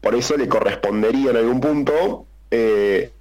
Por 0.00 0.14
eso 0.14 0.36
le 0.36 0.48
correspondería 0.48 1.30
en 1.32 1.36
algún 1.38 1.60
punto 1.60 2.26
eh, 2.50 3.12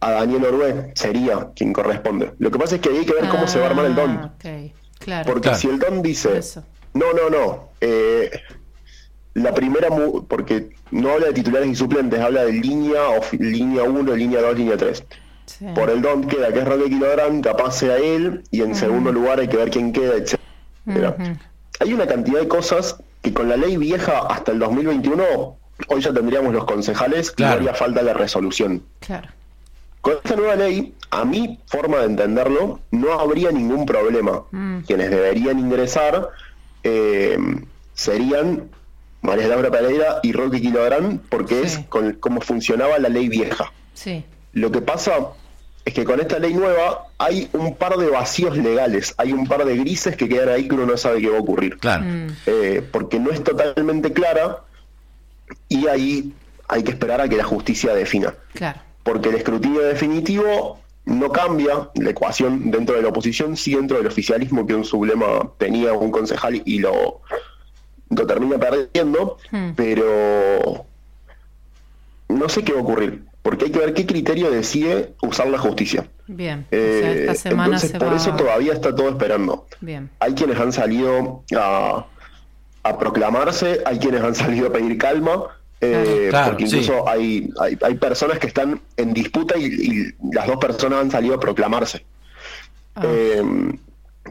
a 0.00 0.10
Daniel 0.12 0.44
Orbe, 0.44 0.92
sería 0.94 1.48
quien 1.54 1.72
corresponde. 1.72 2.32
Lo 2.38 2.50
que 2.50 2.58
pasa 2.58 2.76
es 2.76 2.80
que 2.80 2.88
ahí 2.88 2.98
hay 2.98 3.04
que 3.06 3.14
ver 3.14 3.28
cómo 3.28 3.46
se 3.48 3.58
va 3.58 3.66
a 3.66 3.68
armar 3.70 3.84
el 3.86 3.94
don. 3.94 4.10
Ah, 4.10 4.32
Ok. 4.34 4.72
Claro. 5.00 5.26
Porque 5.26 5.42
Claro. 5.48 5.58
si 5.58 5.68
el 5.68 5.78
don 5.78 6.02
dice, 6.02 6.38
Eso. 6.38 6.64
no, 6.94 7.12
no, 7.12 7.30
no, 7.30 7.68
eh, 7.80 8.30
la 9.34 9.54
primera, 9.54 9.90
mu- 9.90 10.24
porque 10.26 10.70
no 10.90 11.10
habla 11.10 11.26
de 11.28 11.32
titulares 11.34 11.68
y 11.68 11.74
suplentes, 11.74 12.20
habla 12.20 12.44
de 12.44 12.52
línea, 12.52 13.08
o 13.10 13.22
fi- 13.22 13.38
línea 13.38 13.82
1, 13.84 14.14
línea 14.16 14.40
2, 14.42 14.56
línea 14.56 14.76
3. 14.76 15.04
Sí. 15.46 15.66
Por 15.74 15.88
el 15.90 16.02
don 16.02 16.24
queda 16.26 16.52
que 16.52 16.58
es 16.60 16.64
Roque 16.68 16.88
Kilodrán, 16.90 17.40
capaz 17.40 17.72
sea 17.78 17.96
él, 17.96 18.42
y 18.50 18.62
en 18.62 18.74
segundo 18.74 19.12
lugar 19.12 19.40
hay 19.40 19.48
que 19.48 19.56
ver 19.56 19.70
quién 19.70 19.92
queda, 19.92 20.14
etc. 20.16 20.38
Hay 21.80 21.92
una 21.92 22.06
cantidad 22.06 22.40
de 22.40 22.48
cosas 22.48 22.96
que 23.22 23.32
con 23.32 23.48
la 23.48 23.56
ley 23.56 23.76
vieja 23.76 24.18
hasta 24.28 24.52
el 24.52 24.58
2021, 24.58 25.24
hoy 25.88 26.00
ya 26.00 26.12
tendríamos 26.12 26.52
los 26.52 26.64
concejales 26.64 27.30
Claro. 27.30 27.60
y 27.60 27.64
no 27.64 27.70
haría 27.70 27.78
falta 27.78 28.02
la 28.02 28.12
resolución. 28.14 28.82
Claro. 29.00 29.28
Con 30.00 30.14
esta 30.22 30.36
nueva 30.36 30.56
ley, 30.56 30.94
a 31.10 31.24
mi 31.24 31.58
forma 31.66 31.98
de 31.98 32.04
entenderlo, 32.06 32.80
no 32.90 33.12
habría 33.12 33.50
ningún 33.50 33.84
problema. 33.86 34.42
Mm. 34.50 34.80
Quienes 34.80 35.10
deberían 35.10 35.58
ingresar 35.58 36.28
eh, 36.84 37.38
serían 37.94 38.68
María 39.22 39.48
Laura 39.48 39.70
Pereira 39.70 40.20
y 40.22 40.32
Roque 40.32 40.60
Kilográn, 40.60 41.20
porque 41.28 41.56
Sí. 41.56 41.64
es 41.64 41.78
con, 41.88 42.14
como 42.14 42.40
funcionaba 42.40 42.98
la 42.98 43.08
ley 43.08 43.28
vieja. 43.28 43.72
Sí. 43.94 44.24
Lo 44.52 44.70
que 44.70 44.80
pasa 44.80 45.12
es 45.84 45.94
que 45.94 46.04
con 46.04 46.20
esta 46.20 46.38
ley 46.38 46.54
nueva 46.54 47.06
hay 47.18 47.48
un 47.52 47.74
par 47.74 47.96
de 47.96 48.08
vacíos 48.08 48.56
legales, 48.56 49.14
hay 49.18 49.32
un 49.32 49.46
par 49.46 49.64
de 49.64 49.76
grises 49.76 50.16
que 50.16 50.28
quedan 50.28 50.50
ahí 50.50 50.68
que 50.68 50.74
uno 50.74 50.86
no 50.86 50.96
sabe 50.96 51.20
qué 51.20 51.30
va 51.30 51.38
a 51.38 51.40
ocurrir. 51.40 51.78
Claro. 51.78 52.04
Mm. 52.04 52.26
Eh, 52.46 52.82
porque 52.92 53.18
no 53.18 53.30
es 53.30 53.42
totalmente 53.42 54.12
clara 54.12 54.58
y 55.68 55.86
ahí 55.88 56.32
hay 56.68 56.82
que 56.82 56.90
esperar 56.92 57.20
a 57.20 57.28
que 57.28 57.36
la 57.36 57.44
justicia 57.44 57.94
defina 57.94 58.34
Claro. 58.52 58.80
porque 59.02 59.30
el 59.30 59.36
escrutinio 59.36 59.80
definitivo 59.80 60.78
no 61.06 61.30
cambia 61.32 61.88
la 61.94 62.10
ecuación 62.10 62.70
dentro 62.70 62.94
de 62.96 63.00
la 63.02 63.08
oposición, 63.08 63.56
sí 63.56 63.74
dentro 63.74 63.96
del 63.96 64.06
oficialismo, 64.06 64.66
que 64.66 64.74
un 64.74 64.84
sublema 64.84 65.50
tenía 65.56 65.94
un 65.94 66.10
concejal 66.10 66.60
y 66.66 66.80
lo, 66.80 67.22
lo 68.10 68.26
termina 68.26 68.58
perdiendo, 68.58 69.36
Hmm. 69.50 69.70
pero 69.76 70.86
no 72.28 72.48
sé 72.48 72.62
qué 72.64 72.72
va 72.72 72.80
a 72.80 72.82
ocurrir, 72.82 73.24
porque 73.42 73.66
hay 73.66 73.70
que 73.70 73.78
ver 73.78 73.94
qué 73.94 74.06
criterio 74.06 74.50
decide 74.50 75.14
usar 75.22 75.48
la 75.48 75.58
justicia. 75.58 76.08
Bien. 76.26 76.66
o 76.66 76.70
sea, 76.70 76.78
Eh, 76.80 77.20
esta 77.30 77.34
semana 77.34 77.64
entonces, 77.76 77.90
se 77.92 77.98
por 77.98 78.08
va. 78.12 78.16
eso 78.16 78.34
todavía 78.36 78.72
está 78.74 78.94
todo 78.94 79.08
esperando. 79.08 79.66
Bien. 79.80 80.10
Hay 80.20 80.34
quienes 80.34 80.58
han 80.60 80.72
salido 80.72 81.42
a, 81.56 82.06
a 82.82 82.98
proclamarse, 82.98 83.80
hay 83.86 83.98
quienes 83.98 84.22
han 84.22 84.34
salido 84.34 84.68
a 84.68 84.72
pedir 84.72 84.98
calma, 84.98 85.44
eh, 85.80 86.26
Claro, 86.30 86.50
porque 86.50 86.66
sí. 86.66 86.76
incluso 86.78 87.08
hay, 87.08 87.50
hay, 87.60 87.78
hay 87.80 87.94
personas 87.94 88.38
que 88.38 88.48
están 88.48 88.80
en 88.96 89.14
disputa 89.14 89.56
y, 89.56 89.64
y 89.64 90.14
las 90.34 90.46
dos 90.46 90.56
personas 90.58 91.00
han 91.00 91.10
salido 91.10 91.34
a 91.36 91.40
proclamarse. 91.40 92.04
Ah. 92.94 93.02
Eh, 93.06 93.42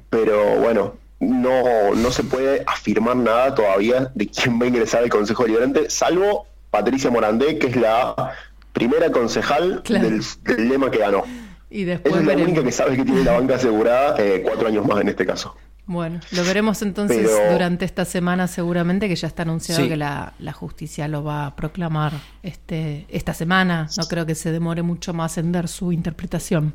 pero 0.09 0.57
bueno, 0.59 0.95
no, 1.19 1.95
no 1.95 2.11
se 2.11 2.23
puede 2.23 2.63
afirmar 2.67 3.15
nada 3.15 3.55
todavía 3.55 4.11
de 4.13 4.27
quién 4.27 4.59
va 4.59 4.65
a 4.65 4.67
ingresar 4.67 5.03
al 5.03 5.09
Consejo 5.09 5.43
Deliberante, 5.43 5.89
salvo 5.89 6.45
Patricia 6.69 7.09
Morandé, 7.09 7.57
que 7.57 7.67
es 7.67 7.75
la 7.75 8.33
primera 8.73 9.11
concejal 9.11 9.81
Claro. 9.83 10.09
del, 10.09 10.21
del 10.43 10.69
lema 10.69 10.91
que 10.91 10.99
ganó. 10.99 11.23
Y 11.69 11.83
después 11.83 12.13
es 12.15 12.21
la 12.21 12.27
veremos. 12.27 12.47
única 12.49 12.63
que 12.63 12.71
sabe 12.71 12.95
que 12.95 13.03
tiene 13.03 13.23
la 13.23 13.33
banca 13.33 13.55
asegurada 13.55 14.15
eh, 14.19 14.41
cuatro 14.43 14.67
años 14.67 14.85
más 14.85 15.01
en 15.01 15.09
este 15.09 15.25
caso. 15.25 15.55
Bueno, 15.89 16.19
lo 16.31 16.43
veremos 16.43 16.81
entonces 16.81 17.25
Pero- 17.29 17.53
durante 17.53 17.85
esta 17.85 18.03
semana 18.05 18.47
seguramente 18.47 19.07
que 19.07 19.15
ya 19.15 19.27
está 19.27 19.43
anunciado 19.43 19.81
Sí. 19.83 19.87
que 19.89 19.95
la, 19.95 20.33
la 20.37 20.51
justicia 20.53 21.07
lo 21.07 21.23
va 21.23 21.45
a 21.47 21.55
proclamar 21.55 22.11
este 22.43 23.05
esta 23.09 23.33
semana. 23.33 23.87
No 23.97 24.03
creo 24.07 24.25
que 24.25 24.35
se 24.35 24.51
demore 24.51 24.81
mucho 24.83 25.13
más 25.13 25.37
en 25.37 25.51
dar 25.53 25.67
su 25.69 25.91
interpretación. 25.93 26.73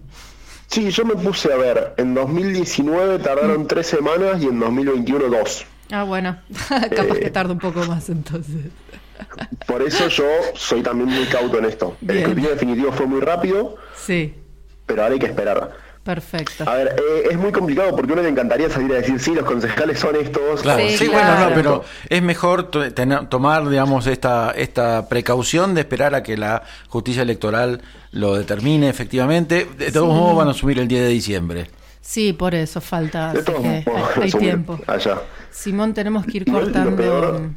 Sí, 0.73 0.91
yo 0.91 1.05
me 1.05 1.15
puse 1.15 1.53
a 1.53 1.57
ver. 1.57 1.93
En 1.99 2.15
2019 2.15 3.19
tardaron 3.19 3.67
tres 3.67 3.87
semanas 3.89 4.43
y 4.43 4.47
en 4.47 4.59
2021 4.59 5.29
dos. 5.29 5.67
Ah, 5.91 6.05
bueno, 6.05 6.39
capaz 6.97 7.19
que 7.19 7.31
tarda 7.31 7.53
un 7.53 7.59
poco 7.59 7.85
más 7.85 8.09
entonces. 8.09 8.57
Por 9.67 9.83
eso 9.83 10.09
yo 10.09 10.25
soy 10.55 10.83
también 10.83 11.11
muy 11.11 11.27
cauto 11.27 11.59
en 11.59 11.67
esto. 11.67 11.95
El 12.01 12.07
Bien. 12.07 12.19
escrutinio 12.21 12.51
definitivo 12.51 12.91
fue 12.93 13.07
muy 13.07 13.21
rápido, 13.21 13.77
Sí, 13.95 14.35
pero 14.87 15.03
ahora 15.03 15.13
hay 15.13 15.21
que 15.21 15.27
esperar. 15.27 15.73
Perfecto. 16.05 16.69
A 16.69 16.75
ver, 16.75 16.89
eh, 16.99 17.29
es 17.31 17.39
muy 17.39 17.53
complicado 17.53 17.95
porque 17.95 18.13
a 18.13 18.15
uno 18.15 18.23
le 18.23 18.29
encantaría 18.29 18.69
salir 18.71 18.93
a 18.93 18.97
decir, 18.97 19.19
sí, 19.21 19.35
los 19.35 19.45
concejales 19.45 19.99
son 19.99 20.17
estos. 20.17 20.63
Claro, 20.63 20.83
Sí, 20.89 20.97
sí, 20.99 21.09
claro. 21.09 21.33
bueno, 21.35 21.49
no, 21.51 21.55
pero 21.55 21.85
es 22.09 22.23
mejor 22.23 22.71
tener- 22.71 23.29
tomar, 23.29 23.69
digamos, 23.69 24.07
esta, 24.07 24.51
esta 24.53 25.09
precaución 25.09 25.75
de 25.75 25.83
esperar 25.83 26.15
a 26.15 26.23
que 26.23 26.37
la 26.37 26.63
justicia 26.89 27.23
electoral 27.23 27.81
lo 28.11 28.35
determine 28.35 28.89
efectivamente. 28.89 29.67
De 29.79 29.93
todos 29.93 30.09
modos 30.09 30.37
van 30.37 30.49
a 30.49 30.55
subir 30.55 30.79
el 30.79 30.89
10 30.89 31.03
de 31.03 31.09
diciembre. 31.09 31.71
Sí, 32.01 32.33
por 32.33 32.55
eso 32.55 32.81
falta, 32.81 33.33
De 33.33 33.39
así 33.39 33.45
todos 33.47 33.61
que 33.63 33.69
hay, 33.69 33.85
modos, 33.87 34.09
hay 34.17 34.29
asumir 34.29 34.49
tiempo. 34.49 34.81
Allá. 34.89 35.19
Simón, 35.53 35.95
tenemos 35.95 36.27
que 36.27 36.39
ir 36.39 36.45
cortando. 36.51 37.51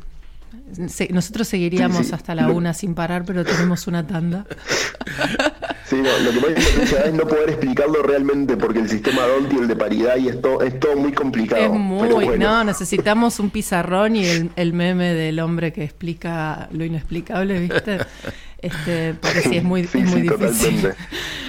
nosotros 1.10 1.48
seguiríamos 1.48 1.98
Sí, 1.98 2.04
sí. 2.06 2.14
hasta 2.14 2.36
la 2.36 2.48
una 2.50 2.74
sin 2.76 2.94
parar, 2.94 3.24
pero 3.26 3.44
tenemos 3.44 3.88
una 3.88 4.06
tanda. 4.06 4.46
Sí, 5.86 5.96
no, 5.98 6.10
lo 6.20 6.32
que 6.32 6.40
más 6.40 6.50
importancia 6.50 7.00
es 7.06 7.14
no 7.14 7.28
poder 7.28 7.50
explicarlo 7.50 8.02
realmente 8.02 8.58
porque 8.58 8.80
el 8.80 8.90
sistema 8.90 9.22
Donti, 9.24 9.56
el 9.58 9.68
de 9.68 9.76
paridad 9.76 10.16
y 10.18 10.30
esto 10.30 10.62
es 10.62 10.80
todo 10.80 10.96
muy 10.96 11.12
complicado. 11.14 11.64
Es 11.64 11.70
muy, 11.72 12.10
bueno. 12.10 12.38
no, 12.50 12.64
necesitamos 12.64 13.40
un 13.40 13.50
pizarrón 13.52 14.16
y 14.16 14.26
el, 14.26 14.50
el 14.56 14.74
meme 14.74 15.14
del 15.14 15.40
hombre 15.40 15.72
que 15.74 15.84
explica 15.84 16.68
lo 16.72 16.84
inexplicable, 16.86 17.60
¿viste? 17.60 18.00
Este, 18.58 19.14
porque 19.22 19.42
sí, 19.42 19.58
es 19.58 19.64
muy, 19.64 19.84
Sí, 19.86 20.00
es 20.00 20.06
muy 20.10 20.22
sí, 20.22 20.30
difícil. 20.30 20.82
totalmente. 20.82 20.96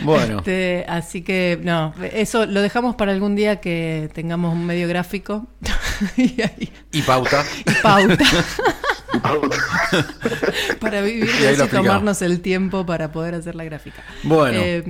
Bueno, 0.02 0.38
Este, 0.38 0.84
así 0.86 1.22
que, 1.22 1.58
no, 1.62 1.94
eso 2.12 2.44
lo 2.44 2.60
dejamos 2.60 2.94
para 2.96 3.12
algún 3.12 3.34
día 3.36 3.56
que 3.60 4.10
tengamos 4.12 4.52
un 4.52 4.66
medio 4.66 4.86
gráfico 4.86 5.46
y, 6.18 6.42
ahí- 6.42 6.70
y 6.92 7.00
pauta. 7.02 7.42
y 7.64 7.72
pauta 7.82 8.24
para 10.80 11.00
vivir 11.02 11.24
Y 11.24 11.42
de 11.42 11.48
ahí 11.48 11.54
eso 11.54 11.62
lo 11.64 11.68
y 11.68 11.70
tomarnos 11.70 12.22
el 12.22 12.40
tiempo 12.40 12.86
para 12.86 13.12
poder 13.12 13.34
hacer 13.34 13.54
la 13.54 13.64
gráfica. 13.64 14.02
Bueno. 14.22 14.58
Eh. 14.60 14.84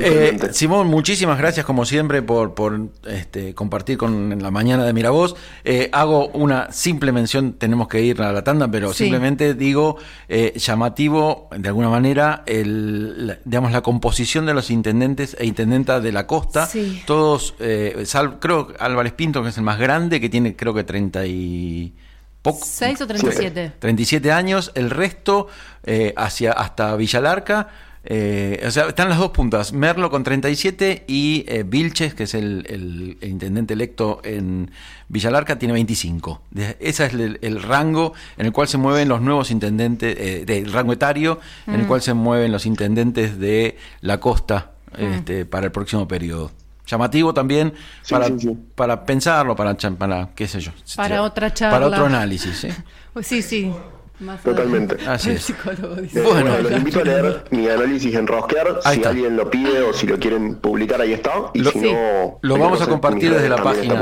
Eh. 0.00 0.38
Simón, 0.52 0.86
muchísimas 0.88 1.38
gracias 1.38 1.64
como 1.66 1.84
siempre 1.84 2.22
por, 2.22 2.54
por 2.54 2.88
este, 3.06 3.54
compartir 3.54 3.98
con 3.98 4.32
en 4.32 4.42
la 4.42 4.50
mañana 4.50 4.84
de 4.84 4.92
Miravoz. 4.92 5.34
Eh, 5.64 5.88
hago 5.92 6.28
una 6.28 6.70
simple 6.72 7.12
mención, 7.12 7.54
tenemos 7.54 7.88
que 7.88 8.02
ir 8.02 8.20
a 8.22 8.32
la 8.32 8.42
tanda, 8.44 8.68
pero 8.70 8.92
Sí. 8.92 9.04
simplemente 9.04 9.54
digo 9.54 9.96
eh, 10.28 10.52
llamativo 10.56 11.48
de 11.56 11.68
alguna 11.68 11.88
manera 11.88 12.42
el, 12.46 13.26
la- 13.26 13.38
digamos 13.44 13.72
la 13.72 13.82
composición 13.82 14.46
de 14.46 14.54
los 14.54 14.70
intendentes 14.70 15.36
e 15.38 15.46
intendentas 15.46 16.02
de 16.02 16.12
la 16.12 16.26
costa. 16.26 16.66
Sí. 16.66 17.02
Todos, 17.06 17.54
eh, 17.60 18.02
sal- 18.06 18.38
creo 18.40 18.68
que 18.68 18.74
Álvarez 18.78 19.12
Pinto, 19.12 19.42
que 19.42 19.48
es 19.50 19.56
el 19.56 19.62
más 19.64 19.78
grande, 19.78 20.20
que 20.20 20.28
tiene 20.28 20.56
creo 20.56 20.74
que 20.74 20.84
30 20.84 21.26
y 21.26 21.94
poco. 22.42 22.60
¿Seis 22.64 23.00
o 23.00 23.06
37? 23.06 23.72
37 23.78 24.32
años, 24.32 24.72
el 24.74 24.90
resto 24.90 25.48
eh, 25.84 26.12
hacia 26.16 26.52
hasta 26.52 26.94
Villalarca. 26.96 27.68
eh, 28.02 28.64
o 28.66 28.70
sea, 28.70 28.86
están 28.88 29.10
las 29.10 29.18
dos 29.18 29.30
puntas, 29.30 29.74
Merlo 29.74 30.08
con 30.10 30.22
37 30.24 31.04
y 31.06 31.44
eh, 31.46 31.64
Vilches, 31.66 32.14
que 32.14 32.22
es 32.22 32.32
el, 32.34 32.64
el- 32.70 33.18
el 33.20 33.28
intendente 33.28 33.74
electo 33.74 34.22
en 34.24 34.70
Villalarca, 35.08 35.58
tiene 35.58 35.74
25. 35.74 36.40
De- 36.50 36.78
Ese 36.80 37.04
es 37.04 37.12
el, 37.12 37.38
el 37.42 37.62
rango 37.62 38.14
en 38.38 38.46
el 38.46 38.52
cual 38.52 38.68
se 38.68 38.78
mueven 38.78 39.06
los 39.10 39.20
nuevos 39.20 39.50
intendentes, 39.50 40.16
eh, 40.18 40.44
del 40.46 40.72
rango 40.72 40.94
etario, 40.94 41.40
en 41.66 41.74
el 41.80 41.86
cual 41.86 42.00
se 42.00 42.14
mueven 42.14 42.52
los 42.52 42.64
intendentes 42.64 43.38
de 43.38 43.76
la 44.00 44.18
costa 44.18 44.70
este, 44.96 45.44
para 45.44 45.66
el 45.66 45.72
próximo 45.72 46.08
periodo. 46.08 46.52
Llamativo 46.90 47.32
también 47.32 47.72
Sí, 48.02 48.12
para, 48.14 48.26
sí, 48.26 48.34
sí. 48.40 48.58
para 48.74 49.04
pensarlo, 49.04 49.54
para, 49.54 49.76
para 49.98 50.30
qué 50.34 50.48
sé 50.48 50.60
yo. 50.60 50.72
Para 50.96 51.22
otra 51.22 51.48
Para 51.48 51.54
charla. 51.54 51.86
otro 51.86 52.06
análisis, 52.06 52.56
¿sí? 52.58 52.68
Pues 53.12 53.26
sí, 53.26 53.42
sí. 53.42 53.72
Más 54.20 54.42
Totalmente. 54.42 54.96
Así 55.06 55.30
El 55.30 55.36
es. 55.36 55.44
psicólogo 55.44 55.94
dice. 55.96 56.18
Eh, 56.20 56.22
Bueno. 56.22 56.50
bueno, 56.50 56.68
los 56.68 56.72
invito 56.78 57.00
a 57.00 57.04
leer 57.04 57.44
mi 57.52 57.66
análisis 57.66 58.14
en 58.14 58.26
Rosquear. 58.26 58.80
Ahí 58.84 58.96
Si 58.96 59.00
está. 59.00 59.08
alguien 59.08 59.34
lo 59.34 59.50
pide 59.50 59.80
o 59.80 59.94
si 59.94 60.06
lo 60.06 60.18
quieren 60.18 60.56
publicar, 60.56 61.00
ahí 61.00 61.14
está. 61.14 61.32
Y 61.54 61.60
Lo- 61.60 61.70
si 61.70 61.80
Sí. 61.80 61.90
no, 61.90 62.38
Lo 62.42 62.58
vamos 62.58 62.82
a 62.82 62.86
compartir 62.86 63.32
desde 63.32 63.48
la 63.48 63.56
página. 63.56 63.94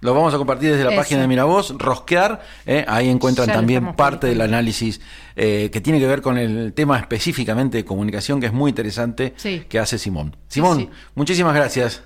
Lo 0.00 0.14
vamos 0.14 0.34
a 0.34 0.36
compartir 0.38 0.72
desde 0.72 0.82
la 0.82 0.90
Eso. 0.90 0.98
página 1.00 1.20
de 1.20 1.28
Miravoz, 1.28 1.76
Rosquear. 1.78 2.40
eh, 2.66 2.84
ahí 2.88 3.08
encuentran 3.08 3.46
Ya 3.46 3.52
también 3.54 3.94
parte 3.94 4.26
del 4.26 4.40
análisis 4.40 5.00
eh, 5.36 5.70
que 5.72 5.80
tiene 5.80 6.00
que 6.00 6.08
ver 6.08 6.22
con 6.22 6.38
el 6.38 6.72
tema 6.72 6.98
específicamente 6.98 7.78
de 7.78 7.84
comunicación, 7.84 8.40
que 8.40 8.46
es 8.46 8.52
muy 8.52 8.70
interesante, 8.70 9.32
Sí. 9.36 9.64
que 9.68 9.78
hace 9.78 9.96
Simón. 9.96 10.34
Simón, 10.48 10.78
sí. 10.78 10.90
muchísimas 11.14 11.54
gracias. 11.54 12.02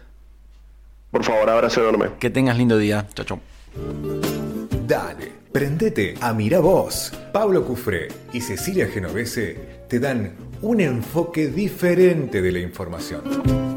Por 1.11 1.25
favor, 1.25 1.49
abrazo 1.49 1.81
enorme. 1.81 2.11
Que 2.19 2.31
tengas 2.31 2.59
lindo 2.59 2.79
día. 2.79 3.07
Chao, 3.15 3.25
chao. 3.25 3.41
Dale, 4.87 5.33
prendete 5.53 6.15
a 6.21 6.33
Mira 6.33 6.61
Vos. 6.61 7.13
Pablo 7.33 7.65
Cufré 7.65 8.09
y 8.33 8.41
Cecilia 8.41 8.87
Genovese 8.89 9.85
te 9.89 9.99
dan 9.99 10.33
un 10.63 10.81
enfoque 10.81 11.49
diferente 11.49 12.43
de 12.43 12.53
la 12.53 12.61
información. 12.61 13.76